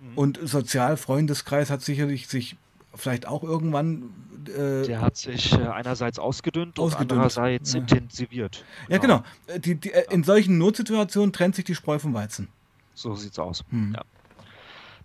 Mhm. 0.00 0.18
Und 0.18 0.40
Sozialfreundeskreis 0.42 1.70
hat 1.70 1.82
sicherlich 1.82 2.28
sich 2.28 2.56
vielleicht 2.94 3.26
auch 3.26 3.42
irgendwann. 3.42 4.10
Äh, 4.46 4.86
der 4.86 5.00
hat 5.00 5.16
sich 5.16 5.52
äh, 5.52 5.66
einerseits 5.68 6.18
ausgedünnt, 6.18 6.78
ausgedünnt 6.78 7.12
und 7.12 7.18
andererseits 7.18 7.72
ja. 7.72 7.80
intensiviert. 7.80 8.64
Genau. 8.88 8.94
Ja, 8.94 8.98
genau. 8.98 9.22
genau. 9.46 9.58
Die, 9.60 9.74
die, 9.76 9.92
äh, 9.92 10.12
in 10.12 10.24
solchen 10.24 10.58
Notsituationen 10.58 11.32
trennt 11.32 11.54
sich 11.54 11.64
die 11.64 11.74
Spreu 11.74 11.98
vom 11.98 12.12
Weizen. 12.14 12.48
So 12.94 13.14
sieht's 13.14 13.38
aus. 13.38 13.64
Hm. 13.70 13.94
Ja. 13.94 14.02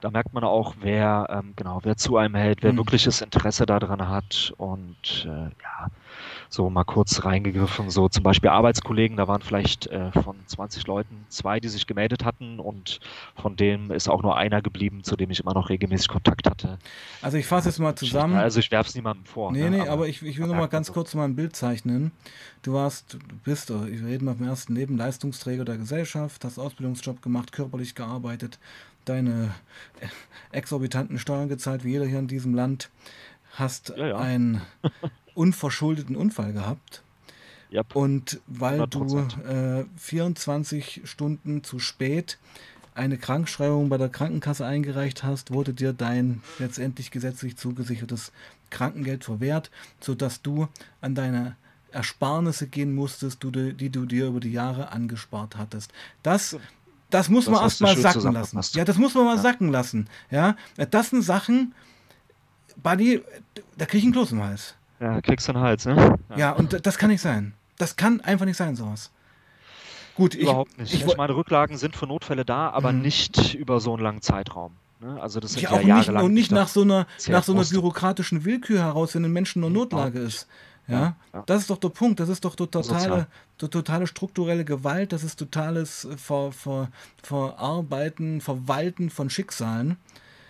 Da 0.01 0.11
merkt 0.11 0.33
man 0.33 0.43
auch, 0.43 0.75
wer 0.79 1.27
ähm, 1.29 1.53
genau, 1.55 1.79
wer 1.83 1.97
zu 1.97 2.17
einem 2.17 2.35
hält, 2.35 2.61
wer 2.61 2.71
hm. 2.71 2.77
wirkliches 2.77 3.21
Interesse 3.21 3.65
daran 3.65 4.09
hat 4.09 4.53
und 4.57 5.25
äh, 5.25 5.27
ja, 5.27 5.87
so 6.49 6.69
mal 6.69 6.83
kurz 6.83 7.23
reingegriffen. 7.23 7.89
So 7.89 8.09
zum 8.09 8.23
Beispiel 8.23 8.49
Arbeitskollegen, 8.49 9.17
da 9.17 9.27
waren 9.27 9.41
vielleicht 9.41 9.87
äh, 9.87 10.11
von 10.11 10.35
20 10.45 10.87
Leuten 10.87 11.25
zwei, 11.29 11.59
die 11.59 11.69
sich 11.69 11.87
gemeldet 11.87 12.25
hatten 12.25 12.59
und 12.59 12.99
von 13.35 13.55
denen 13.55 13.91
ist 13.91 14.09
auch 14.09 14.21
nur 14.21 14.37
einer 14.37 14.61
geblieben, 14.61 15.03
zu 15.03 15.15
dem 15.15 15.29
ich 15.29 15.39
immer 15.39 15.53
noch 15.53 15.69
regelmäßig 15.69 16.07
Kontakt 16.07 16.49
hatte. 16.49 16.77
Also 17.21 17.37
ich 17.37 17.45
fasse 17.45 17.69
jetzt 17.69 17.79
mal 17.79 17.95
zusammen. 17.95 18.35
Also 18.35 18.59
ich 18.59 18.71
werfe 18.71 18.89
es 18.89 18.95
niemandem 18.95 19.25
vor. 19.25 19.51
Nee, 19.51 19.63
ne, 19.63 19.69
nee, 19.69 19.81
aber, 19.81 19.91
aber 19.91 20.07
ich, 20.07 20.21
ich 20.23 20.39
will 20.39 20.47
noch 20.47 20.55
mal 20.55 20.67
ganz 20.67 20.91
kurz 20.91 21.13
mal 21.13 21.25
ein 21.25 21.35
Bild 21.35 21.55
zeichnen. 21.55 22.11
Du 22.61 22.73
warst, 22.73 23.13
du 23.13 23.19
bist, 23.43 23.69
ich 23.69 24.03
rede 24.03 24.23
mal 24.23 24.35
vom 24.35 24.47
ersten 24.47 24.75
Leben, 24.75 24.97
Leistungsträger 24.97 25.65
der 25.65 25.77
Gesellschaft, 25.77 26.43
hast 26.43 26.57
Ausbildungsjob 26.57 27.21
gemacht, 27.21 27.51
körperlich 27.51 27.95
gearbeitet, 27.95 28.59
deine 29.05 29.53
exorbitanten 30.51 31.19
Steuern 31.19 31.49
gezahlt, 31.49 31.83
wie 31.83 31.91
jeder 31.91 32.05
hier 32.05 32.19
in 32.19 32.27
diesem 32.27 32.53
Land, 32.53 32.89
hast 33.53 33.93
ja, 33.95 34.07
ja. 34.07 34.17
ein 34.17 34.61
unverschuldeten 35.37 36.15
Unfall 36.15 36.53
gehabt. 36.53 37.03
Yep. 37.71 37.95
Und 37.95 38.39
weil 38.47 38.81
100%. 38.81 38.87
du 38.87 39.81
äh, 39.81 39.85
24 39.97 41.01
Stunden 41.05 41.63
zu 41.63 41.79
spät 41.79 42.37
eine 42.95 43.17
Krankschreibung 43.17 43.89
bei 43.89 43.97
der 43.97 44.09
Krankenkasse 44.09 44.65
eingereicht 44.65 45.23
hast, 45.23 45.51
wurde 45.51 45.73
dir 45.73 45.93
dein 45.93 46.41
letztendlich 46.57 47.11
gesetzlich 47.11 47.55
zugesichertes 47.57 48.31
Krankengeld 48.69 49.23
verwehrt, 49.23 49.69
sodass 49.99 50.41
du 50.41 50.67
an 51.01 51.13
deine 51.13 51.55
Ersparnisse 51.91 52.67
gehen 52.67 52.95
musstest, 52.95 53.43
die, 53.43 53.73
die 53.73 53.89
du 53.89 54.05
dir 54.05 54.27
über 54.27 54.39
die 54.39 54.51
Jahre 54.51 54.91
angespart 54.91 55.57
hattest. 55.57 55.91
Das, 56.23 56.57
das 57.09 57.29
muss 57.29 57.45
das 57.45 57.53
man 57.53 57.63
erst 57.63 57.81
mal 57.81 57.97
sacken 57.97 58.33
lassen. 58.33 58.59
Ja, 58.73 58.85
das 58.85 58.97
muss 58.97 59.13
man 59.13 59.25
mal 59.25 59.35
ja. 59.35 59.41
sacken 59.41 59.69
lassen. 59.69 60.07
Ja, 60.31 60.55
das 60.89 61.11
sind 61.11 61.21
Sachen, 61.21 61.73
Buddy, 62.81 63.21
da 63.77 63.85
krieg 63.85 63.99
ich 63.99 64.05
einen 64.05 64.13
Kloß 64.13 64.31
im 64.31 64.43
Hals. 64.43 64.75
Ja, 64.99 65.21
kriegst 65.21 65.47
du 65.47 65.53
einen 65.53 65.61
Hals, 65.61 65.85
ne? 65.85 66.17
Ja. 66.31 66.37
ja, 66.37 66.51
und 66.53 66.85
das 66.85 66.97
kann 66.97 67.09
nicht 67.09 67.21
sein. 67.21 67.53
Das 67.77 67.95
kann 67.95 68.21
einfach 68.21 68.45
nicht 68.45 68.57
sein, 68.57 68.75
sowas. 68.75 69.11
Gut, 70.15 70.33
ich, 70.33 70.41
Überhaupt 70.41 70.77
nicht. 70.79 70.93
Ich, 70.93 71.05
ich 71.05 71.17
meine, 71.17 71.35
Rücklagen 71.35 71.77
sind 71.77 71.95
für 71.95 72.07
Notfälle 72.07 72.43
da, 72.43 72.71
aber 72.71 72.91
mhm. 72.91 73.01
nicht 73.01 73.53
über 73.53 73.79
so 73.79 73.93
einen 73.93 74.01
langen 74.03 74.21
Zeitraum. 74.23 74.75
Ne? 74.99 75.21
Also 75.21 75.39
das 75.39 75.53
sind 75.53 75.61
Ja, 75.61 75.79
ja, 75.79 75.95
auch 75.95 75.99
nicht, 75.99 76.09
und 76.09 76.33
nicht 76.33 76.51
nach- 76.51 76.67
so 76.67 76.81
einer, 76.81 77.05
nach 77.27 77.43
so 77.43 77.53
einer 77.53 77.63
bürokratischen 77.63 78.43
Willkür 78.43 78.79
heraus, 78.81 79.13
wenn 79.13 79.23
ein 79.25 79.31
Menschen 79.31 79.61
in 79.63 79.71
Notlage 79.71 80.17
Überhaupt 80.17 80.27
ist. 80.33 80.47
Ja, 80.87 81.15
Ja, 81.33 81.43
das 81.45 81.61
ist 81.61 81.69
doch 81.69 81.77
der 81.77 81.89
Punkt. 81.89 82.19
Das 82.19 82.29
ist 82.29 82.43
doch 82.45 82.55
totale, 82.55 83.27
to- 83.59 83.67
totale 83.67 84.07
strukturelle 84.07 84.65
Gewalt. 84.65 85.11
Das 85.13 85.23
ist 85.23 85.37
totales 85.37 86.05
äh, 86.05 86.17
Ver, 86.17 86.51
Ver, 86.51 86.87
Verarbeiten, 87.21 88.41
Verwalten 88.41 89.09
von 89.09 89.29
Schicksalen. 89.29 89.97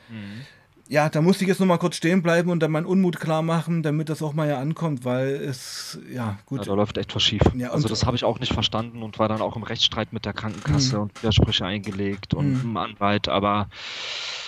Mhm. 0.10 0.42
Ja, 0.90 1.10
da 1.10 1.22
musste 1.22 1.44
ich 1.44 1.50
jetzt 1.50 1.60
nochmal 1.60 1.80
kurz 1.80 1.98
stehen 1.98 2.22
bleiben 2.24 2.50
und 2.50 2.62
dann 2.62 2.72
meinen 2.72 2.86
Unmut 2.86 3.20
klar 3.20 3.42
machen, 3.42 3.84
damit 3.84 4.08
das 4.10 4.22
auch 4.22 4.34
mal 4.34 4.48
ja 4.48 4.58
ankommt, 4.60 5.04
weil 5.04 5.28
es, 5.36 6.00
ja, 6.10 6.38
gut. 6.46 6.60
Ja, 6.60 6.66
da 6.66 6.74
läuft 6.76 6.98
echt 6.98 7.14
was 7.14 7.24
schief. 7.24 7.42
Ja, 7.56 7.72
also 7.72 7.88
das 7.90 8.06
habe 8.06 8.16
ich 8.16 8.24
auch 8.24 8.40
nicht 8.40 8.54
verstanden 8.54 9.04
und 9.04 9.20
war 9.20 9.28
dann 9.28 9.42
auch 9.42 9.56
im 9.58 9.64
Rechtsstreit 9.64 10.14
mit 10.14 10.24
der 10.26 10.34
Krankenkasse 10.34 10.96
Mhm. 10.96 11.02
und 11.04 11.22
Widersprüche 11.22 11.66
eingelegt 11.66 12.34
und 12.34 12.52
Mhm. 12.52 12.60
einem 12.62 12.78
Anwalt. 12.78 13.28
Aber 13.28 13.68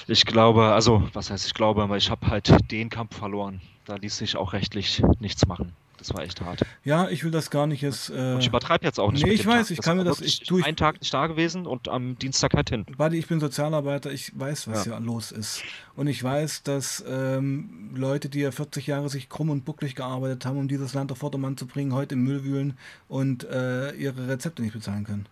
ich 0.07 0.25
glaube, 0.25 0.67
also 0.73 1.03
was 1.13 1.29
heißt 1.29 1.45
ich 1.45 1.53
glaube, 1.53 1.83
aber 1.83 1.97
ich 1.97 2.09
habe 2.09 2.27
halt 2.27 2.49
den 2.71 2.89
Kampf 2.89 3.17
verloren. 3.17 3.59
Da 3.85 3.95
ließ 3.95 4.17
sich 4.17 4.37
auch 4.37 4.53
rechtlich 4.53 5.03
nichts 5.19 5.45
machen. 5.45 5.73
Das 5.99 6.13
war 6.13 6.23
echt 6.23 6.41
hart. 6.41 6.61
Ja, 6.83 7.09
ich 7.09 7.23
will 7.23 7.31
das 7.31 7.49
gar 7.51 7.67
nicht 7.67 7.81
jetzt. 7.81 8.09
Äh, 8.09 8.33
Und 8.33 8.39
ich 8.39 8.47
übertreibe 8.47 8.85
jetzt 8.85 8.99
auch 8.99 9.11
nicht. 9.11 9.25
nee, 9.25 9.31
ich 9.33 9.45
weiß, 9.45 9.67
Tag. 9.67 9.77
ich 9.77 9.81
kann 9.83 9.97
mir 9.97 10.03
das- 10.05 10.21
ich- 10.21 10.39
du, 10.41 10.57
ich- 10.59 10.65
einen 10.65 10.77
Tag 10.77 10.99
nicht 10.99 11.13
da 11.13 11.27
gewesen 11.27 11.65
und 11.65 11.87
am 11.89 12.17
Dienstag 12.17 12.53
halt 12.53 12.69
hin. 12.69 12.85
Buddy, 12.97 13.17
ich 13.17 13.27
bin 13.27 13.39
Sozialarbeiter, 13.39 14.11
ich 14.11 14.31
weiß, 14.39 14.67
was 14.69 14.85
Ja. 14.85 14.97
hier 14.97 15.05
los 15.05 15.31
ist. 15.31 15.61
Und 15.95 16.07
ich 16.07 16.23
weiß, 16.23 16.63
dass 16.63 17.03
ähm, 17.07 17.91
Leute, 17.93 18.29
die 18.29 18.39
ja 18.39 18.51
40 18.51 18.87
Jahre 18.87 19.09
sich 19.09 19.29
krumm 19.29 19.49
und 19.49 19.65
bucklig 19.65 19.93
gearbeitet 19.95 20.45
haben, 20.45 20.57
um 20.57 20.67
dieses 20.67 20.93
Land 20.93 21.11
auf 21.11 21.17
Vordermann 21.19 21.57
zu 21.57 21.67
bringen, 21.67 21.93
heute 21.93 22.15
im 22.15 22.23
Müll 22.23 22.43
wühlen 22.43 22.77
und 23.07 23.43
äh, 23.43 23.91
ihre 23.91 24.27
Rezepte 24.27 24.61
nicht 24.61 24.73
bezahlen 24.73 25.03
können. 25.03 25.25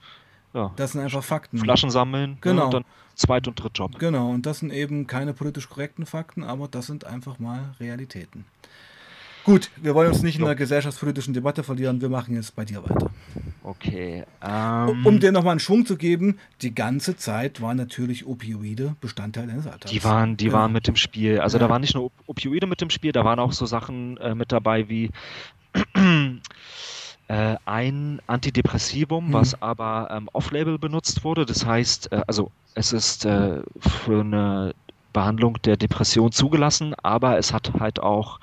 Ja. 0.54 0.72
Das 0.76 0.92
sind 0.94 1.02
einfach 1.02 1.24
Fakten. 1.24 1.58
Flaschen 1.60 1.90
sammeln 1.90 2.32
ne, 2.32 2.38
Genau. 2.42 2.66
und 2.66 2.74
dann 2.74 2.86
Zweit- 3.16 3.48
und 3.48 3.56
Drittjob. 3.62 3.98
Genau, 3.98 4.30
und 4.30 4.46
das 4.46 4.60
sind 4.60 4.72
eben 4.72 5.08
keine 5.08 5.34
politisch 5.34 5.68
korrekten 5.70 6.06
Fakten, 6.06 6.44
aber 6.44 6.68
das 6.68 6.86
sind 6.86 7.04
einfach 7.06 7.40
mal 7.40 7.74
Realitäten. 7.80 8.46
Gut, 9.48 9.70
wir 9.78 9.96
wollen 9.96 10.10
uns 10.10 10.22
nicht 10.24 10.38
in 10.38 10.44
einer 10.44 10.56
gesellschaftspolitischen 10.56 11.34
Debatte 11.34 11.64
verlieren, 11.64 12.02
wir 12.02 12.10
machen 12.10 12.36
jetzt 12.36 12.54
bei 12.54 12.66
dir 12.66 12.84
weiter. 12.84 13.10
Okay. 13.64 14.26
Um, 14.44 14.50
Ähm, 15.00 15.06
um 15.06 15.20
dir 15.22 15.32
nochmal 15.32 15.52
einen 15.52 15.62
Schwung 15.62 15.86
zu 15.86 15.96
geben, 15.96 16.38
die 16.62 16.76
ganze 16.76 17.16
Zeit 17.16 17.62
waren 17.62 17.78
natürlich 17.78 18.28
Opioide 18.28 18.98
Bestandteil 19.00 19.48
deines 19.48 19.66
Alltags. 19.66 19.90
Die 19.90 20.04
waren, 20.04 20.36
die 20.36 20.46
Genau. 20.48 20.58
waren 20.58 20.74
mit 20.74 20.86
dem 20.88 20.98
Spiel. 20.98 21.40
Also 21.40 21.58
Ja. 21.58 21.64
da 21.64 21.70
waren 21.70 21.80
nicht 21.80 21.96
nur 21.96 22.04
Op- 22.08 22.24
Opioide 22.28 22.68
mit 22.68 22.82
dem 22.82 22.90
Spiel, 22.90 23.14
da 23.14 23.24
waren 23.24 23.40
auch 23.40 23.54
so 23.54 23.66
Sachen 23.66 24.18
äh, 24.18 24.36
mit 24.36 24.52
dabei 24.52 24.90
wie 24.90 25.12
äh, 27.30 27.56
ein 27.66 28.22
Antidepressivum, 28.28 29.30
Mhm. 29.30 29.34
was 29.34 29.62
aber 29.62 30.10
ähm, 30.12 30.30
off-label 30.34 30.78
benutzt 30.78 31.24
wurde. 31.24 31.46
Das 31.46 31.66
heißt, 31.66 32.12
äh, 32.12 32.22
also 32.28 32.52
es 32.76 32.92
ist 32.92 33.24
äh, 33.24 33.62
für 33.80 34.20
eine 34.22 34.74
Behandlung 35.18 35.58
der 35.64 35.78
Depression 35.78 36.32
zugelassen, 36.32 36.94
aber 37.02 37.38
es 37.40 37.52
hat 37.54 37.72
halt 37.80 38.00
auch 38.00 38.40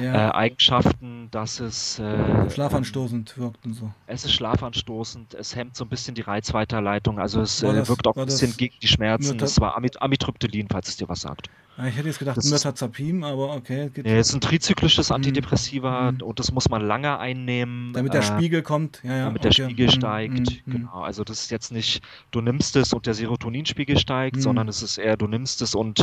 ja, 0.00 0.28
äh, 0.28 0.32
Eigenschaften, 0.32 1.28
dass 1.32 1.58
es 1.58 1.98
äh, 1.98 2.48
schlafanstoßend 2.50 3.36
wirkt 3.38 3.64
und 3.66 3.74
so. 3.74 3.90
es 4.06 4.24
ist 4.24 4.32
schlafanstoßend, 4.32 5.34
es 5.34 5.56
hemmt 5.56 5.76
so 5.76 5.84
ein 5.84 5.88
bisschen 5.88 6.14
die 6.14 6.22
Reizweiterleitung, 6.22 7.18
also 7.18 7.40
es 7.40 7.62
äh, 7.62 7.72
das- 7.72 7.88
wirkt 7.88 8.06
auch 8.06 8.16
ein 8.16 8.26
bisschen 8.26 8.56
gegen 8.56 8.74
die 8.80 8.88
Schmerzen. 8.88 9.32
Myrta- 9.36 9.44
Es 9.44 9.60
war 9.60 9.76
Amit 9.76 10.00
Amitriptylin, 10.00 10.68
falls 10.70 10.88
es 10.88 10.96
dir 10.96 11.08
was 11.08 11.20
sagt. 11.22 11.48
Ja, 11.78 11.86
ich 11.88 11.96
hätte 11.96 12.08
jetzt 12.08 12.18
gedacht, 12.18 12.38
Das 12.38 12.48
Mirtazapin, 12.50 13.22
aber 13.22 13.54
okay. 13.54 13.90
Geht, 13.92 14.06
Nee, 14.06 14.16
es 14.16 14.28
ist 14.30 14.34
ein 14.34 14.40
trizyklisches 14.40 15.10
Antidepressiva 15.12 16.10
Mhm. 16.12 16.22
und 16.22 16.38
das 16.38 16.50
muss 16.50 16.70
man 16.70 16.80
lange 16.86 17.18
einnehmen. 17.18 17.92
damit 17.92 18.14
der 18.14 18.20
äh, 18.20 18.24
Spiegel 18.24 18.62
kommt. 18.62 19.00
Ja, 19.04 19.14
ja, 19.16 19.24
damit 19.26 19.44
der 19.44 19.50
okay. 19.50 19.64
Spiegel 19.64 19.86
Mhm, 19.88 19.90
steigt. 19.90 20.32
mhm, 20.32 20.56
mhm. 20.64 20.72
Genau, 20.72 21.00
also 21.02 21.22
das 21.22 21.42
ist 21.42 21.50
jetzt 21.50 21.72
nicht, 21.72 22.00
du 22.30 22.40
nimmst 22.40 22.76
es 22.76 22.94
und 22.94 23.04
der 23.04 23.12
Serotoninspiegel 23.12 23.98
steigt, 23.98 24.36
Mhm. 24.36 24.40
sondern 24.40 24.68
es 24.68 24.80
ist 24.82 24.96
eher, 24.96 25.18
du 25.18 25.26
nimmst 25.26 25.60
es 25.60 25.74
und 25.74 25.95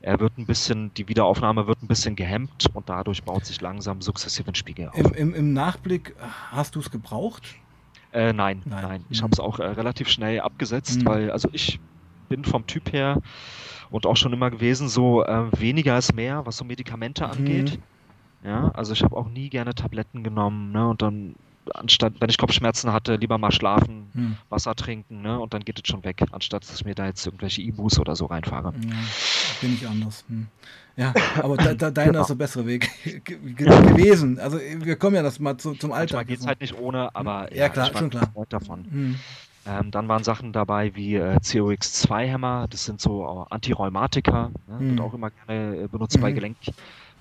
er 0.00 0.20
wird 0.20 0.38
ein 0.38 0.46
bisschen, 0.46 0.92
die 0.94 1.08
Wiederaufnahme 1.08 1.66
wird 1.66 1.82
ein 1.82 1.88
bisschen 1.88 2.16
gehemmt 2.16 2.66
und 2.72 2.88
dadurch 2.88 3.24
baut 3.24 3.44
sich 3.46 3.60
langsam 3.60 4.00
sukzessive 4.00 4.48
ein 4.50 4.54
Spiegel 4.54 4.88
auf. 4.88 4.98
Im, 4.98 5.12
im, 5.14 5.34
Im 5.34 5.52
Nachblick, 5.52 6.14
hast 6.18 6.74
du 6.74 6.80
es 6.80 6.90
gebraucht? 6.90 7.56
Äh, 8.12 8.32
nein, 8.32 8.64
Nein. 8.64 8.82
nein, 8.82 9.06
Ich 9.08 9.18
Mhm. 9.18 9.22
habe 9.22 9.32
es 9.32 9.40
auch 9.40 9.58
äh, 9.58 9.64
relativ 9.66 10.08
schnell 10.08 10.40
abgesetzt, 10.40 11.00
Mhm. 11.02 11.06
weil 11.06 11.30
also 11.30 11.48
ich 11.52 11.80
bin 12.28 12.44
vom 12.44 12.66
Typ 12.66 12.92
her 12.92 13.20
und 13.90 14.06
auch 14.06 14.16
schon 14.16 14.32
immer 14.32 14.50
gewesen 14.50 14.88
so 14.88 15.24
äh, 15.24 15.50
weniger 15.60 15.96
ist 15.98 16.14
mehr, 16.14 16.46
was 16.46 16.56
so 16.58 16.64
Medikamente 16.64 17.26
Mhm. 17.26 17.28
angeht. 17.28 17.80
Ja, 18.42 18.70
also 18.70 18.92
ich 18.92 19.02
habe 19.04 19.16
auch 19.16 19.28
nie 19.28 19.50
gerne 19.50 19.74
Tabletten 19.74 20.24
genommen, 20.24 20.72
ne? 20.72 20.88
Und 20.88 21.02
dann 21.02 21.34
anstatt, 21.74 22.14
wenn 22.20 22.28
ich 22.28 22.38
Kopfschmerzen 22.38 22.92
hatte, 22.92 23.16
lieber 23.16 23.38
mal 23.38 23.52
schlafen, 23.52 24.10
Hm. 24.14 24.36
Wasser 24.48 24.74
trinken, 24.74 25.22
ne? 25.22 25.38
Und 25.38 25.54
dann 25.54 25.64
geht 25.64 25.78
es 25.82 25.88
schon 25.90 26.04
weg, 26.04 26.22
anstatt 26.32 26.62
dass 26.64 26.74
ich 26.74 26.84
mir 26.84 26.94
da 26.94 27.06
jetzt 27.06 27.24
irgendwelche 27.26 27.62
Ibus 27.62 27.98
oder 27.98 28.16
so 28.16 28.26
reinfahre. 28.26 28.72
Ja, 28.74 28.96
bin 29.60 29.74
ich 29.74 29.86
anders. 29.86 30.24
Hm. 30.28 30.48
Ja, 30.96 31.14
aber 31.42 31.56
da, 31.56 31.72
da, 31.74 31.90
deiner 31.90 32.10
Genau. 32.12 32.20
ist 32.22 32.28
der 32.28 32.34
bessere 32.34 32.66
Weg 32.66 32.90
ge 33.04 33.20
ge 33.38 33.54
gewesen. 33.54 34.38
Also 34.38 34.58
wir 34.58 34.96
kommen 34.96 35.16
ja 35.16 35.22
das 35.22 35.38
mal 35.40 35.56
zu, 35.56 35.74
zum 35.74 35.90
Manchmal 35.90 36.00
Alltag. 36.00 36.26
geht 36.28 36.40
es 36.40 36.46
halt 36.46 36.60
nicht 36.60 36.74
ohne, 36.78 37.14
aber 37.14 37.52
Ja, 37.54 37.68
klar, 37.68 37.88
ich 37.88 37.94
war 37.94 38.00
schon 38.00 38.10
klar. 38.10 38.30
davon. 38.48 38.84
Hm. 38.90 39.16
Ähm, 39.64 39.90
dann 39.92 40.08
waren 40.08 40.24
Sachen 40.24 40.52
dabei 40.52 40.94
wie 40.96 41.14
äh, 41.14 41.38
COX-2-Hämmer, 41.40 42.66
das 42.68 42.84
sind 42.84 43.00
so 43.00 43.46
äh, 43.48 43.54
Antirheumatika, 43.54 44.50
ne? 44.66 44.80
Wird 44.90 45.00
auch 45.00 45.14
immer 45.14 45.30
gerne 45.30 45.84
äh, 45.84 45.86
benutzt 45.88 46.20
bei 46.20 46.30
Mhm. 46.32 46.34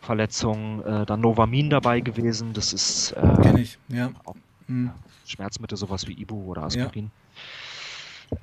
Gelenkverletzungen. 0.02 0.84
Äh, 0.84 1.06
dann 1.06 1.22
Novamin 1.22 1.70
dabei 1.70 2.02
gewesen, 2.02 2.54
das 2.54 2.74
ist 2.74 3.12
äh, 3.14 3.42
Kenn 3.42 3.58
ich, 3.58 3.78
ja. 3.88 4.12
auch 4.26 4.36
Hm. 4.68 4.92
Schmerzmittel, 5.26 5.78
sowas 5.78 6.08
wie 6.08 6.14
Ibu 6.14 6.52
oder 6.52 6.64
Aspirin. 6.64 7.12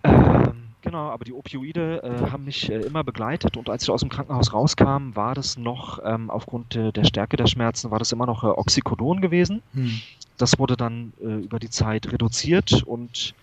Ähm, 0.05 0.69
genau, 0.83 1.09
aber 1.11 1.25
die 1.25 1.33
Opioide 1.33 2.03
äh, 2.03 2.31
haben 2.31 2.45
mich 2.45 2.71
äh, 2.71 2.81
immer 2.81 3.03
begleitet 3.05 3.57
und 3.57 3.71
als 3.71 3.85
ich 3.85 3.91
aus 3.91 4.01
dem 4.01 4.11
Krankenhaus 4.11 4.53
rauskam, 4.53 5.15
war 5.15 5.35
das 5.35 5.57
noch, 5.57 6.01
ähm, 6.05 6.31
aufgrund 6.31 6.77
äh, 6.77 6.93
der 6.93 7.05
Stärke 7.05 7.37
der 7.37 7.47
Schmerzen, 7.47 7.91
war 7.91 7.99
das 7.99 8.13
immer 8.13 8.27
noch 8.27 8.45
äh, 8.45 8.49
Oxycodon 8.49 9.21
gewesen. 9.21 9.63
Hm. 9.73 10.01
Das 10.37 10.59
wurde 10.59 10.77
dann 10.77 11.13
äh, 11.21 11.25
über 11.25 11.59
die 11.59 11.71
Zeit 11.71 12.13
reduziert 12.13 12.83
und 12.83 13.35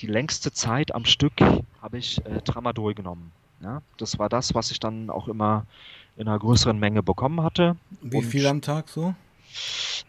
die 0.00 0.06
längste 0.06 0.52
Zeit 0.52 0.94
am 0.94 1.04
Stück 1.04 1.40
habe 1.80 1.98
ich 1.98 2.24
äh, 2.26 2.40
Tramadol 2.42 2.94
genommen. 2.94 3.32
Ja, 3.62 3.82
das 3.96 4.18
war 4.18 4.28
das, 4.28 4.54
was 4.54 4.70
ich 4.70 4.80
dann 4.80 5.10
auch 5.10 5.28
immer 5.28 5.64
in 6.16 6.28
einer 6.28 6.38
größeren 6.38 6.78
Menge 6.78 7.02
bekommen 7.02 7.42
hatte. 7.42 7.76
Wie 8.00 8.22
viel 8.22 8.46
am 8.46 8.62
Tag 8.62 8.88
so? 8.88 9.14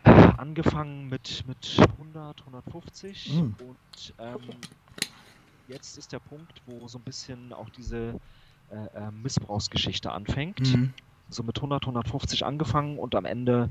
Angefangen 0.03 1.09
mit, 1.09 1.43
mit 1.47 1.77
100, 1.99 2.39
150 2.41 3.33
Mhm. 3.33 3.55
und 3.59 4.13
ähm, 4.19 4.39
jetzt 5.67 5.97
ist 5.97 6.11
der 6.13 6.19
Punkt, 6.19 6.61
wo 6.65 6.87
so 6.87 6.97
ein 6.97 7.03
bisschen 7.03 7.53
auch 7.53 7.69
diese 7.69 8.19
äh, 8.69 8.75
äh, 8.97 9.11
Missbrauchsgeschichte 9.11 10.11
anfängt. 10.11 10.59
Hm. 10.67 10.93
So 11.29 11.43
mit 11.43 11.57
100, 11.57 11.83
150 11.83 12.45
angefangen 12.45 12.97
und 12.97 13.15
am 13.15 13.25
Ende 13.25 13.69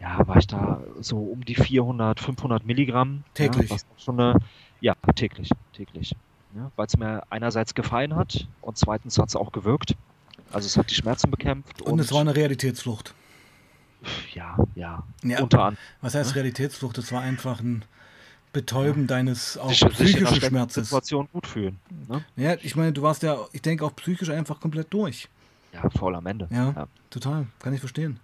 ja, 0.00 0.26
war 0.26 0.36
ich 0.36 0.46
da 0.46 0.82
so 1.00 1.18
um 1.18 1.44
die 1.44 1.54
400, 1.54 2.20
500 2.20 2.64
Milligramm. 2.64 3.24
Täglich? 3.34 3.70
Ja, 3.70 3.76
schon 3.96 4.20
eine, 4.20 4.38
ja 4.80 4.94
täglich, 5.14 5.50
täglich. 5.72 6.14
Ja, 6.54 6.70
Weil 6.76 6.86
es 6.86 6.96
mir 6.96 7.22
einerseits 7.30 7.74
gefallen 7.74 8.14
hat 8.14 8.46
und 8.60 8.76
zweitens 8.78 9.18
hat 9.18 9.28
es 9.28 9.36
auch 9.36 9.52
gewirkt. 9.52 9.96
Also 10.52 10.66
es 10.66 10.76
hat 10.76 10.90
die 10.90 10.94
Schmerzen 10.94 11.30
bekämpft 11.30 11.82
Und 11.82 11.98
es 11.98 12.12
war 12.12 12.20
eine 12.20 12.34
Realitätsflucht. 12.34 13.14
ja, 14.34 14.56
ja, 14.74 15.02
Ja, 15.22 15.42
unter 15.42 15.58
anderem. 15.64 15.78
was 16.00 16.14
heißt 16.14 16.34
Realitätsflucht? 16.34 16.98
Es 16.98 17.10
war 17.12 17.22
einfach 17.22 17.60
ein 17.60 17.84
Betäuben 18.52 19.06
deines 19.06 19.58
auch 19.58 19.68
sich, 19.68 19.80
sich 19.80 19.88
psychischen 19.90 20.26
schlechten 20.28 20.46
Schmerzes. 20.48 20.88
Situation 20.88 21.28
gut 21.32 21.46
fühlen. 21.46 21.78
Ne? 22.08 22.24
Ja, 22.36 22.54
ich 22.62 22.74
meine, 22.76 22.92
du 22.92 23.02
warst 23.02 23.22
ja, 23.22 23.36
ich 23.52 23.60
denke 23.60 23.84
auch 23.84 23.94
psychisch 23.96 24.30
einfach 24.30 24.60
komplett 24.60 24.92
durch. 24.92 25.28
Ja, 25.74 25.88
faul 25.90 26.14
am 26.14 26.26
Ende. 26.26 26.48
Ja, 26.50 26.86
total. 27.10 27.46
Kann 27.58 27.74
ich 27.74 27.80
verstehen. 27.80 28.18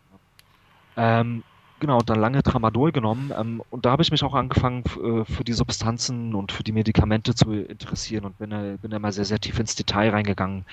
Ähm, 0.97 1.43
genau, 1.81 1.99
dann 2.01 2.19
lange 2.21 2.43
Tramadol 2.43 2.93
genommen 2.93 3.31
ähm, 3.37 3.63
und 3.71 3.85
da 3.85 3.91
habe 3.91 4.03
ich 4.03 4.11
mich 4.11 4.23
auch 4.25 4.35
angefangen 4.35 4.85
äh, 5.03 5.25
für 5.25 5.45
die 5.45 5.53
Substanzen 5.53 6.35
und 6.35 6.51
für 6.53 6.63
die 6.63 6.73
Medikamente 6.73 7.35
zu 7.35 7.53
interessieren 7.53 8.25
und 8.25 8.39
bin, 8.39 8.51
bin 8.81 8.91
da 8.91 8.99
mal 8.99 9.13
sehr, 9.13 9.25
sehr 9.27 9.39
tief 9.41 9.59
ins 9.59 9.75
Detail 9.75 10.11
reingegangen. 10.11 10.65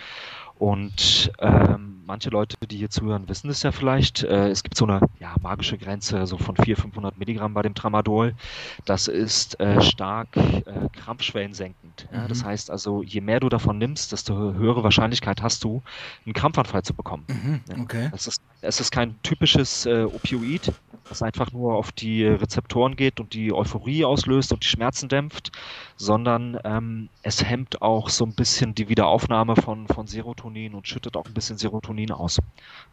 Und 0.59 1.31
ähm, 1.39 2.03
manche 2.05 2.29
Leute, 2.29 2.57
die 2.69 2.75
hier 2.75 2.89
zuhören, 2.89 3.29
wissen 3.29 3.49
es 3.49 3.63
ja 3.63 3.71
vielleicht. 3.71 4.23
Äh, 4.23 4.49
es 4.49 4.61
gibt 4.61 4.75
so 4.75 4.85
eine 4.85 4.99
ja, 5.19 5.33
magische 5.41 5.77
Grenze 5.77 6.27
so 6.27 6.37
von 6.37 6.55
400, 6.57 6.81
500 6.81 7.17
Milligramm 7.17 7.53
bei 7.53 7.61
dem 7.61 7.73
Tramadol. 7.75 8.35
Das 8.83 9.07
ist 9.07 9.57
äh, 9.61 9.81
stark 9.81 10.35
äh, 10.35 10.61
krampfschwellensenkend. 10.91 12.09
Ja? 12.11 12.27
Das 12.27 12.43
Mhm. 12.43 12.47
heißt 12.47 12.71
also, 12.71 13.03
je 13.03 13.21
mehr 13.21 13.39
du 13.39 13.47
davon 13.47 13.77
nimmst, 13.77 14.11
desto 14.11 14.35
höhere 14.53 14.83
Wahrscheinlichkeit 14.83 15.41
hast 15.41 15.63
du, 15.63 15.81
einen 16.25 16.33
Krampfanfall 16.33 16.83
zu 16.83 16.93
bekommen. 16.93 17.25
Mhm, 17.29 17.61
Ja. 17.69 17.81
okay. 17.81 18.09
Es 18.13 18.27
ist, 18.27 18.41
es 18.59 18.81
ist 18.81 18.91
kein 18.91 19.15
typisches 19.21 19.85
äh, 19.85 20.03
Opioid, 20.03 20.73
das 21.09 21.21
einfach 21.21 21.51
nur 21.51 21.75
auf 21.75 21.91
die 21.91 22.25
Rezeptoren 22.25 22.95
geht 22.95 23.19
und 23.19 23.33
die 23.33 23.51
Euphorie 23.51 24.05
auslöst 24.05 24.53
und 24.53 24.63
die 24.63 24.67
Schmerzen 24.67 25.09
dämpft, 25.09 25.51
sondern 25.97 26.59
ähm, 26.63 27.09
es 27.23 27.43
hemmt 27.43 27.81
auch 27.81 28.09
so 28.09 28.25
ein 28.25 28.33
bisschen 28.33 28.75
die 28.75 28.89
Wiederaufnahme 28.89 29.55
von, 29.55 29.87
von 29.87 30.07
Serotonin 30.07 30.73
und 30.75 30.87
schüttet 30.87 31.17
auch 31.17 31.25
ein 31.25 31.33
bisschen 31.33 31.57
Serotonin 31.57 32.11
aus. 32.11 32.39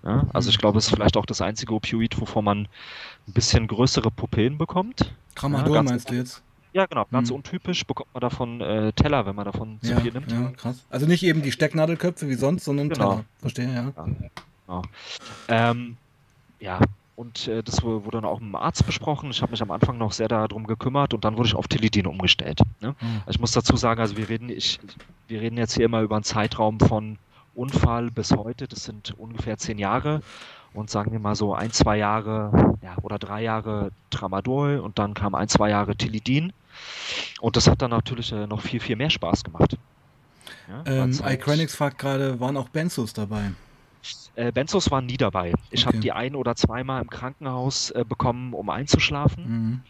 Ja? 0.02 0.26
Also 0.32 0.50
ich 0.50 0.58
glaube, 0.58 0.78
es 0.78 0.86
ist 0.86 0.94
vielleicht 0.94 1.16
auch 1.16 1.26
das 1.26 1.40
einzige 1.40 1.74
Opioid, 1.74 2.20
wovon 2.20 2.44
man 2.44 2.68
ein 3.28 3.32
bisschen 3.32 3.66
größere 3.66 4.10
Pupillen 4.10 4.58
bekommt. 4.58 5.14
Tramadol 5.34 5.76
Ja, 5.76 5.82
meinst 5.82 6.08
du 6.08 6.12
genau. 6.12 6.22
jetzt? 6.22 6.42
Ja, 6.72 6.84
genau, 6.84 7.06
ganz 7.10 7.30
hm. 7.30 7.36
untypisch 7.36 7.86
bekommt 7.86 8.12
man 8.12 8.20
davon 8.20 8.60
äh, 8.60 8.92
Teller, 8.92 9.24
wenn 9.24 9.34
man 9.34 9.46
davon 9.46 9.78
zu 9.80 9.96
viel 9.98 10.12
nimmt. 10.12 10.30
Ja, 10.30 10.50
krass. 10.50 10.84
Also 10.90 11.06
nicht 11.06 11.22
eben 11.22 11.40
die 11.40 11.50
Stecknadelköpfe 11.50 12.28
wie 12.28 12.34
sonst, 12.34 12.64
sondern 12.64 12.90
genau. 12.90 13.10
Teller. 13.10 13.24
Verstehe, 13.38 13.72
ja. 13.72 13.92
ja 13.96 14.06
genau. 14.66 14.82
Ähm, 15.48 15.96
ja, 16.60 16.80
und 17.16 17.48
äh, 17.48 17.62
das 17.62 17.82
wurde 17.82 18.10
dann 18.10 18.26
auch 18.26 18.40
mit 18.40 18.50
dem 18.50 18.56
Arzt 18.56 18.86
besprochen. 18.86 19.30
Ich 19.30 19.40
habe 19.40 19.50
mich 19.50 19.62
am 19.62 19.70
Anfang 19.70 19.96
noch 19.96 20.12
sehr 20.12 20.28
darum 20.28 20.66
gekümmert 20.66 21.14
und 21.14 21.24
dann 21.24 21.36
wurde 21.36 21.48
ich 21.48 21.54
auf 21.54 21.66
Tilidin 21.66 22.06
umgestellt. 22.06 22.60
Ne? 22.80 22.94
Mhm. 23.00 23.22
ich 23.26 23.40
muss 23.40 23.52
dazu 23.52 23.74
sagen, 23.76 24.00
also 24.00 24.18
wir 24.18 24.28
reden, 24.28 24.50
ich, 24.50 24.78
wir 25.26 25.40
reden 25.40 25.56
jetzt 25.56 25.74
hier 25.74 25.86
immer 25.86 26.02
über 26.02 26.16
einen 26.16 26.24
Zeitraum 26.24 26.78
von 26.78 27.18
Unfall 27.54 28.10
bis 28.10 28.32
heute. 28.32 28.68
Das 28.68 28.84
sind 28.84 29.14
ungefähr 29.18 29.56
zehn 29.56 29.78
Jahre. 29.78 30.20
Und 30.74 30.90
sagen 30.90 31.10
wir 31.10 31.18
mal 31.18 31.34
so 31.34 31.54
ein, 31.54 31.72
zwei 31.72 31.96
Jahre 31.96 32.76
ja, 32.82 32.96
oder 33.00 33.18
drei 33.18 33.42
Jahre 33.42 33.92
Tramadol 34.10 34.78
und 34.78 34.98
dann 34.98 35.14
kam 35.14 35.34
ein, 35.34 35.48
zwei 35.48 35.70
Jahre 35.70 35.96
Tilidin. 35.96 36.52
Und 37.40 37.56
das 37.56 37.66
hat 37.66 37.80
dann 37.80 37.92
natürlich 37.92 38.30
äh, 38.32 38.46
noch 38.46 38.60
viel, 38.60 38.80
viel 38.80 38.96
mehr 38.96 39.08
Spaß 39.08 39.42
gemacht. 39.42 39.78
Ja, 40.68 40.82
ähm, 40.84 41.18
Icranix 41.24 41.74
fragt 41.74 41.98
gerade, 41.98 42.38
waren 42.40 42.58
auch 42.58 42.68
Benzos 42.68 43.14
dabei? 43.14 43.52
Äh, 44.36 44.52
Benzos 44.52 44.90
waren 44.90 45.06
nie 45.06 45.16
dabei. 45.16 45.52
Ich 45.70 45.82
okay. 45.82 45.86
habe 45.86 45.98
die 45.98 46.12
ein 46.12 46.34
oder 46.34 46.54
zweimal 46.54 47.02
im 47.02 47.10
Krankenhaus 47.10 47.90
äh, 47.90 48.04
bekommen, 48.06 48.52
um 48.52 48.70
einzuschlafen. 48.70 49.44
Mhm. 49.44 49.80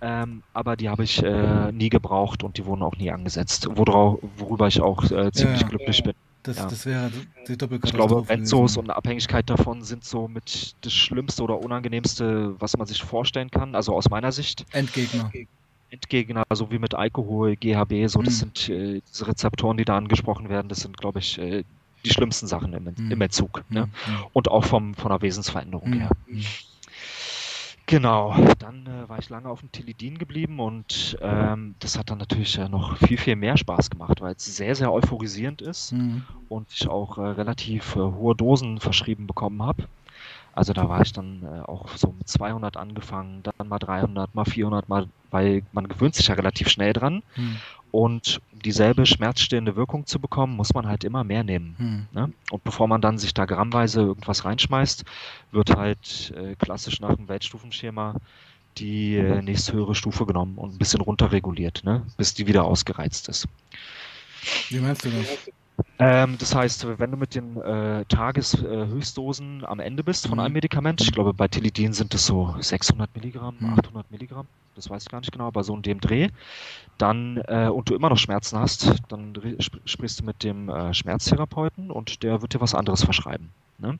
Ähm, 0.00 0.42
aber 0.52 0.76
die 0.76 0.88
habe 0.88 1.04
ich 1.04 1.22
äh, 1.22 1.70
nie 1.70 1.88
gebraucht 1.88 2.42
und 2.42 2.58
die 2.58 2.66
wurden 2.66 2.82
auch 2.82 2.96
nie 2.96 3.10
angesetzt, 3.10 3.68
worauf, 3.70 4.18
worüber 4.36 4.66
ich 4.66 4.80
auch 4.80 5.04
äh, 5.10 5.30
ziemlich 5.30 5.60
ja, 5.60 5.68
glücklich 5.68 6.02
bin. 6.02 6.14
Das, 6.42 6.56
ja. 6.58 6.66
das 6.66 6.86
wäre 6.86 7.10
die 7.46 7.52
Ich 7.84 7.92
glaube, 7.92 8.22
Benzos 8.22 8.76
und 8.76 8.90
Abhängigkeit 8.90 9.48
davon 9.48 9.82
sind 9.82 10.04
so 10.04 10.26
mit 10.26 10.74
das 10.80 10.92
Schlimmste 10.92 11.44
oder 11.44 11.60
Unangenehmste, 11.60 12.60
was 12.60 12.76
man 12.76 12.88
sich 12.88 13.00
vorstellen 13.02 13.50
kann, 13.50 13.76
also 13.76 13.94
aus 13.94 14.10
meiner 14.10 14.32
Sicht. 14.32 14.66
Endgegner. 14.72 15.30
Endgegner, 15.90 16.42
so 16.52 16.70
wie 16.72 16.80
mit 16.80 16.94
Alkohol, 16.94 17.54
GHB, 17.54 18.08
so, 18.08 18.22
das 18.22 18.34
mhm. 18.34 18.38
sind 18.38 18.68
äh, 18.70 19.02
diese 19.08 19.28
Rezeptoren, 19.28 19.76
die 19.76 19.84
da 19.84 19.96
angesprochen 19.96 20.48
werden, 20.48 20.68
das 20.68 20.80
sind, 20.80 20.96
glaube 20.96 21.20
ich, 21.20 21.38
äh, 21.38 21.62
die 22.04 22.10
schlimmsten 22.10 22.46
Sachen 22.46 22.72
im, 22.72 22.88
im 22.88 23.08
mhm. 23.08 23.20
Entzug. 23.20 23.64
Ne? 23.68 23.86
Mhm. 23.86 23.90
Und 24.32 24.48
auch 24.48 24.64
vom, 24.64 24.94
von 24.94 25.10
der 25.10 25.22
Wesensveränderung 25.22 25.90
mhm. 25.90 26.00
her. 26.00 26.10
Genau, 27.86 28.34
dann 28.58 28.86
äh, 28.86 29.08
war 29.08 29.18
ich 29.18 29.28
lange 29.28 29.48
auf 29.48 29.60
dem 29.60 29.72
Tilidin 29.72 30.16
geblieben 30.16 30.60
und 30.60 31.18
ähm, 31.20 31.74
das 31.80 31.98
hat 31.98 32.10
dann 32.10 32.18
natürlich 32.18 32.56
äh, 32.56 32.68
noch 32.68 32.96
viel, 32.96 33.18
viel 33.18 33.36
mehr 33.36 33.56
Spaß 33.56 33.90
gemacht, 33.90 34.20
weil 34.20 34.34
es 34.34 34.56
sehr, 34.56 34.74
sehr 34.74 34.92
euphorisierend 34.92 35.60
ist 35.60 35.92
mhm. 35.92 36.22
und 36.48 36.68
ich 36.72 36.88
auch 36.88 37.18
äh, 37.18 37.22
relativ 37.22 37.96
äh, 37.96 37.98
hohe 37.98 38.36
Dosen 38.36 38.78
verschrieben 38.78 39.26
bekommen 39.26 39.62
habe. 39.62 39.84
Also 40.54 40.72
da 40.72 40.88
war 40.88 41.00
ich 41.00 41.12
dann 41.12 41.42
äh, 41.42 41.60
auch 41.62 41.88
so 41.96 42.14
mit 42.16 42.28
200 42.28 42.76
angefangen, 42.76 43.42
dann 43.42 43.68
mal 43.68 43.78
300, 43.78 44.34
mal 44.34 44.44
400, 44.44 44.88
mal, 44.88 45.08
weil 45.30 45.62
man 45.72 45.88
gewöhnt 45.88 46.14
sich 46.14 46.28
ja 46.28 46.34
relativ 46.34 46.68
schnell 46.68 46.92
dran. 46.92 47.22
Hm. 47.34 47.56
Und 47.90 48.40
um 48.52 48.58
dieselbe 48.60 49.04
schmerzstillende 49.06 49.76
Wirkung 49.76 50.06
zu 50.06 50.18
bekommen, 50.18 50.56
muss 50.56 50.74
man 50.74 50.86
halt 50.86 51.04
immer 51.04 51.24
mehr 51.24 51.44
nehmen. 51.44 51.74
Hm. 51.78 52.06
Ne? 52.12 52.32
Und 52.50 52.64
bevor 52.64 52.88
man 52.88 53.00
dann 53.00 53.18
sich 53.18 53.34
da 53.34 53.44
grammweise 53.44 54.00
irgendwas 54.00 54.44
reinschmeißt, 54.44 55.04
wird 55.52 55.76
halt 55.76 56.32
äh, 56.36 56.54
klassisch 56.56 57.00
nach 57.00 57.14
dem 57.14 57.28
Weltstufenschema 57.28 58.16
die 58.78 59.16
äh, 59.16 59.42
nächste 59.42 59.74
höhere 59.74 59.94
Stufe 59.94 60.26
genommen 60.26 60.56
und 60.56 60.74
ein 60.74 60.78
bisschen 60.78 61.00
runterreguliert, 61.00 61.82
ne? 61.84 62.06
bis 62.16 62.34
die 62.34 62.46
wieder 62.46 62.64
ausgereizt 62.64 63.28
ist. 63.28 63.46
Wie 64.70 64.80
meinst 64.80 65.04
du 65.04 65.10
das? 65.10 65.52
Ähm, 65.98 66.36
das 66.38 66.54
heißt, 66.54 66.98
wenn 66.98 67.10
du 67.10 67.16
mit 67.16 67.34
den 67.34 67.56
äh, 67.60 68.04
Tageshöchstdosen 68.06 69.64
am 69.64 69.80
Ende 69.80 70.02
bist 70.02 70.26
von 70.26 70.40
einem 70.40 70.52
mhm. 70.52 70.54
Medikament, 70.54 71.00
ich 71.00 71.12
glaube 71.12 71.32
bei 71.32 71.48
Tilidin 71.48 71.92
sind 71.92 72.14
es 72.14 72.26
so 72.26 72.54
600 72.58 73.14
Milligramm, 73.14 73.56
800 73.60 73.94
mhm. 73.94 74.02
Milligramm, 74.10 74.46
das 74.74 74.90
weiß 74.90 75.04
ich 75.04 75.08
gar 75.08 75.20
nicht 75.20 75.32
genau, 75.32 75.46
aber 75.46 75.62
so 75.64 75.74
in 75.74 75.82
dem 75.82 76.00
Dreh, 76.00 76.28
dann 76.98 77.42
äh, 77.46 77.68
und 77.68 77.90
du 77.90 77.94
immer 77.94 78.10
noch 78.10 78.18
Schmerzen 78.18 78.58
hast, 78.58 78.94
dann 79.08 79.34
sp 79.62 79.78
sprichst 79.84 80.20
du 80.20 80.24
mit 80.24 80.42
dem 80.42 80.68
äh, 80.68 80.92
Schmerztherapeuten 80.94 81.90
und 81.90 82.22
der 82.22 82.42
wird 82.42 82.54
dir 82.54 82.60
was 82.60 82.74
anderes 82.74 83.04
verschreiben. 83.04 83.50
Ne? 83.78 83.98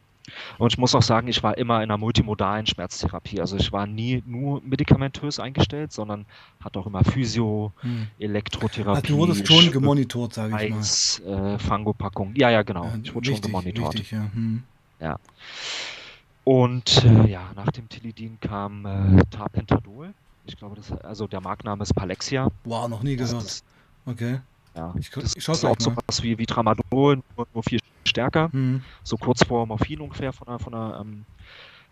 Und 0.58 0.72
ich 0.72 0.78
muss 0.78 0.94
auch 0.94 1.02
sagen, 1.02 1.28
ich 1.28 1.42
war 1.42 1.58
immer 1.58 1.78
in 1.78 1.90
einer 1.90 1.98
multimodalen 1.98 2.66
Schmerztherapie. 2.66 3.40
Also 3.40 3.56
ich 3.56 3.72
war 3.72 3.86
nie 3.86 4.22
nur 4.26 4.62
medikamentös 4.62 5.40
eingestellt, 5.40 5.92
sondern 5.92 6.26
hatte 6.62 6.78
auch 6.78 6.86
immer 6.86 7.04
Physio, 7.04 7.72
hm. 7.80 8.06
Elektrotherapie. 8.18 8.96
Also 8.96 9.08
du 9.08 9.16
wurdest 9.16 9.46
schon 9.46 9.70
gemonitort, 9.70 10.34
sage 10.34 10.54
ich 10.64 10.74
Eis, 10.74 11.22
mal. 11.24 11.54
Äh, 11.54 11.58
Fangopackung. 11.58 12.34
Ja, 12.36 12.50
ja, 12.50 12.62
genau. 12.62 12.90
ich 13.02 13.14
wurde 13.14 13.28
wichtig, 13.28 13.44
schon 13.44 13.52
gemonitort. 13.52 13.94
Wichtig, 13.94 14.12
ja. 14.12 14.30
Hm. 14.32 14.62
ja. 15.00 15.18
Und 16.44 17.04
äh, 17.04 17.30
ja, 17.30 17.50
nach 17.54 17.70
dem 17.70 17.88
Tilidin 17.88 18.38
kam 18.40 18.86
äh, 18.86 19.22
Tapentadol. 19.30 20.12
Ich 20.44 20.56
glaube, 20.56 20.76
das, 20.76 20.90
also 21.02 21.26
der 21.26 21.40
Markenname 21.40 21.82
ist 21.82 21.94
Palexia. 21.94 22.48
Wow, 22.64 22.88
noch 22.88 23.02
nie 23.02 23.16
gehört. 23.16 23.62
Okay. 24.06 24.40
Ja, 24.74 24.94
ich, 24.98 25.10
das 25.10 25.36
ich 25.36 25.46
ist 25.46 25.64
auch 25.64 25.76
so 25.78 25.94
was 26.06 26.22
wie, 26.22 26.38
wie 26.38 26.46
Tramadol, 26.46 27.22
nur, 27.36 27.46
nur 27.52 27.62
viel 27.62 27.80
stärker. 28.04 28.48
Mhm. 28.52 28.82
So 29.02 29.16
kurz 29.16 29.44
vor 29.44 29.66
Morphin 29.66 30.00
ungefähr 30.00 30.32
von 30.32 30.48
einer, 30.48 30.58
von 30.58 30.74
einer 30.74 31.00
ähm, 31.00 31.24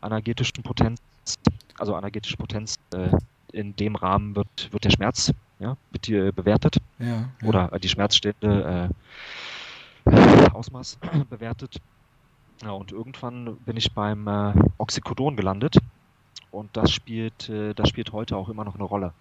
energetischen 0.03 0.63
Potenz. 0.63 1.01
Also 1.79 1.97
energetische 1.97 2.37
Potenz 2.37 2.79
äh, 2.95 3.11
in 3.53 3.77
dem 3.77 3.97
Rahmen 3.97 4.35
wird, 4.35 4.73
wird 4.73 4.85
der 4.85 4.91
Schmerz 4.91 5.33
ja, 5.61 5.77
wird 5.91 6.07
hier 6.07 6.33
bewertet. 6.33 6.79
Ja, 6.99 7.07
ja. 7.07 7.49
Oder 7.49 7.69
die 7.79 7.89
schmerzstillende 7.89 8.91
äh, 10.07 10.51
Ausmaß 10.53 10.99
bewertet. 11.31 11.81
Ja, 12.63 12.73
und 12.73 12.93
irgendwann 12.93 13.57
bin 13.59 13.77
ich 13.77 13.93
beim 13.93 14.27
äh, 14.27 14.53
Oxycodon 14.79 15.37
gelandet. 15.37 15.77
Und 16.51 16.77
das 16.77 16.91
spielt, 16.91 17.49
äh, 17.49 17.75
das 17.75 17.89
spielt 17.89 18.13
heute 18.13 18.37
auch 18.37 18.49
immer 18.49 18.65
noch 18.65 18.75
eine 18.75 18.85
Rolle. 18.85 19.13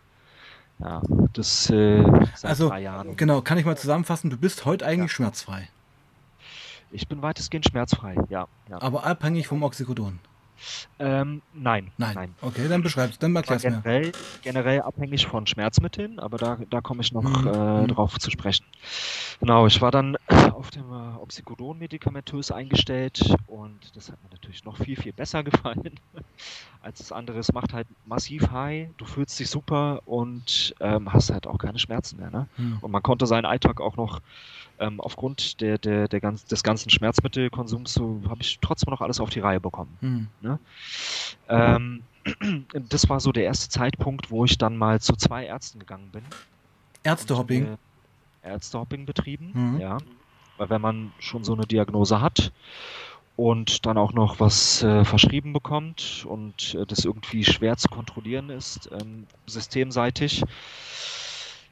Ja, 0.80 1.02
das 1.34 1.70
äh, 1.70 2.04
seit 2.36 2.52
also, 2.52 2.70
drei 2.70 2.82
Jahren. 2.82 3.16
Genau, 3.18 3.42
kann 3.42 3.58
ich 3.58 3.66
mal 3.66 3.78
zusammenfassen, 3.78 4.30
du 4.30 4.38
bist 4.38 4.66
heute 4.66 4.86
eigentlich 4.86 5.12
ja. 5.12 5.16
schmerzfrei. 5.16 5.68
Ich 6.92 7.08
bin 7.08 7.22
weitestgehend 7.22 7.66
schmerzfrei, 7.66 8.16
ja. 8.30 8.48
ja. 8.70 8.82
Aber 8.82 9.06
abhängig 9.06 9.48
vom 9.48 9.62
Oxycodon. 9.62 10.20
Ähm, 11.00 11.42
nein, 11.54 11.92
nein. 11.98 12.16
Nein. 12.16 12.36
Okay, 12.42 12.68
dann 12.68 12.82
beschreibst 12.82 13.22
dann 13.24 13.36
erklär's 13.36 13.62
generell, 13.62 14.08
mir. 14.08 14.12
Generell 14.42 14.82
abhängig 14.82 15.28
von 15.28 15.48
Schmerzmitteln, 15.48 16.20
aber 16.20 16.38
da, 16.38 16.58
da 16.70 16.82
komme 16.82 17.02
ich 17.02 17.14
noch 17.14 17.24
mhm. 17.24 17.48
äh, 17.48 17.82
mhm. 17.82 17.88
drauf 17.88 18.18
zu 18.20 18.30
sprechen. 18.30 18.66
Genau, 19.40 19.68
ich 19.68 19.82
war 19.82 19.92
dann 19.92 20.18
auf 20.54 20.70
dem 20.70 20.92
äh, 20.92 21.18
Oxycodon 21.18 21.80
medikamentös 21.80 22.52
eingestellt 22.52 23.34
und 23.48 23.96
das 23.96 24.12
hat 24.12 24.22
mir 24.24 24.30
natürlich 24.32 24.66
noch 24.66 24.78
viel, 24.78 24.98
viel 24.98 25.14
besser 25.14 25.44
gefallen 25.44 26.00
als 26.82 27.00
das 27.00 27.12
andere. 27.12 27.40
Es 27.40 27.54
macht 27.54 27.74
halt 27.74 27.88
massiv 28.06 28.52
high, 28.52 28.90
du 28.98 29.06
fühlst 29.06 29.40
dich 29.40 29.50
super 29.50 30.02
und 30.06 30.76
ähm, 30.82 31.12
hast 31.12 31.30
halt 31.30 31.48
auch 31.48 31.58
keine 31.58 31.80
Schmerzen 31.80 32.18
mehr. 32.18 32.32
Ne? 32.32 32.48
Mhm. 32.58 32.80
Und 32.82 32.92
man 32.92 33.02
konnte 33.02 33.26
seinen 33.28 33.46
Alltag 33.46 33.80
auch 33.80 33.96
noch 33.96 34.22
ähm, 34.80 35.00
aufgrund 35.00 35.62
der, 35.62 35.78
der, 35.78 36.08
der 36.08 36.20
ganz, 36.20 36.46
des 36.46 36.64
ganzen 36.64 36.90
Schmerzmittelkonsums 36.90 37.94
so 37.94 38.22
habe 38.30 38.42
ich 38.42 38.60
trotzdem 38.60 38.92
noch 38.92 39.02
alles 39.02 39.20
auf 39.20 39.30
die 39.30 39.40
Reihe 39.40 39.62
bekommen. 39.62 39.98
Mhm. 40.02 40.28
Ne? 40.42 40.60
Ähm, 41.48 42.04
das 42.90 43.08
war 43.08 43.22
so 43.22 43.32
der 43.32 43.46
erste 43.46 43.70
Zeitpunkt, 43.70 44.32
wo 44.32 44.44
ich 44.44 44.58
dann 44.58 44.78
mal 44.78 45.00
zu 45.00 45.16
zwei 45.16 45.46
Ärzten 45.46 45.80
gegangen 45.80 46.10
bin. 46.12 46.24
Ärztehopping? 47.04 47.68
Und, 47.68 47.74
äh, 47.74 47.78
Ärztehopping 48.44 49.06
betrieben, 49.06 49.52
mhm. 49.54 49.80
ja. 49.80 49.98
Weil 50.58 50.70
wenn 50.70 50.82
man 50.82 51.12
schon 51.20 51.44
so 51.44 51.54
eine 51.54 51.66
Diagnose 51.66 52.22
hat 52.22 52.52
und 53.36 53.86
dann 53.86 53.98
auch 53.98 54.12
noch 54.12 54.42
was 54.42 54.84
äh, 54.84 55.06
verschrieben 55.06 55.54
bekommt 55.54 56.26
und 56.28 56.76
äh, 56.76 56.86
das 56.86 57.06
irgendwie 57.06 57.46
schwer 57.46 57.78
zu 57.78 57.88
kontrollieren 57.88 58.50
ist, 58.50 58.90
ähm, 58.92 59.28
systemseitig, 59.46 60.44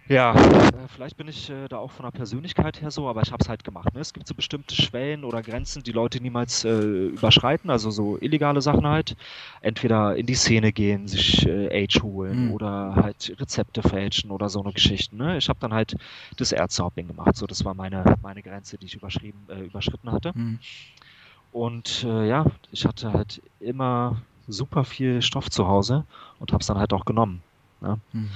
ja, 0.10 0.34
äh, 0.34 0.88
vielleicht 0.88 1.18
bin 1.18 1.28
ich 1.28 1.50
äh, 1.50 1.68
da 1.68 1.78
auch 1.78 1.92
von 1.92 2.04
der 2.04 2.12
Persönlichkeit 2.12 2.82
her 2.82 2.92
so, 2.92 3.08
aber 3.08 3.22
ich 3.22 3.32
habe 3.32 3.42
es 3.42 3.50
halt 3.50 3.64
gemacht. 3.64 3.94
Ne? 3.94 4.00
Es 4.00 4.14
gibt 4.14 4.28
so 4.28 4.34
bestimmte 4.34 4.76
Schwellen 4.76 5.24
oder 5.24 5.42
Grenzen, 5.42 5.84
die 5.84 5.92
Leute 5.92 6.22
niemals 6.22 6.64
äh, 6.64 7.08
überschreiten, 7.08 7.70
also 7.70 7.92
so 7.92 8.18
illegale 8.20 8.62
Sachen 8.62 8.88
halt. 8.88 9.16
Entweder 9.62 10.16
in 10.16 10.26
die 10.26 10.36
Szene 10.36 10.72
gehen, 10.72 11.08
sich 11.08 11.46
äh, 11.46 11.84
Age 11.84 12.02
holen 12.04 12.48
mhm. 12.48 12.54
oder 12.54 12.96
halt 12.96 13.36
Rezepte 13.40 13.82
fälschen 13.82 14.32
oder 14.32 14.50
so 14.50 14.62
eine 14.62 14.74
Geschichten. 14.74 15.18
Ne? 15.18 15.38
Ich 15.38 15.50
habe 15.50 15.60
dann 15.60 15.74
halt 15.74 15.96
das 16.38 16.52
Ärztehopping 16.52 17.08
gemacht. 17.08 17.36
So, 17.36 17.46
das 17.46 17.66
war 17.66 17.74
meine, 17.74 18.04
meine 18.22 18.42
Grenze, 18.42 18.78
die 18.78 18.86
ich 18.86 18.96
überschrieben, 18.96 19.40
äh, 19.50 19.62
überschritten 19.62 20.12
hatte. 20.12 20.32
Mhm. 20.36 20.60
Und 21.52 22.04
äh, 22.04 22.28
ja, 22.28 22.46
ich 22.72 22.86
hatte 22.86 23.14
halt 23.14 23.42
immer 23.60 24.22
super 24.48 24.84
viel 24.84 25.22
Stoff 25.22 25.50
zu 25.50 25.68
Hause 25.68 26.06
und 26.40 26.52
habe 26.52 26.62
es 26.62 26.68
dann 26.68 26.78
halt 26.78 26.94
auch 26.94 27.06
genommen. 27.06 27.42
Ne? 27.82 28.00
Mhm. 28.14 28.30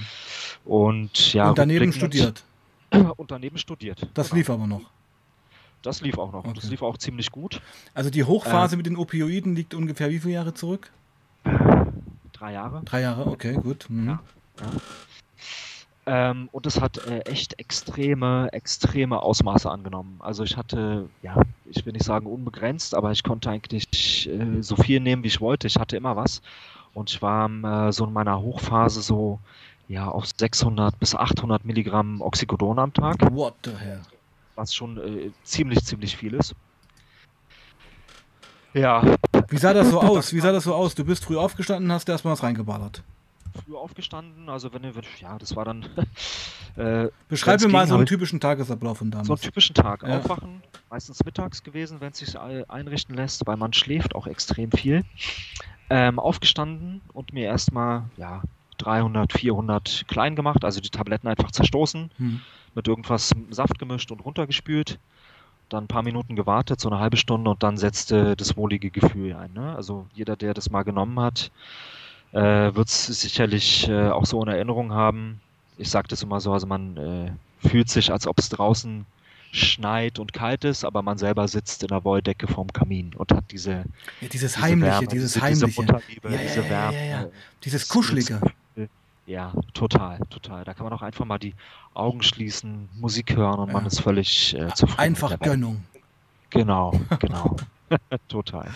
Und 0.66 1.34
ja. 1.34 1.50
Und 1.50 1.58
daneben 1.58 1.94
studiert. 1.94 2.44
Und 3.16 3.32
daneben 3.32 3.58
studiert. 3.58 4.06
Das 4.14 4.30
genau. 4.30 4.38
lief 4.38 4.50
aber 4.50 4.68
noch. 4.68 4.82
Das 5.82 6.02
lief 6.02 6.18
auch 6.18 6.32
noch. 6.32 6.44
Okay. 6.44 6.54
Das 6.56 6.70
lief 6.70 6.82
auch 6.82 6.98
ziemlich 6.98 7.32
gut. 7.32 7.62
Also 7.94 8.10
die 8.10 8.24
Hochphase 8.24 8.76
äh, 8.76 8.78
mit 8.78 8.86
den 8.86 8.98
Opioiden 8.98 9.56
liegt 9.56 9.74
ungefähr 9.74 10.10
wie 10.10 10.20
viele 10.20 10.34
Jahre 10.34 10.54
zurück? 10.54 10.92
Drei 12.34 12.54
Jahre. 12.54 12.82
Drei 12.84 13.02
Jahre, 13.02 13.28
okay, 13.28 13.54
gut. 13.54 13.86
Mhm. 13.90 14.08
Ja, 14.08 14.20
ja. 14.60 14.68
Ähm, 16.08 16.50
und 16.52 16.66
es 16.66 16.82
hat 16.82 16.98
äh, 17.06 17.20
echt 17.22 17.60
extreme, 17.60 18.50
extreme 18.54 19.22
Ausmaße 19.22 19.70
angenommen. 19.70 20.18
Also 20.20 20.44
ich 20.44 20.58
hatte, 20.58 21.08
ja, 21.22 21.40
ich 21.66 21.86
will 21.86 21.94
nicht 21.94 22.06
sagen 22.06 22.26
unbegrenzt, 22.26 22.96
aber 22.96 23.12
ich 23.12 23.24
konnte 23.24 23.52
eigentlich 23.52 24.28
äh, 24.28 24.62
so 24.62 24.76
viel 24.76 25.00
nehmen, 25.00 25.24
wie 25.24 25.28
ich 25.28 25.42
wollte. 25.42 25.68
Ich 25.68 25.78
hatte 25.78 25.98
immer 25.98 26.16
was. 26.16 26.42
Und 26.94 27.10
ich 27.10 27.22
war 27.22 27.50
äh, 27.50 27.92
so 27.92 28.06
in 28.06 28.14
meiner 28.14 28.42
Hochphase 28.42 29.02
so 29.02 29.40
ja 29.88 30.08
auf 30.08 30.26
600 30.26 30.98
bis 31.00 31.16
800 31.16 31.66
Milligramm 31.66 32.22
Oxycodon 32.22 32.80
am 32.80 32.94
Tag. 32.94 33.18
What 33.32 33.56
the 33.64 33.72
hell? 33.72 34.02
Was 34.56 34.74
schon 34.74 34.98
äh, 34.98 35.32
ziemlich, 35.44 35.84
ziemlich 35.84 36.16
viel 36.16 36.34
ist. 36.34 36.56
Ja. 38.74 39.04
Wie 39.50 39.58
sah 39.58 39.74
das 39.74 39.90
so 39.90 40.02
aus? 40.02 40.34
Wie 40.34 40.40
sah 40.40 40.52
das 40.52 40.64
so 40.64 40.74
aus? 40.74 40.96
Du 40.96 41.04
bist 41.04 41.26
früh 41.26 41.38
aufgestanden, 41.38 41.92
hast 41.92 42.08
erstmal 42.10 42.34
was 42.34 42.44
reingeballert. 42.44 43.04
Früh 43.52 43.76
aufgestanden, 43.76 44.50
also 44.50 44.74
wenn, 44.74 44.84
wenn 44.84 45.04
ja, 45.20 45.38
das 45.38 45.56
war 45.56 45.66
dann. 45.66 45.86
Äh, 46.78 47.10
Beschreib 47.28 47.60
mir 47.60 47.68
mal 47.68 47.86
so 47.86 47.96
einen 47.96 48.06
typischen 48.06 48.40
Tagesablauf 48.40 49.00
von 49.00 49.12
damals. 49.12 49.28
So 49.28 49.34
einen 49.34 49.42
typischen 49.42 49.76
Tag. 49.76 50.04
Ja. 50.04 50.20
Aufwachen, 50.20 50.64
meistens 50.90 51.22
mittags 51.26 51.64
gewesen, 51.64 52.00
wenn 52.00 52.14
es 52.14 52.20
sich 52.20 52.40
einrichten 52.40 53.14
lässt, 53.14 53.46
weil 53.46 53.58
man 53.58 53.74
schläft 53.74 54.16
auch 54.16 54.26
extrem 54.26 54.72
viel. 54.72 55.04
Ähm, 55.90 56.18
aufgestanden 56.18 57.02
und 57.12 57.34
mir 57.34 57.48
erstmal, 57.48 58.06
ja, 58.16 58.42
300, 58.78 59.34
400 59.34 60.06
klein 60.08 60.38
gemacht, 60.38 60.64
also 60.64 60.80
die 60.80 60.90
Tabletten 60.90 61.28
einfach 61.28 61.52
zerstoßen, 61.52 62.10
hm. 62.16 62.40
mit 62.74 62.88
irgendwas 62.88 63.34
Saft 63.50 63.78
gemischt 63.78 64.10
und 64.14 64.24
runtergespült 64.24 64.98
dann 65.72 65.86
ein 65.86 65.88
paar 65.88 66.04
Minuten 66.04 66.36
gewartet, 66.36 66.80
so 66.80 66.90
eine 66.90 67.00
halbe 67.00 67.18
Stunde 67.18 67.50
und 67.50 67.64
dann 67.64 67.78
setzte 67.78 68.36
das 68.36 68.58
wohlige 68.58 68.90
Gefühl 68.92 69.36
ein. 69.36 69.54
Ne? 69.54 69.76
Also 69.76 70.06
jeder, 70.14 70.36
der 70.36 70.54
das 70.54 70.70
mal 70.70 70.84
genommen 70.84 71.20
hat, 71.20 71.52
äh, 72.34 72.74
wird 72.76 72.88
es 72.88 73.06
sicherlich 73.08 73.88
äh, 73.90 74.10
auch 74.10 74.26
so 74.26 74.42
in 74.42 74.48
Erinnerung 74.48 74.94
haben. 74.94 75.42
Ich 75.78 75.90
sage 75.90 76.08
das 76.08 76.24
immer 76.24 76.40
so, 76.40 76.54
also 76.54 76.68
man 76.68 76.98
äh, 76.98 77.68
fühlt 77.68 77.90
sich, 77.90 78.12
als 78.12 78.28
ob 78.28 78.40
es 78.40 78.50
draußen 78.50 79.06
schneit 79.52 80.18
und 80.18 80.32
kalt 80.32 80.64
ist, 80.64 80.86
aber 80.86 81.02
man 81.02 81.18
selber 81.18 81.48
sitzt 81.48 81.84
in 81.84 81.90
der 81.90 82.06
Wolldecke 82.06 82.48
vorm 82.48 82.72
Kamin 82.72 83.14
und 83.16 83.32
hat 83.34 83.44
diese 83.52 83.84
ja, 84.22 84.28
dieses 84.30 84.54
diese 84.54 84.62
heimliche, 84.62 84.92
Wärme, 84.92 85.08
dieses 85.08 85.34
diese, 85.34 85.46
heimliche, 85.46 85.66
diese 85.66 85.82
Mutterliebe, 85.82 86.32
ja, 86.32 86.38
diese 86.38 86.70
Wärme, 86.70 87.10
ja, 87.10 87.26
dieses 87.64 87.88
kuschelige. 87.88 88.40
Ja, 89.28 89.54
total, 89.74 90.20
total. 90.30 90.64
Da 90.64 90.74
kann 90.74 90.84
man 90.84 90.94
auch 90.94 91.04
einfach 91.04 91.26
mal 91.26 91.38
die 91.38 91.54
Augen 91.94 92.22
schließen, 92.24 92.90
Musik 93.00 93.36
hören 93.36 93.60
und 93.60 93.68
ja. 93.68 93.74
man 93.74 93.86
ist 93.86 94.02
völlig 94.02 94.56
äh, 94.56 94.74
zufrieden. 94.74 95.00
Einfach 95.00 95.40
Gönnung. 95.40 95.84
Genau, 96.50 97.00
genau. 97.20 97.56
total. 98.28 98.70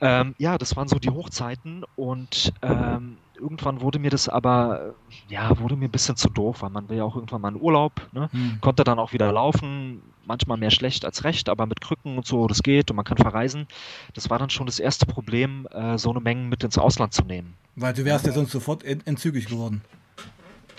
Ähm, 0.00 0.34
ja, 0.38 0.58
das 0.58 0.76
waren 0.76 0.88
so 0.88 0.98
die 0.98 1.10
Hochzeiten 1.10 1.84
und 1.96 2.52
ähm, 2.62 3.18
irgendwann 3.38 3.80
wurde 3.80 3.98
mir 3.98 4.10
das 4.10 4.28
aber, 4.28 4.94
ja, 5.28 5.58
wurde 5.58 5.76
mir 5.76 5.86
ein 5.86 5.90
bisschen 5.90 6.16
zu 6.16 6.28
doof, 6.28 6.62
weil 6.62 6.70
man 6.70 6.88
will 6.88 6.98
ja 6.98 7.04
auch 7.04 7.16
irgendwann 7.16 7.40
mal 7.40 7.48
in 7.48 7.60
Urlaub, 7.60 8.08
ne? 8.12 8.28
Hm. 8.32 8.58
konnte 8.60 8.84
dann 8.84 8.98
auch 8.98 9.12
wieder 9.12 9.32
laufen, 9.32 10.02
manchmal 10.26 10.58
mehr 10.58 10.70
schlecht 10.70 11.04
als 11.04 11.24
recht, 11.24 11.48
aber 11.48 11.66
mit 11.66 11.80
Krücken 11.80 12.16
und 12.16 12.26
so, 12.26 12.46
das 12.46 12.62
geht 12.62 12.90
und 12.90 12.96
man 12.96 13.04
kann 13.04 13.18
verreisen. 13.18 13.66
Das 14.14 14.30
war 14.30 14.38
dann 14.38 14.50
schon 14.50 14.66
das 14.66 14.78
erste 14.78 15.06
Problem, 15.06 15.66
äh, 15.70 15.98
so 15.98 16.10
eine 16.10 16.20
Menge 16.20 16.44
mit 16.44 16.62
ins 16.64 16.78
Ausland 16.78 17.12
zu 17.12 17.24
nehmen. 17.24 17.54
Weil 17.76 17.94
du 17.94 18.04
wärst 18.04 18.26
ja 18.26 18.32
sonst 18.32 18.52
sofort 18.52 18.84
entzügig 18.84 19.46
geworden. 19.46 19.82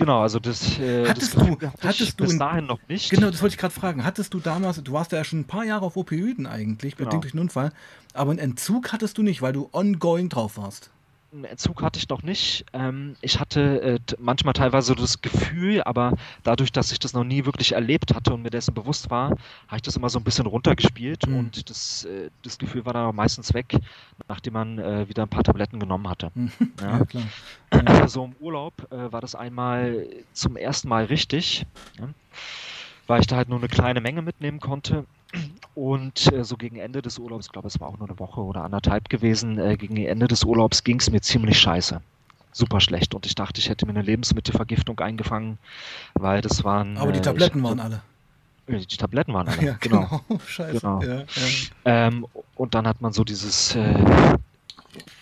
Genau, 0.01 0.21
also 0.21 0.39
das, 0.39 0.79
äh, 0.79 1.07
hattest 1.07 1.35
das 1.35 1.45
du, 1.45 1.57
hattest 1.79 2.19
du 2.19 2.23
bis 2.23 2.37
dahin 2.37 2.65
noch 2.65 2.79
nicht. 2.87 3.11
Genau, 3.11 3.29
das 3.29 3.39
wollte 3.43 3.53
ich 3.53 3.59
gerade 3.59 3.73
fragen. 3.73 4.03
Hattest 4.03 4.33
du 4.33 4.39
damals, 4.39 4.81
du 4.81 4.93
warst 4.93 5.11
ja 5.11 5.23
schon 5.23 5.41
ein 5.41 5.45
paar 5.45 5.63
Jahre 5.63 5.85
auf 5.85 5.95
Opioiden 5.95 6.47
eigentlich, 6.47 6.95
bedingt 6.95 7.11
genau. 7.11 7.21
durch 7.21 7.33
einen 7.33 7.41
Unfall, 7.41 7.71
aber 8.13 8.31
einen 8.31 8.39
Entzug 8.39 8.93
hattest 8.93 9.19
du 9.19 9.21
nicht, 9.21 9.43
weil 9.43 9.53
du 9.53 9.69
ongoing 9.71 10.29
drauf 10.29 10.57
warst 10.57 10.89
einen 11.33 11.45
Entzug 11.45 11.81
hatte 11.81 11.97
ich 11.97 12.09
noch 12.09 12.23
nicht. 12.23 12.65
Ähm, 12.73 13.15
ich 13.21 13.39
hatte 13.39 13.81
äh, 13.81 13.99
manchmal 14.19 14.53
teilweise 14.53 14.95
das 14.95 15.21
Gefühl, 15.21 15.81
aber 15.83 16.13
dadurch, 16.43 16.71
dass 16.71 16.91
ich 16.91 16.99
das 16.99 17.13
noch 17.13 17.23
nie 17.23 17.45
wirklich 17.45 17.73
erlebt 17.73 18.13
hatte 18.13 18.33
und 18.33 18.41
mir 18.41 18.49
dessen 18.49 18.73
bewusst 18.73 19.09
war, 19.09 19.29
habe 19.67 19.77
ich 19.77 19.81
das 19.81 19.95
immer 19.95 20.09
so 20.09 20.19
ein 20.19 20.23
bisschen 20.23 20.45
runtergespielt 20.45 21.27
mhm. 21.27 21.37
und 21.37 21.69
das, 21.69 22.05
äh, 22.05 22.29
das 22.43 22.57
Gefühl 22.57 22.85
war 22.85 22.93
dann 22.93 23.05
auch 23.05 23.13
meistens 23.13 23.53
weg, 23.53 23.77
nachdem 24.27 24.53
man 24.53 24.79
äh, 24.79 25.07
wieder 25.07 25.23
ein 25.23 25.29
paar 25.29 25.43
Tabletten 25.43 25.79
genommen 25.79 26.09
hatte. 26.09 26.31
Mhm. 26.33 26.51
Ja. 26.81 26.97
ja, 26.99 27.05
klar. 27.05 27.23
Ja. 27.73 28.07
So 28.07 28.25
im 28.25 28.35
Urlaub 28.39 28.91
äh, 28.91 29.11
war 29.11 29.21
das 29.21 29.35
einmal 29.35 30.05
zum 30.33 30.57
ersten 30.57 30.89
Mal 30.89 31.05
richtig, 31.05 31.65
ja, 31.97 32.09
weil 33.07 33.21
ich 33.21 33.27
da 33.27 33.37
halt 33.37 33.49
nur 33.49 33.59
eine 33.59 33.69
kleine 33.69 34.01
Menge 34.01 34.21
mitnehmen 34.21 34.59
konnte 34.59 35.05
und 35.75 36.31
äh, 36.31 36.43
so 36.43 36.57
gegen 36.57 36.77
Ende 36.77 37.01
des 37.01 37.17
Urlaubs, 37.17 37.45
ich 37.45 37.51
glaube, 37.51 37.67
es 37.67 37.79
war 37.79 37.87
auch 37.89 37.97
nur 37.97 38.07
eine 38.09 38.19
Woche 38.19 38.41
oder 38.41 38.63
anderthalb 38.63 39.09
gewesen, 39.09 39.57
äh, 39.57 39.77
gegen 39.77 39.97
Ende 39.97 40.27
des 40.27 40.43
Urlaubs 40.43 40.83
ging 40.83 40.99
es 40.99 41.09
mir 41.09 41.21
ziemlich 41.21 41.59
scheiße. 41.59 42.01
Super 42.51 42.81
schlecht. 42.81 43.15
Und 43.15 43.25
ich 43.25 43.35
dachte, 43.35 43.59
ich 43.59 43.69
hätte 43.69 43.85
mir 43.85 43.91
eine 43.91 44.01
Lebensmittelvergiftung 44.01 44.99
eingefangen, 44.99 45.57
weil 46.15 46.41
das 46.41 46.63
waren. 46.63 46.97
Aber 46.97 47.11
die 47.13 47.19
äh, 47.19 47.21
Tabletten 47.21 47.59
ich, 47.59 47.63
waren 47.63 47.79
alle. 47.79 48.01
Die 48.67 48.97
Tabletten 48.97 49.33
waren 49.33 49.47
alle. 49.47 49.63
Ja, 49.63 49.77
genau. 49.79 50.21
genau. 50.27 50.41
Scheiße. 50.47 50.79
Genau. 50.79 51.01
Ja, 51.01 51.19
ja. 51.19 51.25
Ähm, 51.85 52.27
und 52.55 52.75
dann 52.75 52.85
hat 52.87 53.01
man 53.01 53.13
so 53.13 53.23
dieses 53.23 53.75
äh, 53.75 54.35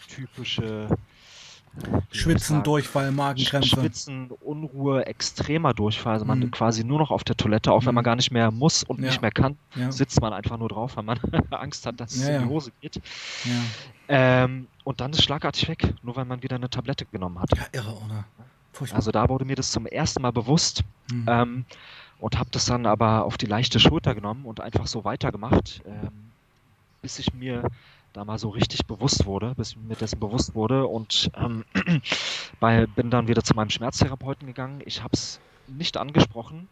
typische 0.07 0.87
Schwitzen, 2.11 2.63
Durchfall, 2.63 3.11
Magenkrämpfe. 3.11 3.69
Schwitzen, 3.69 4.31
Unruhe, 4.41 5.05
extremer 5.05 5.73
Durchfall. 5.73 6.13
Also 6.13 6.25
man 6.25 6.39
mhm. 6.39 6.51
quasi 6.51 6.83
nur 6.83 6.99
noch 6.99 7.11
auf 7.11 7.23
der 7.23 7.37
Toilette, 7.37 7.71
auch 7.71 7.85
wenn 7.85 7.93
man 7.93 8.03
mhm. 8.03 8.05
gar 8.05 8.15
nicht 8.15 8.31
mehr 8.31 8.51
muss 8.51 8.83
und 8.83 8.99
ja. 8.99 9.07
nicht 9.07 9.21
mehr 9.21 9.31
kann, 9.31 9.57
ja. 9.75 9.91
sitzt 9.91 10.21
man 10.21 10.33
einfach 10.33 10.57
nur 10.57 10.69
drauf, 10.69 10.95
weil 10.97 11.03
man 11.03 11.19
Angst 11.51 11.85
hat, 11.85 11.99
dass 11.99 12.15
es 12.15 12.27
in 12.27 12.43
die 12.43 12.49
Hose 12.49 12.71
geht. 12.81 13.01
Ähm, 14.07 14.67
und 14.83 15.01
dann 15.01 15.11
ist 15.11 15.23
schlagartig 15.23 15.69
weg, 15.69 15.93
nur 16.01 16.15
weil 16.15 16.25
man 16.25 16.41
wieder 16.41 16.55
eine 16.55 16.69
Tablette 16.69 17.05
genommen 17.05 17.39
hat. 17.39 17.51
Ja, 17.55 17.65
irre, 17.71 17.91
oder? 17.91 18.25
Furchtbar. 18.73 18.97
Also 18.97 19.11
da 19.11 19.29
wurde 19.29 19.45
mir 19.45 19.55
das 19.55 19.71
zum 19.71 19.85
ersten 19.85 20.21
Mal 20.21 20.31
bewusst. 20.31 20.83
Mhm. 21.11 21.25
Ähm, 21.27 21.65
und 22.19 22.37
habe 22.37 22.49
das 22.51 22.65
dann 22.65 22.85
aber 22.85 23.23
auf 23.23 23.37
die 23.37 23.45
leichte 23.45 23.79
Schulter 23.79 24.13
genommen 24.13 24.45
und 24.45 24.59
einfach 24.59 24.87
so 24.87 25.05
weitergemacht, 25.05 25.81
ähm, 25.85 26.31
bis 27.01 27.17
ich 27.17 27.33
mir 27.33 27.63
da 28.19 28.25
mal 28.25 28.37
so 28.37 28.49
richtig 28.49 28.85
bewusst 28.85 29.25
wurde, 29.25 29.53
bis 29.55 29.77
mir 29.77 29.95
dessen 29.95 30.19
bewusst 30.19 30.53
wurde 30.53 30.85
und 30.85 31.31
ähm, 31.37 31.63
bei, 32.59 32.85
bin 32.85 33.09
dann 33.09 33.29
wieder 33.29 33.43
zu 33.43 33.55
meinem 33.55 33.69
Schmerztherapeuten 33.69 34.45
gegangen. 34.45 34.81
Ich 34.85 35.01
habe 35.01 35.13
es 35.13 35.39
nicht 35.67 35.95
angesprochen, 35.95 36.67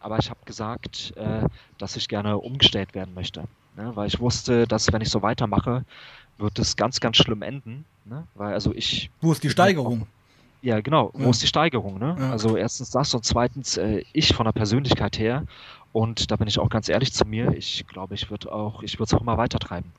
aber 0.00 0.18
ich 0.18 0.30
habe 0.30 0.38
gesagt, 0.44 1.12
äh, 1.16 1.48
dass 1.76 1.96
ich 1.96 2.06
gerne 2.08 2.38
umgestellt 2.38 2.94
werden 2.94 3.14
möchte, 3.14 3.44
ne? 3.76 3.90
weil 3.96 4.06
ich 4.06 4.20
wusste, 4.20 4.68
dass 4.68 4.92
wenn 4.92 5.02
ich 5.02 5.10
so 5.10 5.22
weitermache, 5.22 5.84
wird 6.38 6.60
es 6.60 6.76
ganz, 6.76 7.00
ganz 7.00 7.16
schlimm 7.16 7.42
enden, 7.42 7.84
ne? 8.04 8.24
weil 8.36 8.54
also 8.54 8.72
ich... 8.72 9.10
Wo 9.20 9.32
ist 9.32 9.42
die 9.42 9.50
Steigerung? 9.50 10.06
Ja, 10.60 10.80
genau. 10.80 11.10
Wo 11.14 11.24
ja. 11.24 11.30
ist 11.30 11.42
die 11.42 11.48
Steigerung? 11.48 11.98
Ne? 11.98 12.16
Ja. 12.16 12.30
Also 12.30 12.56
erstens 12.56 12.90
das 12.90 13.12
und 13.12 13.24
zweitens 13.24 13.76
äh, 13.76 14.04
ich 14.12 14.34
von 14.34 14.44
der 14.44 14.52
Persönlichkeit 14.52 15.18
her. 15.18 15.46
Und 15.90 16.30
da 16.30 16.36
bin 16.36 16.46
ich 16.46 16.60
auch 16.60 16.70
ganz 16.70 16.88
ehrlich 16.88 17.12
zu 17.12 17.24
mir. 17.24 17.52
Ich 17.56 17.84
glaube, 17.88 18.14
ich 18.14 18.30
würde 18.30 18.52
auch, 18.52 18.84
ich 18.84 18.94
würde 19.00 19.08
es 19.08 19.14
auch 19.14 19.20
immer 19.20 19.36
weiter 19.36 19.58
treiben. 19.58 19.92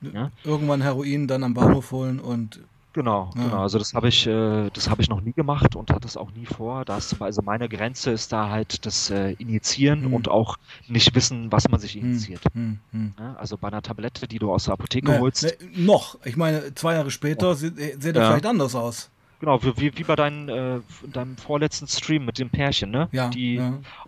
Ja? 0.00 0.30
Irgendwann 0.44 0.82
Heroin 0.82 1.26
dann 1.26 1.44
am 1.44 1.54
Bahnhof 1.54 1.92
holen 1.92 2.20
und 2.20 2.60
Genau, 2.92 3.30
ja. 3.36 3.44
genau. 3.44 3.62
Also 3.62 3.78
das 3.78 3.94
habe 3.94 4.08
ich, 4.08 4.26
äh, 4.26 4.68
das 4.72 4.90
habe 4.90 5.00
ich 5.00 5.08
noch 5.08 5.20
nie 5.20 5.32
gemacht 5.32 5.76
und 5.76 5.90
hatte 5.90 6.08
es 6.08 6.16
auch 6.16 6.32
nie 6.32 6.46
vor. 6.46 6.84
Da 6.84 6.96
ist, 6.96 7.20
also 7.22 7.40
meine 7.42 7.68
Grenze 7.68 8.10
ist 8.10 8.32
da 8.32 8.48
halt 8.48 8.84
das 8.84 9.10
äh, 9.10 9.32
Injizieren 9.34 10.06
hm. 10.06 10.14
und 10.14 10.28
auch 10.28 10.56
nicht 10.88 11.14
wissen, 11.14 11.52
was 11.52 11.68
man 11.68 11.78
sich 11.78 11.94
hm, 11.94 12.02
injiziert. 12.02 12.42
Hm, 12.52 12.80
hm, 12.90 13.14
ja, 13.18 13.36
also 13.38 13.56
bei 13.56 13.68
einer 13.68 13.82
Tablette, 13.82 14.26
die 14.26 14.38
du 14.38 14.52
aus 14.52 14.64
der 14.64 14.74
Apotheke 14.74 15.12
ne, 15.12 15.20
holst. 15.20 15.44
Ne, 15.44 15.52
noch. 15.76 16.18
Ich 16.24 16.36
meine, 16.36 16.74
zwei 16.74 16.94
Jahre 16.94 17.12
später 17.12 17.50
oh. 17.50 17.54
sieht, 17.54 17.78
äh, 17.78 17.96
sieht 17.98 18.16
er 18.16 18.22
ja. 18.22 18.28
vielleicht 18.30 18.46
anders 18.46 18.74
aus. 18.74 19.10
Genau, 19.38 19.62
wie, 19.62 19.96
wie 19.96 20.04
bei 20.04 20.16
deinem, 20.16 20.48
äh, 20.48 20.80
deinem 21.12 21.36
vorletzten 21.36 21.86
Stream 21.86 22.26
mit 22.26 22.38
dem 22.38 22.50
Pärchen, 22.50 22.90
ne? 22.90 23.08
Ja, 23.10 23.30
die 23.30 23.58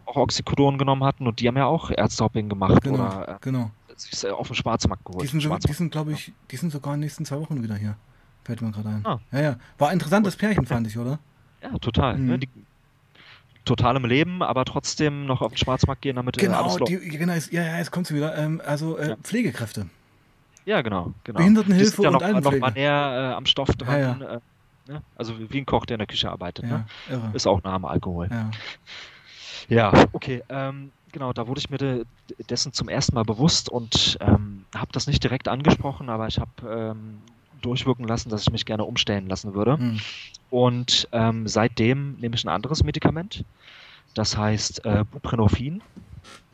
auch 0.05 0.16
Oxycodon 0.16 0.76
genommen 0.76 1.05
hatten 1.05 1.26
und 1.26 1.40
die 1.40 1.49
haben 1.49 1.57
ja 1.57 1.64
auch 1.64 1.90
Ärztehopping 1.90 2.51
gemacht. 2.51 2.82
Genau, 2.82 2.97
oder, 2.97 3.28
äh, 3.28 3.36
genau 3.40 3.70
sich 4.03 4.30
auf 4.30 4.46
dem 4.46 4.57
Schwarzmarkt 4.57 5.05
geholt. 5.05 5.22
Die 5.22 5.28
sind, 5.28 5.40
so, 5.40 5.57
die 5.57 5.72
sind 5.72 5.92
glaube 5.92 6.12
ich, 6.12 6.32
die 6.50 6.57
sind 6.57 6.70
sogar 6.70 6.94
in 6.94 7.00
den 7.00 7.07
nächsten 7.07 7.24
zwei 7.24 7.40
Wochen 7.40 7.62
wieder 7.62 7.76
hier. 7.76 7.96
Fällt 8.44 8.61
mir 8.61 8.72
gerade 8.72 8.88
ein. 8.88 9.07
Ah. 9.07 9.20
Ja, 9.30 9.40
ja. 9.40 9.57
War 9.78 9.88
ein 9.88 9.94
interessantes 9.94 10.36
Pärchen, 10.36 10.66
fand 10.66 10.86
ich, 10.86 10.98
oder? 10.98 11.18
Ja, 11.62 11.78
total. 11.78 12.18
Mhm. 12.18 12.26
Ne? 12.26 12.38
Die, 12.40 12.48
total 13.64 13.96
im 13.96 14.05
Leben, 14.05 14.42
aber 14.42 14.64
trotzdem 14.64 15.26
noch 15.26 15.42
auf 15.42 15.53
den 15.53 15.59
Schwarzmarkt 15.59 16.03
gehen, 16.03 16.16
damit 16.16 16.38
äh, 16.38 16.40
genau, 16.40 16.64
alles 16.64 16.76
die, 16.88 16.98
genau, 16.98 17.32
ja, 17.32 17.62
ja, 17.62 17.78
jetzt 17.78 17.90
kommt 17.90 18.07
sie 18.07 18.14
wieder. 18.14 18.36
Ähm, 18.36 18.61
also 18.64 18.98
äh, 18.98 19.11
ja. 19.11 19.16
Pflegekräfte. 19.16 19.86
Ja, 20.64 20.82
genau, 20.82 21.12
genau. 21.24 21.38
Behindertenhilfe 21.38 22.03
ja 22.03 22.09
und 22.09 22.14
noch, 22.14 22.22
Altenpflege. 22.22 22.61
noch 22.61 22.68
mal 22.68 22.72
näher 22.72 23.30
äh, 23.32 23.34
am 23.34 23.46
Stoff 23.46 23.70
dran. 23.76 24.00
Ja. 24.00 24.34
Äh, 24.34 24.40
ne? 24.88 25.03
Also 25.16 25.34
wie 25.38 25.59
ein 25.59 25.66
Koch, 25.66 25.86
der 25.86 25.96
in 25.96 25.98
der 25.98 26.07
Küche 26.07 26.30
arbeitet. 26.30 26.66
ne? 26.66 26.86
Ist 27.32 27.46
auch 27.46 27.62
nah 27.62 27.74
am 27.74 27.84
Alkohol. 27.84 28.28
Ja, 28.30 28.50
ja 29.68 30.05
okay. 30.12 30.42
Ähm, 30.48 30.92
genau, 31.12 31.32
da 31.32 31.46
wurde 31.46 31.60
ich 31.60 31.70
mir 31.70 31.78
de 31.78 32.04
dessen 32.50 32.72
zum 32.72 32.88
ersten 32.88 33.14
Mal 33.14 33.24
bewusst 33.24 33.68
und 33.68 34.16
ähm, 34.20 34.64
habe 34.74 34.92
das 34.92 35.06
nicht 35.06 35.22
direkt 35.22 35.48
angesprochen, 35.48 36.08
aber 36.08 36.26
ich 36.26 36.38
habe 36.38 36.50
ähm, 36.96 37.18
durchwirken 37.60 38.06
lassen, 38.06 38.28
dass 38.28 38.42
ich 38.42 38.52
mich 38.52 38.66
gerne 38.66 38.84
umstellen 38.84 39.28
lassen 39.28 39.54
würde. 39.54 39.78
Hm. 39.78 40.00
Und 40.50 41.08
ähm, 41.12 41.46
seitdem 41.46 42.16
nehme 42.18 42.34
ich 42.34 42.44
ein 42.44 42.48
anderes 42.48 42.82
Medikament. 42.82 43.44
Das 44.14 44.36
heißt 44.36 44.84
äh, 44.84 45.04
Buprenorphin. 45.10 45.82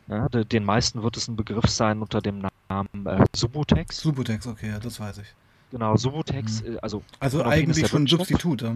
Ja, 0.07 0.29
de 0.29 0.43
den 0.43 0.63
meisten 0.63 1.03
wird 1.03 1.17
es 1.17 1.27
ein 1.27 1.35
Begriff 1.35 1.67
sein 1.69 2.01
unter 2.01 2.21
dem 2.21 2.47
Namen 2.69 3.05
äh, 3.05 3.25
Subutex. 3.35 3.99
Subutex, 3.99 4.47
okay, 4.47 4.69
ja, 4.69 4.79
das 4.79 4.99
weiß 4.99 5.19
ich. 5.19 5.27
Genau, 5.71 5.95
Subutex, 5.97 6.63
hm. 6.63 6.79
also. 6.81 7.03
Also 7.19 7.43
eigentlich 7.43 7.87
schon 7.87 8.03
ein 8.03 8.07
Substitut. 8.07 8.61
Ja? 8.61 8.75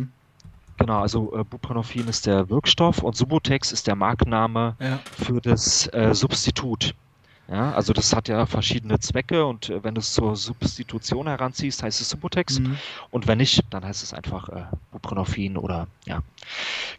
Genau, 0.84 1.00
also 1.00 1.34
äh, 1.34 1.46
Buprenorphin 1.46 2.10
ist 2.10 2.26
der 2.26 2.50
Wirkstoff 2.50 3.04
und 3.04 3.16
Subutex 3.16 3.72
ist 3.72 3.88
der 3.88 3.96
Markenname 3.96 4.76
ja. 4.82 5.00
für 5.06 5.40
das 5.40 5.88
äh, 5.94 6.14
Substitut. 6.14 6.94
Ja, 7.48 7.72
also 7.72 7.94
das 7.94 8.14
hat 8.14 8.28
ja 8.28 8.46
verschiedene 8.46 9.00
Zwecke 9.00 9.46
und 9.46 9.70
äh, 9.70 9.82
wenn 9.82 9.96
du 9.96 10.00
es 10.00 10.12
zur 10.12 10.36
Substitution 10.36 11.26
heranziehst, 11.30 11.82
heißt 11.84 12.02
es 12.02 12.10
Subutex 12.10 12.60
Mhm. 12.60 12.78
und 13.12 13.28
wenn 13.30 13.38
nicht, 13.38 13.64
dann 13.70 13.86
heißt 13.86 14.04
es 14.04 14.14
einfach 14.14 14.50
äh, 14.50 14.64
Buprenorphin 14.92 15.56
oder 15.56 15.88
ja. 16.06 16.22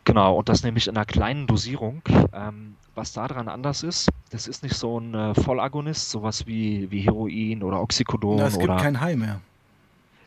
Genau, 0.04 0.36
und 0.36 0.48
das 0.48 0.62
nämlich 0.62 0.88
in 0.88 0.96
einer 0.96 1.04
kleinen 1.04 1.46
Dosierung. 1.46 2.00
Ähm, 2.32 2.76
was 2.94 3.12
daran 3.12 3.48
anders 3.48 3.82
ist, 3.82 4.08
das 4.30 4.46
ist 4.46 4.62
nicht 4.62 4.76
so 4.76 4.98
ein 4.98 5.12
äh, 5.14 5.34
Vollagonist, 5.34 6.10
sowas 6.10 6.46
wie, 6.46 6.90
wie 6.90 7.00
Heroin 7.00 7.62
oder 7.62 7.82
Oxycodon 7.82 8.36
Na, 8.38 8.46
es 8.46 8.54
gibt 8.54 8.64
oder 8.64 8.76
kein 8.76 8.98
High 8.98 9.16
mehr. 9.16 9.40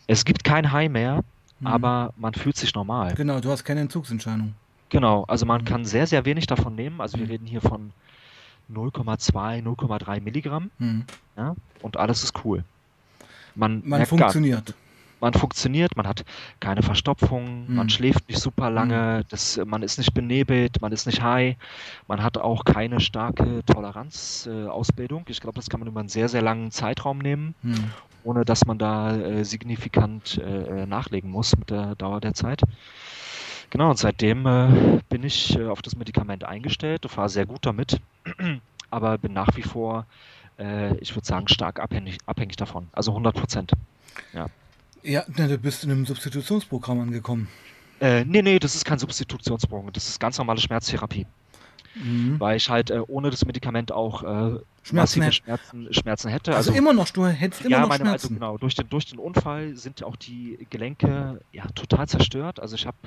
es 0.06 0.26
gibt 0.26 0.44
kein 0.44 0.72
High 0.72 0.92
mehr, 0.92 1.24
Mhm. 1.60 1.68
aber 1.68 2.14
man 2.18 2.34
fühlt 2.34 2.56
sich 2.58 2.74
normal. 2.76 3.14
Genau, 3.16 3.40
du 3.40 3.50
hast 3.50 3.64
keine 3.64 3.82
Entzugsentscheidung. 3.82 4.54
Genau, 4.90 5.24
also 5.26 5.46
man 5.46 5.62
Mhm. 5.62 5.66
kann 5.66 5.86
sehr, 5.86 6.08
sehr 6.08 6.24
wenig 6.26 6.48
davon 6.48 6.76
nehmen. 6.76 7.02
Also 7.02 7.18
wir 7.18 7.26
Mhm. 7.26 7.32
reden 7.32 7.46
hier 7.46 7.62
von 7.62 7.92
0,2, 8.70 9.62
0,3 9.62 10.20
Milligramm 10.22 10.72
Mhm. 10.80 11.06
ja, 11.38 11.56
und 11.82 11.98
alles 11.98 12.24
ist 12.24 12.34
cool. 12.46 12.64
Man, 13.56 13.80
Man 13.80 13.90
merkt 14.00 14.10
gar- 14.12 14.20
funktioniert. 14.20 14.74
Man 15.20 15.34
funktioniert, 15.34 15.96
man 15.98 16.08
hat 16.08 16.24
keine 16.60 16.84
Verstopfung, 16.84 17.66
Mhm. 17.68 17.76
man 17.76 17.90
schläft 17.90 18.28
nicht 18.30 18.40
super 18.40 18.70
lange, 18.70 19.24
das, 19.30 19.60
man 19.66 19.82
ist 19.84 19.98
nicht 19.98 20.14
benebelt, 20.14 20.82
man 20.82 20.92
ist 20.92 21.06
nicht 21.08 21.22
high, 21.22 21.56
man 22.08 22.22
hat 22.22 22.38
auch 22.38 22.66
keine 22.66 23.00
starke 23.00 23.64
Toleranzausbildung. 23.66 25.26
Äh, 25.28 25.32
ich 25.32 25.40
glaube, 25.42 25.56
das 25.56 25.70
kann 25.70 25.80
man 25.80 25.88
über 25.90 26.00
einen 26.00 26.10
sehr, 26.10 26.30
sehr 26.30 26.42
langen 26.42 26.72
Zeitraum 26.72 27.18
nehmen, 27.20 27.56
Mhm. 27.62 27.92
ohne 28.24 28.46
dass 28.46 28.66
man 28.66 28.78
da 28.78 29.16
äh, 29.16 29.44
signifikant 29.44 30.38
äh, 30.38 30.82
äh, 30.84 30.86
nachlegen 30.86 31.30
muss 31.32 31.58
mit 31.58 31.70
der 31.70 31.96
Dauer 31.96 32.22
der 32.22 32.34
Zeit. 32.34 32.62
Genau, 33.70 33.90
und 33.90 33.98
seitdem 33.98 34.46
äh, 34.46 35.00
bin 35.10 35.24
ich 35.24 35.58
äh, 35.58 35.66
auf 35.68 35.82
das 35.82 35.96
Medikament 35.96 36.44
eingestellt, 36.46 37.06
fahre 37.10 37.30
sehr 37.30 37.46
gut 37.46 37.66
damit, 37.66 38.00
aber 38.92 39.18
bin 39.18 39.34
nach 39.34 39.56
wie 39.58 39.64
vor, 39.64 40.06
äh, 40.58 40.96
ich 40.98 41.16
würde 41.16 41.28
sagen, 41.28 41.48
stark 41.48 41.80
abhängig, 41.80 42.18
abhängig 42.26 42.56
davon. 42.56 42.88
Also 42.94 43.12
100 43.12 43.36
Prozent. 43.36 43.72
Ja, 44.34 44.48
na, 45.04 45.48
du 45.48 45.58
bist 45.58 45.84
in 45.84 45.92
einem 45.92 46.06
Substitutionsprogramm 46.06 47.00
angekommen. 47.02 47.48
Äh, 48.00 48.26
nee, 48.26 48.42
nee, 48.42 48.60
das 48.60 48.76
ist 48.76 48.86
kein 48.86 49.00
Substitutionsprogramm, 49.00 49.92
das 49.94 50.08
ist 50.08 50.20
ganz 50.20 50.38
normale 50.38 50.60
Schmerztherapie, 50.60 51.26
Mhm. 51.96 52.40
weil 52.40 52.58
ich 52.58 52.70
halt 52.70 52.92
äh, 52.92 53.00
ohne 53.08 53.32
das 53.32 53.44
Medikament 53.46 53.92
auch 53.92 54.22
äh, 54.22 54.26
Schmerzen 54.84 54.96
massive 54.96 55.26
hätt- 55.26 55.34
Schmerzen, 55.34 55.94
Schmerzen 55.94 56.30
hätte. 56.30 56.56
Also, 56.56 56.72
immer 56.74 56.94
noch, 56.94 57.10
du 57.10 57.26
hättest 57.26 57.62
immer 57.62 57.72
ja, 57.72 57.80
noch 57.82 57.90
meine, 57.90 58.04
also 58.04 58.28
Schmerzen. 58.28 58.34
genau, 58.36 58.58
durch 58.60 58.76
den, 58.76 58.88
durch 58.90 59.06
den 59.06 59.18
Unfall 59.18 59.76
sind 59.76 60.04
auch 60.04 60.16
die 60.16 60.68
Gelenke 60.70 61.42
ja 61.52 61.66
total 61.74 62.08
zerstört. 62.08 62.60
Also 62.60 62.76
ich 62.76 62.86
habe 62.86 62.98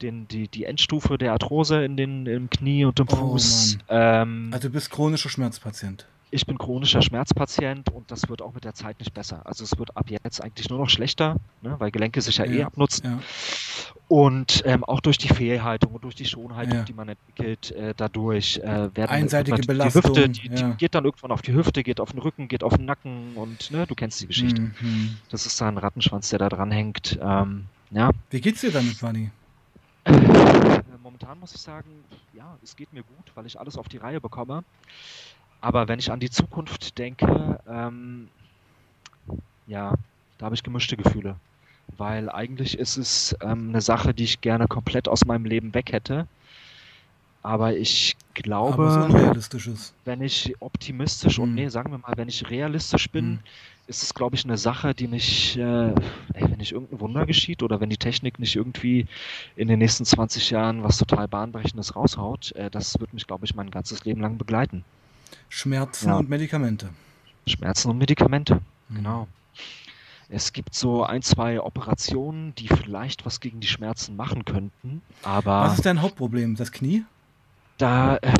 den, 0.00 0.28
die, 0.28 0.46
die 0.48 0.64
Endstufe 0.64 1.18
der 1.18 1.32
Arthrose 1.32 1.84
in 1.84 1.96
den, 1.96 2.24
im 2.26 2.48
Knie 2.48 2.84
und 2.84 2.98
im 3.00 3.08
Oh, 3.10 3.16
Fuß. 3.16 3.78
ähm, 3.88 4.50
Also 4.52 4.68
du 4.68 4.72
bist 4.74 4.90
chronischer 4.90 5.28
Schmerzpatient. 5.28 6.06
Ich 6.30 6.46
bin 6.46 6.58
chronischer 6.58 7.02
Schmerzpatient 7.02 7.90
und 7.90 8.10
das 8.10 8.28
wird 8.28 8.42
auch 8.42 8.54
mit 8.54 8.64
der 8.64 8.74
Zeit 8.74 8.98
nicht 9.00 9.12
besser. 9.12 9.42
Also 9.44 9.64
es 9.64 9.78
wird 9.78 9.96
ab 9.96 10.10
jetzt 10.10 10.42
eigentlich 10.42 10.68
nur 10.70 10.78
noch 10.78 10.88
schlechter, 10.88 11.36
ne, 11.62 11.74
weil 11.78 11.90
Gelenke 11.90 12.20
sich 12.20 12.36
ja, 12.38 12.44
eh 12.44 12.58
Ja, 12.60 12.66
abnutzen. 12.66 13.04
Ja. 13.04 13.18
Und 14.08 14.62
ähm, 14.66 14.84
auch 14.84 15.00
durch 15.00 15.18
die 15.18 15.28
Fehlhaltung 15.28 15.92
und 15.92 16.04
durch 16.04 16.14
die 16.14 16.24
Schonhaltung, 16.24 16.78
Ja. 16.78 16.82
die 16.84 16.92
man 16.92 17.08
entwickelt, 17.08 17.70
äh, 17.72 17.94
dadurch 17.96 18.58
äh, 18.58 18.94
werden 18.96 19.10
Einseitige 19.10 19.62
Belastung, 19.62 20.02
Die 20.02 20.08
Hüfte, 20.08 20.28
die, 20.28 20.48
die 20.48 20.74
geht 20.78 20.94
dann 20.94 21.04
irgendwann 21.04 21.30
auf 21.32 21.42
die 21.42 21.52
Hüfte, 21.54 21.82
geht 21.82 22.00
auf 22.00 22.10
den 22.12 22.20
Rücken, 22.20 22.48
geht 22.48 22.62
auf 22.64 22.76
den 22.76 22.86
Nacken 22.86 23.34
und 23.36 23.70
ne, 23.70 23.86
du 23.86 23.94
kennst 23.94 24.20
die 24.20 24.26
Geschichte. 24.26 24.62
Mhm. 24.62 25.16
Das 25.30 25.46
ist 25.46 25.60
da 25.60 25.68
ein 25.68 25.78
Rattenschwanz, 25.78 26.28
der 26.30 26.38
da 26.38 26.48
dran 26.48 26.70
hängt. 26.70 27.18
Ähm, 27.22 27.66
ja. 27.90 28.10
Wie 28.30 28.40
geht's 28.40 28.60
dir 28.60 28.72
damit, 28.72 29.02
Wadi? 29.02 29.30
Äh, 30.04 30.12
Momentan 31.02 31.38
muss 31.40 31.54
ich 31.54 31.60
sagen, 31.60 31.88
ja, 32.34 32.56
es 32.62 32.76
geht 32.76 32.92
mir 32.92 33.02
gut, 33.02 33.32
weil 33.34 33.46
ich 33.46 33.58
alles 33.58 33.76
auf 33.76 33.88
die 33.88 33.96
Reihe 33.98 34.20
bekomme. 34.20 34.64
Aber 35.60 35.88
wenn 35.88 35.98
ich 35.98 36.10
an 36.10 36.20
die 36.20 36.30
Zukunft 36.30 36.98
denke, 36.98 37.58
ähm, 37.66 38.30
ja, 39.66 39.94
da 40.38 40.46
habe 40.46 40.54
ich 40.54 40.62
gemischte 40.62 40.96
Gefühle. 40.96 41.40
Weil 41.96 42.30
eigentlich 42.30 42.78
ist 42.78 42.96
es 42.96 43.36
ähm, 43.42 43.70
eine 43.70 43.80
Sache, 43.80 44.14
die 44.14 44.24
ich 44.24 44.40
gerne 44.40 44.66
komplett 44.68 45.08
aus 45.08 45.24
meinem 45.24 45.44
Leben 45.44 45.74
weg 45.74 45.92
hätte. 45.92 46.28
Aber 47.42 47.76
ich 47.76 48.16
glaube, 48.34 48.82
Aber 48.82 49.34
wenn 50.04 50.22
ich 50.22 50.54
optimistisch 50.60 51.38
und 51.38 51.50
Hm. 51.50 51.54
nee, 51.54 51.68
sagen 51.68 51.90
wir 51.92 51.98
mal, 51.98 52.14
wenn 52.16 52.28
ich 52.28 52.50
realistisch 52.50 53.10
bin, 53.10 53.24
Hm. 53.36 53.40
ist 53.86 54.02
es, 54.02 54.14
glaube 54.14 54.36
ich, 54.36 54.44
eine 54.44 54.58
Sache, 54.58 54.94
die 54.94 55.08
mich, 55.08 55.56
äh, 55.58 55.94
ey, 56.34 56.50
wenn 56.50 56.58
nicht 56.58 56.72
irgendein 56.72 57.00
Wunder 57.00 57.26
geschieht 57.26 57.62
oder 57.62 57.80
wenn 57.80 57.90
die 57.90 57.98
Technik 57.98 58.38
nicht 58.38 58.56
irgendwie 58.56 59.06
in 59.56 59.68
den 59.68 59.78
nächsten 59.78 60.04
20 60.04 60.50
Jahren 60.50 60.82
was 60.84 60.98
total 60.98 61.28
Bahnbrechendes 61.28 61.96
raushaut, 61.96 62.52
äh, 62.52 62.70
das 62.70 62.98
wird 63.00 63.12
mich, 63.14 63.26
glaube 63.26 63.46
ich, 63.46 63.54
mein 63.54 63.70
ganzes 63.70 64.04
Leben 64.04 64.20
lang 64.20 64.38
begleiten. 64.38 64.84
Schmerzen 65.48 66.08
Ja. 66.08 66.16
und 66.18 66.28
Medikamente. 66.28 66.88
Schmerzen 67.46 67.90
und 67.90 67.98
Medikamente, 67.98 68.60
Mhm. 68.88 68.94
genau. 68.96 69.28
Es 70.28 70.52
gibt 70.52 70.74
so 70.74 71.02
ein, 71.04 71.22
zwei 71.22 71.60
Operationen, 71.60 72.54
die 72.54 72.68
vielleicht 72.68 73.26
was 73.26 73.40
gegen 73.40 73.58
die 73.60 73.66
Schmerzen 73.66 74.14
machen 74.14 74.44
könnten, 74.44 75.02
aber 75.24 75.62
Was 75.62 75.74
ist 75.74 75.86
dein 75.86 76.00
Hauptproblem? 76.02 76.54
Das 76.56 76.70
Knie? 76.70 77.04
da, 77.78 78.16
äh, 78.18 78.32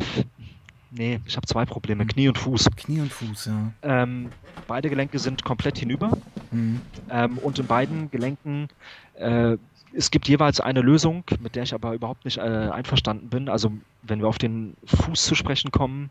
nee, 0.91 1.19
ich 1.25 1.35
habe 1.35 1.45
zwei 1.47 1.65
Probleme, 1.65 2.03
Hm. 2.03 2.07
Knie 2.09 2.27
und 2.29 2.37
Fuß. 2.37 2.69
Knie 2.77 3.01
und 3.01 3.11
Fuß, 3.11 3.45
ja. 3.47 3.71
Ähm, 3.81 4.29
beide 4.67 4.89
Gelenke 4.89 5.19
sind 5.19 5.43
komplett 5.43 5.79
hinüber. 5.79 6.17
Mhm. 6.51 6.79
Ähm, 7.09 7.37
und 7.39 7.59
in 7.59 7.65
beiden 7.67 8.09
Gelenken, 8.11 8.69
äh, 9.15 9.57
es 9.93 10.11
gibt 10.11 10.27
jeweils 10.27 10.59
eine 10.59 10.81
Lösung, 10.81 11.23
mit 11.39 11.55
der 11.55 11.63
ich 11.63 11.73
aber 11.73 11.93
überhaupt 11.93 12.25
nicht 12.25 12.37
äh, 12.37 12.41
einverstanden 12.41 13.29
bin. 13.29 13.49
Also 13.49 13.71
wenn 14.03 14.19
wir 14.19 14.27
auf 14.27 14.37
den 14.37 14.75
Fuß 14.85 15.25
zu 15.25 15.35
sprechen 15.35 15.71
kommen, 15.71 16.09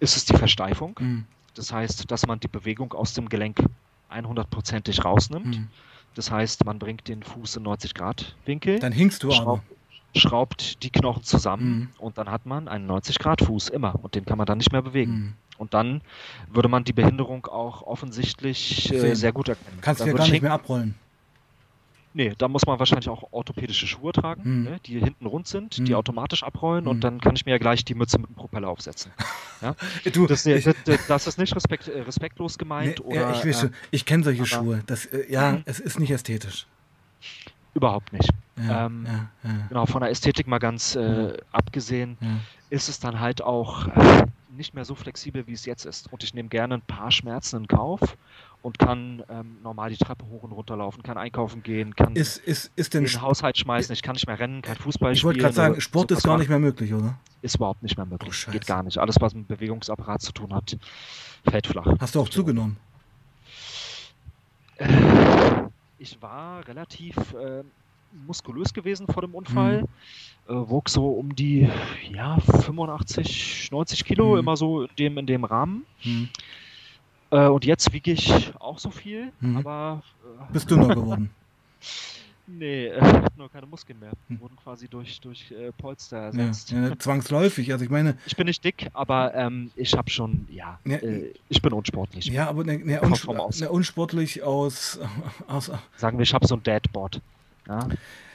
ist 0.00 0.16
es 0.16 0.24
die 0.24 0.36
Versteifung. 0.36 0.96
Mhm. 0.98 1.24
Das 1.54 1.72
heißt, 1.72 2.10
dass 2.10 2.26
man 2.26 2.40
die 2.40 2.48
Bewegung 2.48 2.92
aus 2.92 3.14
dem 3.14 3.28
Gelenk 3.28 3.62
100%ig 4.10 5.04
rausnimmt. 5.04 5.58
Mhm. 5.58 5.68
Das 6.14 6.30
heißt, 6.30 6.64
man 6.64 6.78
bringt 6.78 7.08
den 7.08 7.22
Fuß 7.22 7.56
in 7.56 7.62
90 7.64 7.94
Grad 7.94 8.34
Winkel, 8.44 8.78
Dann 8.78 8.92
hinkst 8.92 9.22
du 9.22 9.30
schraubt, 9.30 9.62
schraubt 10.16 10.82
die 10.82 10.90
Knochen 10.90 11.22
zusammen 11.22 11.78
Mhm. 11.78 11.88
und 11.98 12.18
dann 12.18 12.30
hat 12.30 12.46
man 12.46 12.68
einen 12.68 12.86
90 12.86 13.18
Grad 13.18 13.42
Fuß 13.42 13.68
immer 13.68 13.94
und 14.02 14.14
den 14.14 14.24
kann 14.24 14.38
man 14.38 14.46
dann 14.46 14.58
nicht 14.58 14.72
mehr 14.72 14.82
bewegen. 14.82 15.12
Mhm. 15.12 15.34
Und 15.58 15.74
dann 15.74 16.00
würde 16.48 16.68
man 16.68 16.84
die 16.84 16.92
Behinderung 16.92 17.46
auch 17.46 17.82
offensichtlich 17.82 18.92
äh, 18.92 19.14
sehr 19.14 19.32
gut 19.32 19.48
erkennen. 19.48 19.78
Kannst 19.80 20.00
du 20.00 20.06
ja 20.06 20.12
gar 20.12 20.26
ich 20.26 20.32
nicht 20.32 20.42
mehr 20.42 20.52
abrollen. 20.52 20.94
Nee, 22.14 22.32
da 22.38 22.48
muss 22.48 22.66
man 22.66 22.78
wahrscheinlich 22.78 23.08
auch 23.08 23.24
orthopädische 23.32 23.86
Schuhe 23.86 24.12
tragen, 24.12 24.42
Hm. 24.44 24.62
ne, 24.64 24.80
die 24.86 24.98
hinten 24.98 25.26
rund 25.26 25.46
sind, 25.46 25.76
die 25.78 25.88
Hm. 25.92 25.94
automatisch 25.94 26.42
abrollen 26.42 26.84
Hm. 26.86 26.90
und 26.90 27.00
dann 27.04 27.20
kann 27.20 27.36
ich 27.36 27.44
mir 27.44 27.52
ja 27.52 27.58
gleich 27.58 27.84
die 27.84 27.94
Mütze 27.94 28.18
mit 28.18 28.28
dem 28.30 28.34
Propeller 28.34 28.68
aufsetzen. 28.68 29.12
Du, 30.12 30.26
Das, 30.26 30.46
ich, 30.46 30.64
das, 30.84 31.06
das 31.08 31.26
ist 31.26 31.36
nicht 31.38 31.54
respekt, 31.54 31.88
äh, 31.88 32.00
respektlos 32.02 32.58
gemeint 32.58 33.00
nee, 33.00 33.04
oder 33.04 33.20
ja, 33.20 33.44
ich, 33.44 33.62
äh, 33.62 33.70
ich 33.90 34.04
kenne 34.06 34.22
solche 34.24 34.40
aber- 34.42 34.46
Schuhe. 34.46 34.82
Das, 34.86 35.04
äh, 35.06 35.30
ja, 35.30 35.52
Mhm. 35.52 35.62
es 35.64 35.80
ist 35.80 35.98
nicht 35.98 36.10
ästhetisch. 36.10 36.66
überhaupt 37.74 38.12
nicht. 38.12 38.30
Ja, 38.56 38.86
Ähm, 38.86 39.04
ja, 39.06 39.28
ja, 39.44 39.66
Genau, 39.68 39.86
von 39.86 40.00
der 40.00 40.10
Ästhetik 40.10 40.46
mal 40.48 40.58
ganz 40.58 40.96
äh, 40.96 41.36
abgesehen, 41.52 42.16
ja. 42.20 42.28
ist 42.70 42.88
es 42.88 42.98
dann 42.98 43.20
halt 43.20 43.42
auch 43.42 43.86
äh, 43.88 44.24
nicht 44.56 44.74
mehr 44.74 44.84
so 44.84 44.94
flexibel, 44.96 45.46
wie 45.46 45.52
es 45.52 45.64
jetzt 45.64 45.84
ist. 45.86 46.12
Und 46.12 46.24
ich 46.24 46.34
nehme 46.34 46.48
gerne 46.48 46.74
ein 46.74 46.80
paar 46.82 47.10
Schmerzen 47.12 47.56
in 47.58 47.68
Kauf 47.68 48.00
und 48.62 48.78
kann 48.78 49.22
ähm, 49.28 49.58
normal 49.62 49.90
die 49.90 49.96
Treppe 49.96 50.26
hoch 50.26 50.42
und 50.42 50.52
runter 50.52 50.76
laufen, 50.76 51.02
kann 51.02 51.16
einkaufen 51.16 51.62
gehen, 51.62 51.94
kann 51.94 52.14
Ist, 52.16 52.38
ist, 52.38 52.70
ist 52.76 52.92
den 52.94 53.06
Haushalt 53.20 53.56
schmeißen, 53.56 53.92
ich 53.92 54.02
kann 54.02 54.14
nicht 54.14 54.26
mehr 54.26 54.38
rennen, 54.38 54.62
kein 54.62 54.76
Fußball 54.76 55.12
ich 55.12 55.18
spielen. 55.20 55.28
wollte 55.28 55.40
gerade 55.40 55.54
sagen, 55.54 55.80
Sport 55.80 56.10
ist 56.10 56.22
gar 56.24 56.38
nicht 56.38 56.48
mehr 56.48 56.58
möglich, 56.58 56.92
oder? 56.92 57.18
ist 57.40 57.54
überhaupt 57.54 57.82
nicht 57.84 57.96
mehr 57.96 58.04
möglich. 58.06 58.46
Oh. 58.48 58.50
Geht 58.50 58.66
gar 58.66 58.82
nicht. 58.82 58.98
Alles, 58.98 59.16
was 59.20 59.32
mit 59.32 59.48
dem 59.48 59.56
Bewegungsapparat 59.56 60.20
zu 60.20 60.32
tun 60.32 60.52
hat, 60.52 60.76
fällt 61.48 61.68
flach. 61.68 61.86
Hast 62.00 62.16
du 62.16 62.20
auch 62.20 62.28
zugenommen? 62.28 62.76
Äh, 64.76 64.88
Ich 65.98 66.20
war 66.22 66.66
relativ 66.66 67.16
äh, 67.34 67.62
muskulös 68.26 68.72
gewesen 68.72 69.06
vor 69.08 69.22
dem 69.22 69.34
Unfall. 69.34 69.84
Äh, 70.48 70.52
wog 70.52 70.88
so 70.88 71.08
um 71.10 71.34
die 71.34 71.68
ja, 72.10 72.38
85, 72.40 73.68
90 73.70 74.04
Kilo, 74.04 74.32
Mhm. 74.34 74.38
immer 74.38 74.56
so 74.56 74.82
in 74.82 74.88
dem, 74.98 75.18
in 75.18 75.26
dem 75.26 75.44
Rahmen. 75.44 75.84
Hm. 76.00 76.28
Äh, 77.30 77.46
und 77.48 77.64
jetzt 77.64 77.92
wiege 77.92 78.12
ich 78.12 78.52
auch 78.58 78.78
so 78.78 78.90
viel, 78.90 79.32
Mhm. 79.40 79.58
aber 79.58 80.02
äh, 80.24 80.52
Bist 80.52 80.70
dünner 80.70 80.88
geworden. 80.94 81.30
nee, 82.46 82.86
äh, 82.86 82.96
ich 82.98 83.02
hab 83.02 83.36
nur 83.36 83.50
keine 83.50 83.66
Muskeln 83.66 83.98
mehr. 83.98 84.12
Hm. 84.28 84.40
Wurden 84.40 84.56
quasi 84.56 84.88
durch, 84.88 85.20
durch 85.20 85.50
äh, 85.50 85.70
Polster 85.72 86.16
ja, 86.18 86.24
ersetzt. 86.26 86.70
ja, 86.70 86.96
zwangsläufig. 86.98 87.70
Also 87.72 87.84
ich 87.84 87.90
meine, 87.90 88.16
Ich 88.26 88.36
bin 88.36 88.46
nicht 88.46 88.64
dick, 88.64 88.88
aber 88.94 89.34
ähm, 89.34 89.70
ich 89.76 89.94
habe 89.96 90.08
schon, 90.10 90.46
ja, 90.50 90.78
Ja. 90.84 90.96
äh, 90.96 91.32
ich 91.50 91.60
bin 91.60 91.72
unsportlich. 91.72 92.26
ja, 92.26 92.48
aber 92.48 92.64
ne, 92.64 92.78
ne, 92.78 93.00
uns, 93.02 93.26
Aus. 93.28 93.60
ne, 93.60 93.68
unsportlich 93.70 94.42
aus, 94.42 94.98
aus 95.48 95.70
Sagen 95.96 96.16
wir, 96.18 96.22
ich 96.22 96.32
habe 96.32 96.46
so 96.46 96.54
ein 96.56 96.62
Deadboard. 96.62 97.20
Ja? 97.66 97.86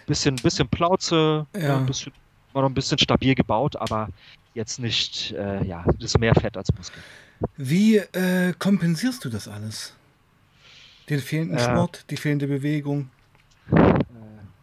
Bisschen, 0.05 0.35
bisschen 0.35 0.67
Plauze, 0.67 1.47
Ja. 1.55 1.59
ja. 1.61 1.77
ein 1.77 1.85
bisschen, 1.87 2.11
war 2.51 2.61
noch 2.61 2.69
ein 2.69 2.73
bisschen 2.75 2.99
stabil 2.99 3.33
gebaut, 3.33 3.75
aber 3.77 4.09
jetzt 4.53 4.77
nicht, 4.79 5.31
äh, 5.31 5.65
ja, 5.65 5.83
das 5.85 6.03
ist 6.11 6.19
mehr 6.19 6.35
Fett 6.35 6.55
als 6.55 6.71
Muskel. 6.77 7.01
Wie 7.57 7.97
äh, 7.97 8.53
kompensierst 8.57 9.23
du 9.25 9.29
das 9.29 9.47
alles? 9.47 9.93
Den 11.09 11.19
fehlenden 11.19 11.57
Äh. 11.57 11.63
Sport, 11.63 12.05
die 12.09 12.17
fehlende 12.17 12.47
Bewegung. 12.47 13.09
Äh, 13.71 13.93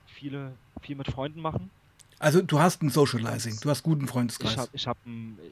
viele, 0.06 0.52
viel 0.80 0.96
mit 0.96 1.08
Freunden 1.08 1.40
machen. 1.40 1.70
Also 2.18 2.42
du 2.42 2.60
hast 2.60 2.82
ein 2.82 2.90
Socializing, 2.90 3.56
du 3.62 3.70
hast 3.70 3.82
guten 3.82 4.06
Freundeskreis. 4.06 4.52
Ich 4.52 4.58
habe 4.58 4.68
ich 4.74 4.86
hab 4.86 4.98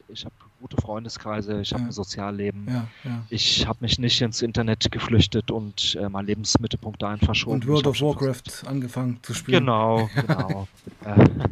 ich 0.08 0.24
hab 0.26 0.32
gute 0.60 0.76
Freundeskreise, 0.76 1.62
ich 1.62 1.72
habe 1.72 1.82
Ja. 1.84 1.88
ein 1.88 1.92
Sozialleben. 1.92 2.66
ja, 2.68 2.88
ja. 3.04 3.24
Ich 3.30 3.66
habe 3.66 3.78
mich 3.80 3.98
nicht 3.98 4.20
ins 4.20 4.42
Internet 4.42 4.90
geflüchtet 4.90 5.50
und 5.50 5.96
äh, 5.98 6.10
mein 6.10 6.26
Lebensmittelpunkt 6.26 7.00
dahin 7.00 7.20
verschoben. 7.20 7.54
Und 7.54 7.66
World 7.66 7.86
of 7.86 8.00
Warcraft 8.02 8.66
angefangen 8.66 9.18
zu 9.22 9.32
spielen. 9.32 9.60
Genau, 9.60 10.10
genau. 10.26 10.68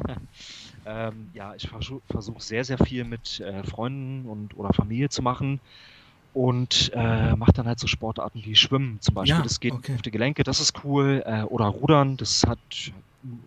äh, 0.86 1.08
ähm, 1.08 1.30
ja, 1.34 1.54
ich 1.54 1.68
versuche 1.68 2.02
versuch 2.10 2.40
sehr, 2.40 2.64
sehr 2.64 2.78
viel 2.78 3.04
mit 3.04 3.40
äh, 3.40 3.62
Freunden 3.64 4.28
und 4.28 4.56
oder 4.56 4.72
Familie 4.72 5.08
zu 5.08 5.22
machen 5.22 5.60
und 6.32 6.90
äh, 6.94 7.34
mache 7.34 7.52
dann 7.52 7.66
halt 7.66 7.78
so 7.78 7.86
Sportarten 7.86 8.44
wie 8.44 8.54
Schwimmen 8.54 9.00
zum 9.00 9.14
Beispiel. 9.14 9.38
Ja, 9.38 9.42
das 9.42 9.58
geht 9.60 9.72
okay. 9.72 9.94
auf 9.94 10.02
die 10.02 10.10
Gelenke, 10.10 10.44
das 10.44 10.60
ist 10.60 10.84
cool. 10.84 11.22
Äh, 11.24 11.42
oder 11.42 11.66
Rudern, 11.66 12.16
das 12.16 12.44
hat 12.46 12.58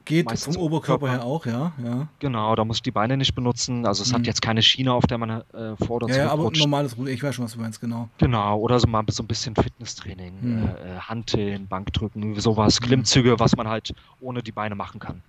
Geht 0.03 0.29
vom 0.39 0.57
Oberkörper 0.57 1.09
her 1.09 1.23
auch, 1.23 1.45
ja, 1.45 1.71
ja. 1.81 2.07
Genau, 2.19 2.53
da 2.55 2.65
muss 2.65 2.77
ich 2.77 2.81
die 2.81 2.91
Beine 2.91 3.15
nicht 3.15 3.33
benutzen. 3.33 3.85
Also 3.85 4.03
es 4.03 4.11
Mhm. 4.11 4.15
hat 4.15 4.27
jetzt 4.27 4.41
keine 4.41 4.61
Schiene, 4.61 4.91
auf 4.91 5.07
der 5.07 5.17
man 5.17 5.29
äh, 5.29 5.75
vor 5.77 5.97
oder 5.97 6.09
Ja, 6.09 6.17
ja, 6.17 6.29
aber 6.31 6.51
normales 6.51 6.97
Ruder, 6.97 7.11
ich 7.11 7.23
weiß 7.23 7.35
schon, 7.35 7.45
was 7.45 7.53
du 7.53 7.59
meinst, 7.59 7.79
genau. 7.79 8.09
Genau, 8.17 8.57
oder 8.59 8.79
so 8.79 8.87
mal 8.87 9.05
so 9.09 9.23
ein 9.23 9.27
bisschen 9.27 9.55
Fitnesstraining, 9.55 10.41
Mhm. 10.41 10.67
äh, 10.67 10.95
äh, 10.95 10.99
Hanteln, 10.99 11.67
Bankdrücken, 11.67 12.37
sowas, 12.39 12.81
Klimmzüge, 12.81 13.39
was 13.39 13.55
man 13.55 13.69
halt 13.69 13.93
ohne 14.19 14.43
die 14.43 14.51
Beine 14.51 14.75
machen 14.75 14.99
kann. 14.99 15.21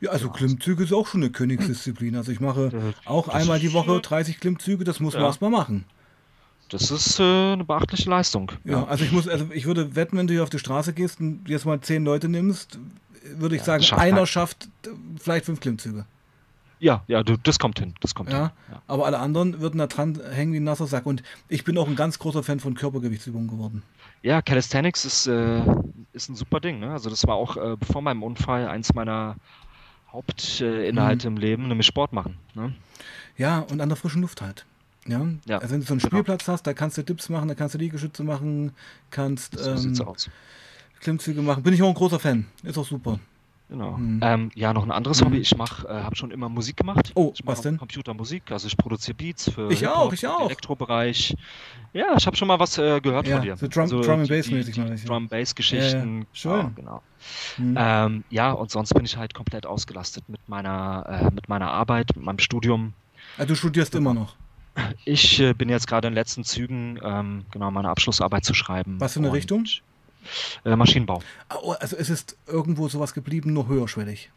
Ja, 0.00 0.10
also. 0.10 0.30
Klimmzüge 0.30 0.84
ist 0.84 0.92
auch 0.92 1.06
schon 1.06 1.22
eine 1.22 1.30
Königsdisziplin. 1.30 2.16
Also 2.16 2.32
ich 2.32 2.40
mache 2.40 2.92
auch 3.04 3.26
das 3.26 3.34
einmal 3.34 3.58
die 3.58 3.72
Woche 3.72 3.96
äh, 3.96 4.00
30 4.00 4.40
Klimmzüge, 4.40 4.84
das 4.84 5.00
muss 5.00 5.14
man 5.14 5.22
Ja. 5.22 5.28
erstmal 5.28 5.50
machen. 5.50 5.84
Das 6.68 6.90
ist 6.90 7.18
äh, 7.18 7.22
eine 7.52 7.64
beachtliche 7.64 8.08
Leistung. 8.08 8.52
Ja, 8.64 8.84
also 8.84 9.04
ich 9.04 9.10
muss, 9.12 9.26
also 9.26 9.46
ich 9.52 9.66
würde 9.66 9.96
wetten, 9.96 10.16
wenn 10.16 10.26
du 10.28 10.34
hier 10.34 10.42
auf 10.44 10.50
die 10.50 10.58
Straße 10.60 10.92
gehst 10.92 11.20
und 11.20 11.48
jetzt 11.48 11.64
mal 11.66 11.80
zehn 11.80 12.04
Leute 12.04 12.28
nimmst, 12.28 12.78
würde 13.36 13.56
ich 13.56 13.60
Ja, 13.62 13.66
sagen, 13.66 13.82
schafft 13.82 14.02
einer 14.02 14.26
schafft 14.26 14.68
äh, 14.86 14.90
vielleicht 15.18 15.46
fünf 15.46 15.60
Klimmzüge. 15.60 16.06
Ja, 16.80 17.04
ja, 17.06 17.22
du, 17.22 17.36
das 17.36 17.58
kommt 17.58 17.78
hin, 17.78 17.94
das 18.00 18.14
kommt 18.14 18.30
Ja, 18.32 18.38
hin. 18.38 18.50
Ja. 18.72 18.82
aber 18.88 19.06
alle 19.06 19.18
anderen 19.18 19.60
würden 19.60 19.78
da 19.78 19.86
dran 19.86 20.18
hängen 20.32 20.52
wie 20.52 20.58
ein 20.60 20.64
nasser 20.64 20.86
Sack. 20.86 21.06
Und 21.06 21.22
ich 21.48 21.62
bin 21.64 21.78
auch 21.78 21.86
ein 21.86 21.94
ganz 21.96 22.18
großer 22.18 22.42
Fan 22.42 22.58
von 22.58 22.74
Körpergewichtsübungen 22.74 23.48
geworden. 23.48 23.82
ja, 24.22 24.42
Calisthenics 24.42 25.04
ist, 25.04 25.26
äh, 25.28 25.62
ist 26.12 26.28
ein 26.28 26.34
super 26.36 26.58
Ding. 26.60 26.80
Ne? 26.80 26.90
Also 26.92 27.08
das 27.10 27.26
war 27.26 27.36
auch 27.36 27.56
äh, 27.56 27.76
vor 27.90 28.02
meinem 28.02 28.22
Unfall 28.22 28.66
eins 28.68 28.92
meiner 28.94 29.36
Hauptinhalte 30.12 31.26
äh, 31.28 31.30
Mhm. 31.30 31.36
im 31.36 31.40
Leben, 31.40 31.68
nämlich 31.68 31.86
Sport 31.86 32.12
machen. 32.12 32.36
Ne? 32.54 32.74
Ja, 33.36 33.60
und 33.60 33.80
an 33.80 33.88
der 33.88 33.96
frischen 33.96 34.22
Luft 34.22 34.42
halt. 34.42 34.66
Ja, 35.06 35.26
Ja, 35.46 35.58
also 35.58 35.72
wenn 35.72 35.80
du 35.80 35.86
so 35.86 35.94
einen 35.94 36.00
genau. 36.00 36.10
Spielplatz 36.10 36.46
hast, 36.48 36.66
da 36.66 36.74
kannst 36.74 36.98
du 36.98 37.02
Dips 37.02 37.28
machen, 37.30 37.48
da 37.48 37.54
kannst 37.54 37.74
du 37.74 37.78
Liegestütze 37.78 38.22
machen, 38.22 38.72
kannst 39.10 39.58
So 39.58 39.70
ähm. 39.70 40.16
Klimmzüge 41.00 41.40
machen. 41.40 41.62
Bin 41.62 41.72
ich 41.72 41.82
auch 41.82 41.88
ein 41.88 41.94
großer 41.94 42.18
Fan. 42.18 42.46
Ist 42.62 42.76
auch 42.76 42.84
super. 42.86 43.18
Genau. 43.70 43.92
Mhm. 43.92 44.20
Ähm, 44.22 44.50
ja, 44.56 44.72
noch 44.74 44.82
ein 44.82 44.90
anderes 44.90 45.20
Mhm. 45.20 45.26
Hobby. 45.26 45.38
Ich 45.38 45.52
äh, 45.52 45.56
habe 45.58 46.16
schon 46.16 46.32
immer 46.32 46.48
Musik 46.48 46.76
gemacht. 46.76 47.12
Oh, 47.14 47.32
ich 47.34 47.46
was 47.46 47.60
denn? 47.60 47.78
Computermusik. 47.78 48.50
Also 48.50 48.66
ich 48.66 48.76
produziere 48.76 49.14
Beats 49.16 49.48
für 49.48 49.70
Ich 49.70 49.86
auch, 49.86 50.12
ich 50.12 50.26
auch. 50.26 50.46
Elektrobereich. 50.46 51.36
Ja, 51.92 52.16
ich 52.18 52.26
habe 52.26 52.36
schon 52.36 52.48
mal 52.48 52.58
was 52.58 52.76
äh, 52.78 53.00
gehört 53.00 53.28
Ja, 53.28 53.36
von 53.36 53.44
dir. 53.44 53.56
so 53.56 53.68
Drum- 53.68 53.82
also 53.82 54.00
Drum 54.02 54.20
and 54.20 54.28
die- 54.28 54.32
Bass 54.36 54.46
die- 54.46 54.54
mäßig 54.54 54.74
die 54.74 54.80
ja. 54.80 54.94
Drum 55.06 55.28
Bass 55.28 55.54
Geschichten. 55.54 56.14
Ja, 56.14 56.20
ja. 56.20 56.26
Schön. 56.32 56.52
Ja, 56.52 56.70
genau. 56.74 57.02
Mhm. 57.58 57.76
Ähm, 57.78 58.24
ja, 58.30 58.50
und 58.52 58.70
sonst 58.72 58.92
bin 58.92 59.04
ich 59.04 59.16
halt 59.16 59.34
komplett 59.34 59.66
ausgelastet 59.66 60.28
mit 60.28 60.40
meiner, 60.48 61.06
äh, 61.08 61.30
mit 61.32 61.48
meiner 61.48 61.70
Arbeit, 61.70 62.08
mit 62.16 62.24
meinem 62.24 62.38
Studium. 62.40 62.92
Ah, 63.38 63.44
du 63.44 63.54
studierst 63.54 63.94
immer 63.94 64.14
noch. 64.14 64.34
Ich 65.04 65.38
äh, 65.40 65.52
bin 65.52 65.68
jetzt 65.68 65.86
gerade 65.86 66.08
in 66.08 66.12
den 66.12 66.16
letzten 66.16 66.42
Zügen, 66.42 66.98
ähm, 67.04 67.44
genau, 67.52 67.70
meine 67.70 67.88
Abschlussarbeit 67.88 68.44
zu 68.44 68.54
schreiben. 68.54 68.96
Was 69.00 69.12
für 69.14 69.20
eine 69.20 69.32
Richtung? 69.32 69.64
Äh, 70.64 70.76
Maschinenbau. 70.76 71.20
Ah, 71.48 71.56
oh, 71.62 71.72
Also 71.80 71.96
es 71.96 72.10
ist 72.10 72.36
irgendwo 72.46 72.88
sowas 72.88 73.14
geblieben, 73.14 73.52
nur 73.52 73.68
höherschwellig. 73.68 74.30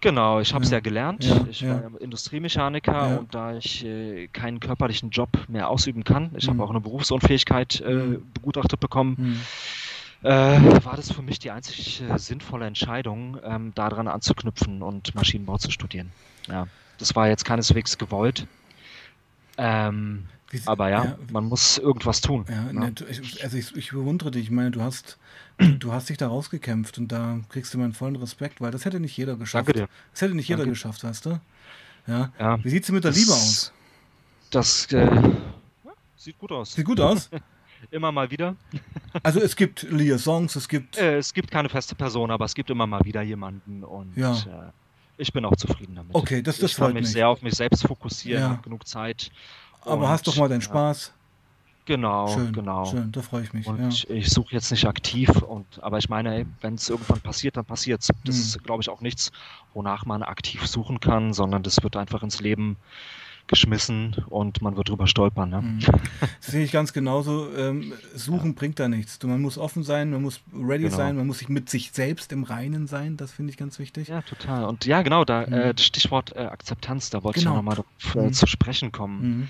Genau, 0.00 0.40
ich 0.40 0.52
habe 0.52 0.64
es 0.64 0.70
Ja, 0.70 0.76
ja 0.76 0.80
gelernt. 0.80 1.24
ja, 1.24 1.46
ich 1.48 1.60
ja. 1.62 1.74
war 1.74 1.82
ja 1.82 1.90
Industriemechaniker 1.98 3.18
und 3.18 3.34
da 3.34 3.56
ich 3.56 3.84
äh, 3.86 4.28
keinen 4.28 4.60
körperlichen 4.60 5.08
Job 5.10 5.30
mehr 5.48 5.70
ausüben 5.70 6.04
kann, 6.04 6.30
ich 6.36 6.46
Mhm. 6.46 6.50
habe 6.50 6.64
auch 6.64 6.70
eine 6.70 6.80
Berufsunfähigkeit 6.80 7.80
äh, 7.80 7.90
Mhm. 7.94 8.26
begutachtet 8.34 8.80
bekommen, 8.80 9.16
Hm. 9.16 10.30
äh, 10.30 10.84
war 10.84 10.96
das 10.96 11.10
für 11.10 11.22
mich 11.22 11.38
die 11.38 11.50
einzig 11.50 12.02
äh, 12.02 12.18
sinnvolle 12.18 12.66
Entscheidung, 12.66 13.38
ähm, 13.44 13.72
daran 13.74 14.06
anzuknüpfen 14.08 14.82
und 14.82 15.14
Maschinenbau 15.14 15.56
zu 15.56 15.70
studieren. 15.70 16.12
Ja, 16.48 16.66
das 16.98 17.16
war 17.16 17.28
jetzt 17.28 17.46
keineswegs 17.46 17.96
gewollt. 17.96 18.46
Ähm, 19.56 20.26
aber 20.66 20.88
ja, 20.90 21.04
ja. 21.04 21.18
man 21.32 21.44
muss 21.44 21.78
irgendwas 21.78 22.20
tun. 22.20 22.44
Ja, 22.48 22.72
ne? 22.72 22.80
ne, 22.90 22.94
ich, 23.10 23.42
also 23.44 23.56
ich, 23.56 23.74
ich 23.76 23.90
bewundere 23.90 24.30
dich. 24.30 24.44
Ich 24.44 24.50
meine, 24.50 24.70
du 24.70 24.80
hast, 24.82 25.18
du 25.58 25.92
hast 25.92 26.08
dich 26.08 26.16
da 26.16 26.28
rausgekämpft 26.28 26.98
und 26.98 27.08
da 27.08 27.40
kriegst 27.48 27.72
du 27.74 27.78
meinen 27.78 27.92
vollen 27.92 28.16
Respekt, 28.16 28.60
weil 28.60 28.70
das 28.70 28.84
hätte 28.84 29.00
nicht 29.00 29.16
jeder 29.16 29.36
geschafft. 29.36 29.68
Danke 29.68 29.80
dir. 29.80 29.88
Das 30.12 30.22
hätte 30.22 30.34
nicht 30.34 30.48
jeder 30.48 30.58
Danke. 30.58 30.70
geschafft, 30.72 31.04
weißt 31.04 31.26
du? 31.26 31.40
Ja. 32.06 32.32
Ja, 32.38 32.62
Wie 32.64 32.68
sieht's 32.70 32.86
denn 32.86 32.94
mit 32.96 33.04
der 33.04 33.10
Das- 33.12 33.18
Liebe 33.20 33.32
aus? 33.32 33.72
das 34.50 34.92
äh, 34.92 35.10
sieht 36.16 36.38
gut 36.38 36.52
aus. 36.52 36.72
Sieht 36.74 36.84
gut 36.84 37.00
aus. 37.00 37.30
Immer 37.90 38.12
mal 38.12 38.30
wieder. 38.30 38.56
Also 39.22 39.40
es 39.40 39.54
gibt 39.54 39.82
Liaisons, 39.84 40.56
es 40.56 40.68
gibt. 40.68 40.98
Äh, 40.98 41.18
es 41.18 41.32
gibt 41.32 41.48
keine 41.50 41.68
feste 41.68 41.94
Person, 41.94 42.32
aber 42.32 42.44
es 42.46 42.54
gibt 42.54 42.68
immer 42.68 42.84
mal 42.84 43.04
wieder 43.04 43.22
jemanden 43.22 43.84
und 43.84 44.16
Ja. 44.16 44.32
äh, 44.32 44.72
ich 45.18 45.32
bin 45.32 45.44
auch 45.44 45.54
zufrieden 45.54 45.94
damit. 45.94 46.12
Okay, 46.16 46.42
das- 46.42 46.58
das 46.58 46.72
ich 46.72 46.76
kann 46.76 46.86
freut 46.86 46.94
mich 46.94 47.02
mich. 47.04 47.12
sehr 47.12 47.28
auf 47.28 47.40
mich 47.40 47.54
selbst 47.54 47.86
fokussieren, 47.86 48.42
Ja. 48.42 48.60
genug 48.64 48.88
Zeit. 48.88 49.30
Aber 49.84 50.08
hast 50.08 50.26
doch 50.26 50.36
mal 50.36 50.48
deinen 50.48 50.60
ja, 50.60 50.66
Spaß. 50.66 51.12
Genau, 51.86 52.28
schön, 52.28 52.52
genau. 52.52 52.86
schön, 52.86 53.12
da 53.12 53.20
freue 53.20 53.42
ich 53.42 53.52
mich. 53.52 53.66
Und 53.66 53.78
ja. 53.78 54.14
ich, 54.14 54.30
suche 54.30 54.54
jetzt 54.54 54.70
nicht 54.70 54.86
aktiv 54.86 55.28
und 55.42 55.66
aber 55.82 55.98
ich 55.98 56.08
meine, 56.08 56.46
wenn 56.62 56.74
es 56.74 56.88
irgendwann 56.88 57.20
passiert, 57.20 57.58
dann 57.58 57.66
passiert's. 57.66 58.08
Das 58.24 58.36
Mhm. 58.36 58.40
ist, 58.40 58.64
glaube 58.64 58.82
ich, 58.82 58.88
auch 58.88 59.02
nichts, 59.02 59.30
wonach 59.74 60.06
man 60.06 60.22
aktiv 60.22 60.66
suchen 60.66 60.98
kann, 61.00 61.34
sondern 61.34 61.62
das 61.62 61.82
wird 61.82 61.96
einfach 61.96 62.22
ins 62.22 62.40
Leben 62.40 62.78
geschmissen 63.46 64.16
und 64.28 64.62
man 64.62 64.76
wird 64.76 64.88
drüber 64.88 65.06
stolpern. 65.06 65.50
Ne? 65.50 65.62
Mhm. 65.62 65.78
Das 66.40 66.52
sehe 66.52 66.64
ich 66.64 66.72
ganz 66.72 66.92
genauso. 66.92 67.54
Ähm, 67.56 67.92
suchen 68.14 68.54
bringt 68.54 68.78
da 68.78 68.88
nichts. 68.88 69.22
Man 69.22 69.40
muss 69.42 69.58
offen 69.58 69.82
sein, 69.82 70.10
man 70.10 70.22
muss 70.22 70.40
ready 70.52 70.84
Genau. 70.84 70.96
sein, 70.96 71.16
man 71.16 71.26
muss 71.26 71.38
sich 71.38 71.48
mit 71.48 71.68
sich 71.68 71.90
selbst 71.92 72.32
im 72.32 72.44
Reinen 72.44 72.86
sein. 72.86 73.16
Das 73.16 73.32
finde 73.32 73.50
ich 73.50 73.56
ganz 73.56 73.78
wichtig. 73.78 74.08
Ja, 74.08 74.22
total. 74.22 74.64
Und 74.64 74.86
ja, 74.86 75.02
genau, 75.02 75.24
da 75.24 75.46
Mhm. 75.46 75.52
äh, 75.52 75.74
das 75.74 75.84
Stichwort 75.84 76.34
äh, 76.36 76.40
Akzeptanz, 76.46 77.10
da 77.10 77.22
wollte 77.22 77.40
Genau. 77.40 77.52
ich 77.52 77.56
nochmal 77.56 77.76
drauf 77.76 78.14
äh, 78.16 78.22
Mhm. 78.26 78.32
zu 78.32 78.46
sprechen 78.46 78.92
kommen. 78.92 79.22
Mhm. 79.40 79.48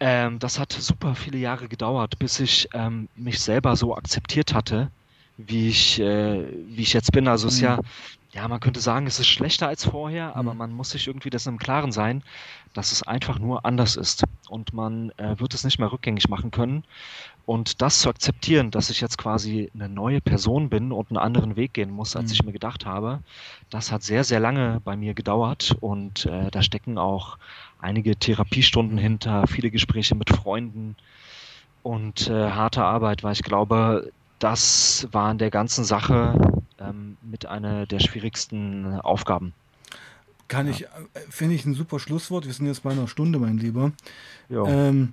Ähm, 0.00 0.38
das 0.38 0.58
hat 0.58 0.72
super 0.72 1.14
viele 1.14 1.38
Jahre 1.38 1.68
gedauert, 1.68 2.18
bis 2.18 2.40
ich 2.40 2.68
ähm, 2.72 3.08
mich 3.14 3.38
selber 3.40 3.76
so 3.76 3.94
akzeptiert 3.96 4.52
hatte, 4.52 4.90
wie 5.36 5.68
ich, 5.68 6.00
äh, 6.00 6.44
wie 6.66 6.82
ich 6.82 6.92
jetzt 6.92 7.12
bin. 7.12 7.28
Also 7.28 7.46
es 7.48 7.54
ist 7.54 7.60
Mhm. 7.60 7.66
ja, 7.66 7.78
ja, 8.34 8.48
man 8.48 8.60
könnte 8.60 8.80
sagen, 8.80 9.06
es 9.06 9.20
ist 9.20 9.28
schlechter 9.28 9.68
als 9.68 9.84
vorher, 9.84 10.34
aber 10.36 10.52
Mhm. 10.54 10.58
man 10.58 10.72
muss 10.72 10.90
sich 10.90 11.06
irgendwie 11.06 11.30
dessen 11.30 11.50
im 11.50 11.58
Klaren 11.58 11.92
sein, 11.92 12.22
dass 12.74 12.92
es 12.92 13.02
einfach 13.02 13.38
nur 13.38 13.64
anders 13.64 13.96
ist. 13.96 14.24
Und 14.48 14.72
man 14.72 15.10
äh, 15.18 15.38
wird 15.38 15.54
es 15.54 15.64
nicht 15.64 15.78
mehr 15.78 15.92
rückgängig 15.92 16.28
machen 16.28 16.50
können. 16.50 16.84
Und 17.44 17.82
das 17.82 18.00
zu 18.00 18.08
akzeptieren, 18.10 18.70
dass 18.70 18.90
ich 18.90 19.00
jetzt 19.00 19.18
quasi 19.18 19.70
eine 19.74 19.88
neue 19.88 20.20
Person 20.20 20.70
bin 20.70 20.92
und 20.92 21.10
einen 21.10 21.18
anderen 21.18 21.56
Weg 21.56 21.74
gehen 21.74 21.90
muss, 21.90 22.16
als 22.16 22.30
Mhm. 22.30 22.32
ich 22.32 22.42
mir 22.44 22.52
gedacht 22.52 22.86
habe, 22.86 23.20
das 23.70 23.90
hat 23.92 24.02
sehr, 24.02 24.24
sehr 24.24 24.40
lange 24.40 24.80
bei 24.84 24.96
mir 24.96 25.14
gedauert. 25.14 25.76
Und 25.80 26.26
äh, 26.26 26.50
da 26.50 26.62
stecken 26.62 26.98
auch 26.98 27.38
einige 27.78 28.16
Therapiestunden 28.16 28.98
hinter, 28.98 29.46
viele 29.48 29.70
Gespräche 29.70 30.14
mit 30.14 30.30
Freunden 30.30 30.96
und 31.82 32.28
äh, 32.28 32.50
harte 32.50 32.84
Arbeit, 32.84 33.22
weil 33.24 33.32
ich 33.32 33.42
glaube, 33.42 34.12
das 34.38 35.08
war 35.12 35.30
in 35.30 35.38
der 35.38 35.50
ganzen 35.50 35.84
Sache 35.84 36.40
ähm, 36.78 37.18
mit 37.22 37.46
einer 37.46 37.86
der 37.86 38.00
schwierigsten 38.00 39.00
Aufgaben. 39.00 39.54
Kann 40.52 40.66
Ja. 40.66 40.72
ich, 40.72 40.82
äh, 40.82 40.88
finde 41.30 41.54
ich 41.54 41.64
ein 41.64 41.74
super 41.74 41.98
Schlusswort. 41.98 42.44
Wir 42.46 42.52
sind 42.52 42.66
jetzt 42.66 42.82
bei 42.82 42.90
einer 42.90 43.08
Stunde, 43.08 43.38
mein 43.38 43.56
Lieber. 43.56 43.92
Ja. 44.50 44.66
Ähm, 44.66 45.12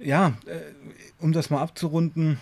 ja, 0.00 0.34
äh, 0.46 0.60
um 1.20 1.32
das 1.32 1.48
mal 1.48 1.62
abzurunden. 1.62 2.38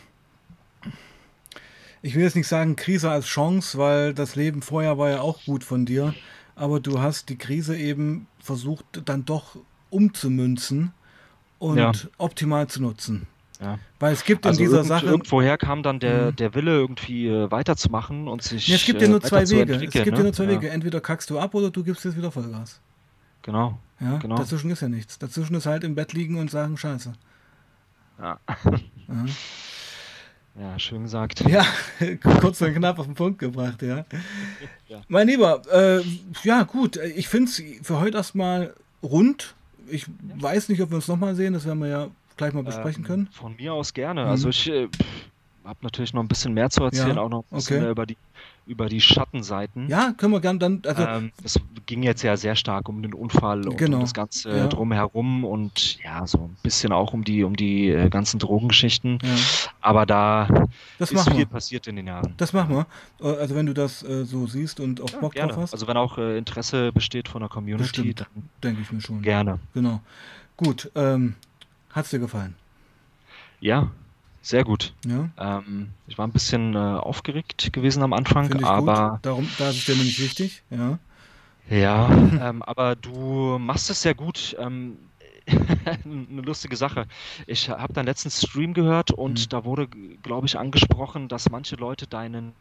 Ich 2.01 2.15
will 2.15 2.23
jetzt 2.23 2.37
nicht 2.37 2.47
sagen 2.49 2.75
Krise 2.77 3.11
als 3.11 3.27
Chance, 3.27 3.77
weil 3.77 4.15
das 4.15 4.35
Leben 4.35 4.63
vorher 4.63 4.97
war 4.99 5.11
ja 5.11 5.21
auch 5.21 5.45
gut 5.45 5.63
von 5.65 5.85
dir. 5.85 6.15
Aber 6.55 6.81
du 6.81 7.01
hast 7.01 7.29
die 7.29 7.37
Krise 7.37 7.77
eben 7.77 8.27
versucht, 8.41 9.03
dann 9.05 9.25
doch 9.25 9.57
umzumünzen 9.91 10.93
und 11.59 11.77
Ja. 11.79 11.93
optimal 12.19 12.67
zu 12.69 12.81
nutzen. 12.83 13.27
Ja. 13.61 13.79
Weil 13.99 14.13
es 14.13 14.25
gibt 14.25 14.47
Also 14.47 14.61
in 14.61 14.67
dieser 14.67 14.77
irgend, 14.79 14.89
Sache. 14.89 15.07
irgendwoher 15.07 15.59
kam 15.59 15.83
dann 15.83 15.99
der, 15.99 16.27
Mhm. 16.31 16.37
der 16.37 16.55
Wille, 16.55 16.73
irgendwie 16.73 17.27
äh, 17.27 17.51
weiterzumachen 17.51 18.29
und 18.29 18.43
sich 18.43 18.69
Ja, 18.69 18.77
es 18.77 18.85
gibt 18.85 19.01
ja 19.01 19.09
äh, 19.09 19.11
nur 19.11 19.21
zwei 19.21 19.49
Wege. 19.51 19.75
Es 19.75 19.81
gibt 19.81 19.95
ja 19.95 20.05
ne? 20.17 20.23
nur 20.23 20.33
zwei 20.33 20.45
Ja, 20.45 20.51
Wege. 20.51 20.71
Entweder 20.71 21.01
kackst 21.01 21.29
du 21.31 21.39
ab 21.41 21.55
oder 21.55 21.71
du 21.71 21.83
gibst 21.83 22.05
jetzt 22.05 22.17
wieder 22.17 22.31
Vollgas. 22.31 22.81
Genau. 23.43 23.79
Ja, 24.01 24.19
Genau. 24.19 24.37
dazwischen 24.37 24.71
ist 24.71 24.81
ja 24.83 24.89
nichts. 24.89 25.19
Dazwischen 25.19 25.55
ist 25.57 25.67
halt 25.67 25.83
im 25.83 25.95
Bett 25.97 26.13
liegen 26.13 26.39
und 26.39 26.51
sagen 26.51 26.77
Scheiße. 26.77 27.13
Ja. 28.21 28.39
Ja, 29.09 29.25
ja, 30.73 30.79
schön 30.79 31.03
gesagt. 31.05 31.41
ja 31.49 31.65
kurz 32.41 32.61
und 32.61 32.75
knapp 32.75 32.99
auf 32.99 33.07
den 33.07 33.15
Punkt 33.15 33.39
gebracht, 33.39 33.81
ja. 33.83 34.05
Ja. 34.89 35.03
Mein 35.09 35.29
Lieber, 35.29 35.63
äh, 35.73 36.03
ja 36.43 36.63
gut, 36.65 36.97
ich 36.97 37.29
finde 37.29 37.51
es 37.51 37.63
für 37.87 38.01
heute 38.01 38.17
erstmal 38.17 38.73
rund. 39.03 39.55
Ich 39.91 40.07
weiß 40.37 40.69
nicht, 40.71 40.81
ob 40.83 40.91
wir 40.91 40.97
uns 40.97 41.09
nochmal 41.09 41.35
sehen, 41.35 41.53
das 41.53 41.65
werden 41.67 41.79
wir 41.81 41.89
ja 41.89 42.09
gleich 42.39 42.55
mal 42.55 42.63
besprechen 42.65 43.03
Ähm, 43.05 43.07
können. 43.07 43.29
Von 43.33 43.57
mir 43.57 43.75
aus 43.75 43.93
gerne. 43.93 44.25
Mhm. 44.25 44.31
Also 44.31 44.49
ich 44.49 44.69
äh, 44.71 44.89
habe 45.65 45.79
natürlich 45.83 46.15
noch 46.15 46.23
ein 46.23 46.29
bisschen 46.29 46.55
mehr 46.55 46.71
zu 46.71 46.83
erzählen, 46.85 47.17
Ja, 47.17 47.23
auch 47.23 47.29
noch 47.29 47.45
ein 47.51 47.57
bisschen 47.57 47.77
okay. 47.77 47.83
mehr 47.83 47.91
über 47.91 48.07
die, 48.07 48.17
über 48.67 48.89
die 48.89 49.01
Schattenseiten. 49.03 49.89
Ja, 49.89 50.13
können 50.17 50.33
wir 50.33 50.41
gern 50.41 50.59
dann, 50.59 50.83
also 50.87 51.03
ähm, 51.03 51.33
es 51.45 51.59
ging 51.85 52.03
jetzt 52.03 52.23
ja 52.23 52.37
sehr 52.39 52.55
stark 52.57 52.89
um 52.89 53.03
den 53.03 53.13
Unfall 53.13 53.67
und 53.69 53.77
Genau, 53.77 53.97
um 53.97 54.03
das 54.03 54.15
Ganze 54.15 54.57
ja. 54.57 54.67
drumherum 54.67 55.45
und 55.45 55.99
ja, 56.03 56.27
so 56.27 56.39
ein 56.39 56.57
bisschen 56.63 56.93
auch 56.93 57.13
um 57.13 57.23
die, 57.25 57.45
um 57.45 57.55
die 57.57 57.89
äh, 57.89 58.09
ganzen 58.09 58.39
Drogengeschichten. 58.39 59.19
ja, 59.23 59.29
Aber 59.83 60.07
da 60.07 60.49
das 60.99 61.11
ist 61.13 61.29
viel 61.29 61.39
wir. 61.39 61.47
passiert 61.47 61.87
in 61.87 61.97
den 61.97 62.07
Jahren. 62.07 62.33
Das 62.39 62.53
machen 62.55 62.75
wir. 63.21 63.27
Also 63.39 63.55
wenn 63.55 63.67
du 63.67 63.75
das 63.75 64.03
äh, 64.03 64.25
so 64.25 64.47
siehst 64.47 64.81
und 64.81 65.01
auch 65.03 65.11
Ja, 65.11 65.19
Bock 65.19 65.35
gerne. 65.35 65.53
drauf 65.53 65.65
hast, 65.65 65.73
Also 65.75 65.87
wenn 65.87 65.97
auch 65.99 66.17
äh, 66.17 66.39
Interesse 66.39 66.93
besteht 66.93 67.29
von 67.29 67.41
der 67.41 67.49
Community, 67.51 67.83
Bestimmt. 68.03 68.21
dann 68.21 68.49
denke 68.63 68.81
ich 68.83 68.93
mir 68.93 69.01
schon. 69.03 69.21
gerne. 69.23 69.59
Genau. 69.75 70.01
Gut, 70.57 70.91
ähm, 70.95 71.35
hat's 71.91 72.11
dir 72.11 72.19
gefallen? 72.19 72.55
Ja, 73.61 73.91
sehr 74.43 74.65
gut. 74.65 74.95
Ja, 75.05 75.29
Ähm, 75.37 75.91
ich 76.07 76.19
war 76.19 76.27
ein 76.27 76.33
bisschen 76.33 76.75
äh, 76.75 76.79
aufgeregt 76.79 77.73
gewesen 77.73 78.03
am 78.03 78.13
Anfang, 78.13 78.53
aber 78.63 79.11
gut. 79.13 79.27
Darum, 79.27 79.49
da 79.57 79.71
ist 79.71 79.77
es 79.79 79.85
dir 79.85 79.97
nämlich 79.97 80.19
wichtig. 80.21 80.63
Ja, 80.71 80.99
ja, 81.69 82.09
ähm, 82.41 82.63
aber 82.63 82.97
du 82.97 83.59
machst 83.59 83.91
es 83.91 84.03
sehr 84.03 84.15
gut. 84.15 84.57
Ähm, 84.59 84.97
eine 86.05 86.43
lustige 86.43 86.77
Sache. 86.77 87.07
Ich 87.47 87.69
habe 87.71 87.93
deinen 87.93 88.07
letzten 88.07 88.31
Stream 88.31 88.75
gehört 88.75 89.11
und 89.13 89.47
Mhm. 89.47 89.49
da 89.49 89.65
wurde, 89.65 89.89
glaube 89.89 90.47
ich, 90.47 90.59
angesprochen, 90.59 91.29
dass 91.29 91.51
manche 91.51 91.77
Leute 91.77 92.07
deinen 92.07 92.53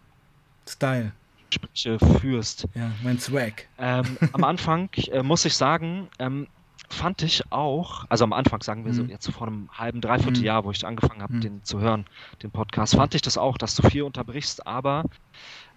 Style. 0.67 1.11
Gespräche 1.49 1.97
führst. 2.19 2.67
Ja, 2.75 2.91
mein 3.03 3.19
Swag. 3.19 3.67
Ähm, 3.77 4.17
am 4.33 4.43
Anfang 4.43 4.89
äh, 5.11 5.23
muss 5.23 5.45
ich 5.45 5.53
sagen, 5.55 6.09
ähm, 6.19 6.47
fand 6.89 7.21
ich 7.23 7.51
auch, 7.51 8.05
also 8.09 8.23
am 8.23 8.33
Anfang 8.33 8.61
sagen 8.63 8.85
wir 8.85 8.93
so 8.93 9.03
Mhm. 9.03 9.09
jetzt 9.09 9.29
vor 9.31 9.47
einem 9.47 9.69
halben, 9.71 10.01
dreiviertel 10.01 10.41
Mhm. 10.41 10.45
Jahr, 10.45 10.63
wo 10.65 10.71
ich 10.71 10.85
angefangen 10.85 11.21
habe, 11.21 11.35
Mhm. 11.35 11.41
den 11.41 11.63
zu 11.63 11.79
hören, 11.79 12.05
den 12.43 12.51
Podcast, 12.51 12.95
fand 12.95 13.15
ich 13.15 13.21
das 13.21 13.37
auch, 13.37 13.57
dass 13.57 13.75
du 13.75 13.87
viel 13.87 14.03
unterbrichst, 14.03 14.65
aber 14.67 15.03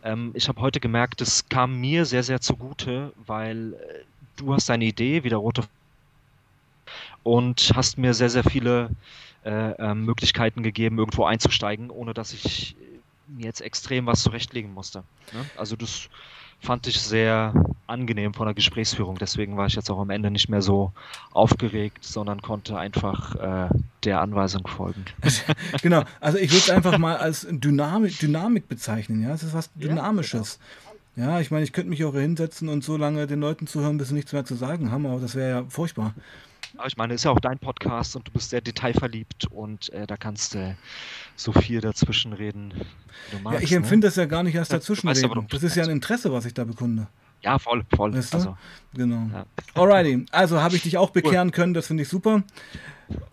ähm, 0.02 0.32
ich 0.34 0.48
habe 0.48 0.60
heute 0.60 0.80
gemerkt, 0.80 1.20
es 1.20 1.48
kam 1.48 1.80
mir 1.80 2.04
sehr, 2.06 2.22
sehr 2.22 2.40
zugute, 2.40 3.12
weil 3.16 3.74
äh, 3.74 4.04
du 4.36 4.54
hast 4.54 4.68
deine 4.68 4.84
Idee, 4.84 5.24
wie 5.24 5.28
der 5.28 5.38
rote 5.38 5.64
und 7.22 7.72
hast 7.74 7.98
mir 7.98 8.14
sehr, 8.14 8.30
sehr 8.30 8.44
viele 8.44 8.90
äh, 9.44 9.50
ähm, 9.72 10.04
Möglichkeiten 10.04 10.62
gegeben, 10.62 10.98
irgendwo 10.98 11.24
einzusteigen, 11.24 11.90
ohne 11.90 12.14
dass 12.14 12.32
ich 12.32 12.76
äh, 12.78 13.00
mir 13.26 13.46
jetzt 13.46 13.60
extrem 13.60 14.06
was 14.06 14.22
zurechtlegen 14.22 14.72
musste. 14.72 15.04
Ne? 15.30 15.50
Also 15.54 15.76
das 15.76 16.08
fand 16.60 16.86
ich 16.86 17.00
sehr 17.00 17.54
angenehm 17.86 18.34
von 18.34 18.46
der 18.46 18.54
Gesprächsführung. 18.54 19.18
Deswegen 19.18 19.56
war 19.56 19.66
ich 19.66 19.74
jetzt 19.74 19.90
auch 19.90 19.98
am 19.98 20.10
Ende 20.10 20.30
nicht 20.30 20.48
mehr 20.48 20.62
so 20.62 20.92
aufgeregt, 21.32 22.04
sondern 22.04 22.40
konnte 22.40 22.78
einfach 22.78 23.34
äh, 23.34 23.68
der 24.04 24.20
Anweisung 24.20 24.66
folgen. 24.66 25.04
Genau, 25.82 26.04
also 26.20 26.38
ich 26.38 26.50
würde 26.50 26.58
es 26.58 26.70
einfach 26.70 26.98
mal 26.98 27.16
als 27.16 27.46
Dynamik, 27.50 28.18
Dynamik 28.18 28.68
bezeichnen, 28.68 29.22
ja. 29.22 29.32
Es 29.32 29.42
ist 29.42 29.54
was 29.54 29.70
Ja, 29.76 29.88
Dynamisches. 29.88 30.58
Ja, 31.16 31.40
ich 31.40 31.50
meine, 31.50 31.64
ich 31.64 31.72
könnte 31.72 31.90
mich 31.90 32.04
auch 32.04 32.14
hinsetzen 32.14 32.68
und 32.68 32.84
so 32.84 32.96
lange 32.96 33.26
den 33.26 33.40
Leuten 33.40 33.66
zuhören, 33.66 33.98
bis 33.98 34.08
sie 34.08 34.14
nichts 34.14 34.32
mehr 34.32 34.44
zu 34.44 34.54
sagen 34.54 34.90
haben, 34.90 35.06
aber 35.06 35.20
das 35.20 35.34
wäre 35.34 35.50
ja 35.50 35.64
furchtbar. 35.68 36.14
Aber 36.76 36.86
ich 36.86 36.96
meine, 36.96 37.14
ist 37.14 37.24
ja 37.24 37.30
auch 37.30 37.40
dein 37.40 37.58
Podcast 37.58 38.14
und 38.16 38.28
du 38.28 38.32
bist 38.32 38.50
sehr 38.50 38.60
detailverliebt 38.60 39.46
und 39.50 39.92
äh, 39.92 40.06
da 40.06 40.16
kannst 40.16 40.54
du 40.54 40.76
so 41.42 41.52
viel 41.52 41.80
dazwischen 41.80 42.32
reden. 42.32 42.72
wie 42.74 43.36
du 43.36 43.42
magst, 43.42 43.58
Ja, 43.58 43.64
ich 43.64 43.70
ne? 43.70 43.78
empfinde 43.78 44.06
das 44.06 44.16
ja 44.16 44.26
gar 44.26 44.42
nicht 44.42 44.58
als 44.58 44.70
weißt 44.70 44.82
Dazwischenreden. 44.82 45.30
du 45.32 45.42
Das 45.48 45.62
ist 45.62 45.76
ja 45.76 45.84
ein. 45.84 45.90
Interesse, 45.90 46.32
was 46.32 46.44
ich 46.44 46.54
da 46.54 46.64
bekunde. 46.64 47.06
Ja, 47.42 47.58
voll, 47.58 47.84
voll. 47.96 48.12
Weißt 48.14 48.34
du? 48.34 48.38
Also, 48.38 48.56
Genau. 48.94 49.28
ja. 49.32 49.46
Alrighty, 49.74 50.26
also 50.30 50.60
habe 50.60 50.76
ich 50.76 50.82
dich 50.82 50.98
auch 50.98 51.10
bekehren 51.10 51.50
können, 51.52 51.72
das 51.74 51.86
finde 51.86 52.02
ich 52.02 52.08
super. 52.08 52.42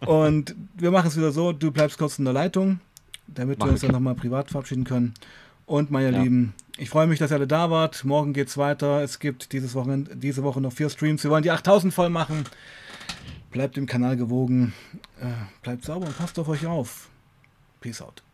Und 0.05 0.55
wir 0.75 0.91
machen 0.91 1.07
es 1.07 1.17
wieder 1.17 1.31
so, 1.31 1.51
du 1.51 1.71
bleibst 1.71 1.97
kurz 1.97 2.17
in 2.17 2.25
der 2.25 2.33
Leitung, 2.33 2.79
damit 3.27 3.59
Mach 3.59 3.67
wir 3.67 3.71
uns 3.73 3.83
ich. 3.83 3.87
dann 3.87 3.93
nochmal 3.95 4.15
privat 4.15 4.49
verabschieden 4.49 4.85
können. 4.85 5.13
Und 5.65 5.91
meine 5.91 6.11
Ja. 6.15 6.23
Lieben, 6.23 6.53
ich 6.77 6.89
freue 6.89 7.07
mich, 7.07 7.19
dass 7.19 7.31
ihr 7.31 7.35
alle 7.35 7.47
da 7.47 7.69
wart. 7.69 8.05
Morgen 8.05 8.31
geht's 8.33 8.57
weiter. 8.57 9.01
Es 9.03 9.19
gibt 9.19 9.51
dieses 9.51 9.75
Wochenende, 9.75 10.15
diese 10.15 10.43
Woche 10.43 10.61
noch 10.61 10.71
vier 10.71 10.89
Streams. 10.89 11.23
Wir 11.23 11.31
wollen 11.31 11.43
die 11.43 11.51
8000 11.51 11.93
voll 11.93 12.09
machen. 12.09 12.45
Bleibt 13.51 13.75
dem 13.75 13.85
Kanal 13.85 14.15
gewogen. 14.15 14.73
Äh, 15.19 15.25
bleibt 15.63 15.83
sauber 15.83 16.07
und 16.07 16.17
passt 16.17 16.39
auf 16.39 16.47
euch 16.47 16.65
auf. 16.65 17.09
Peace 17.87 18.01
out. 18.01 18.26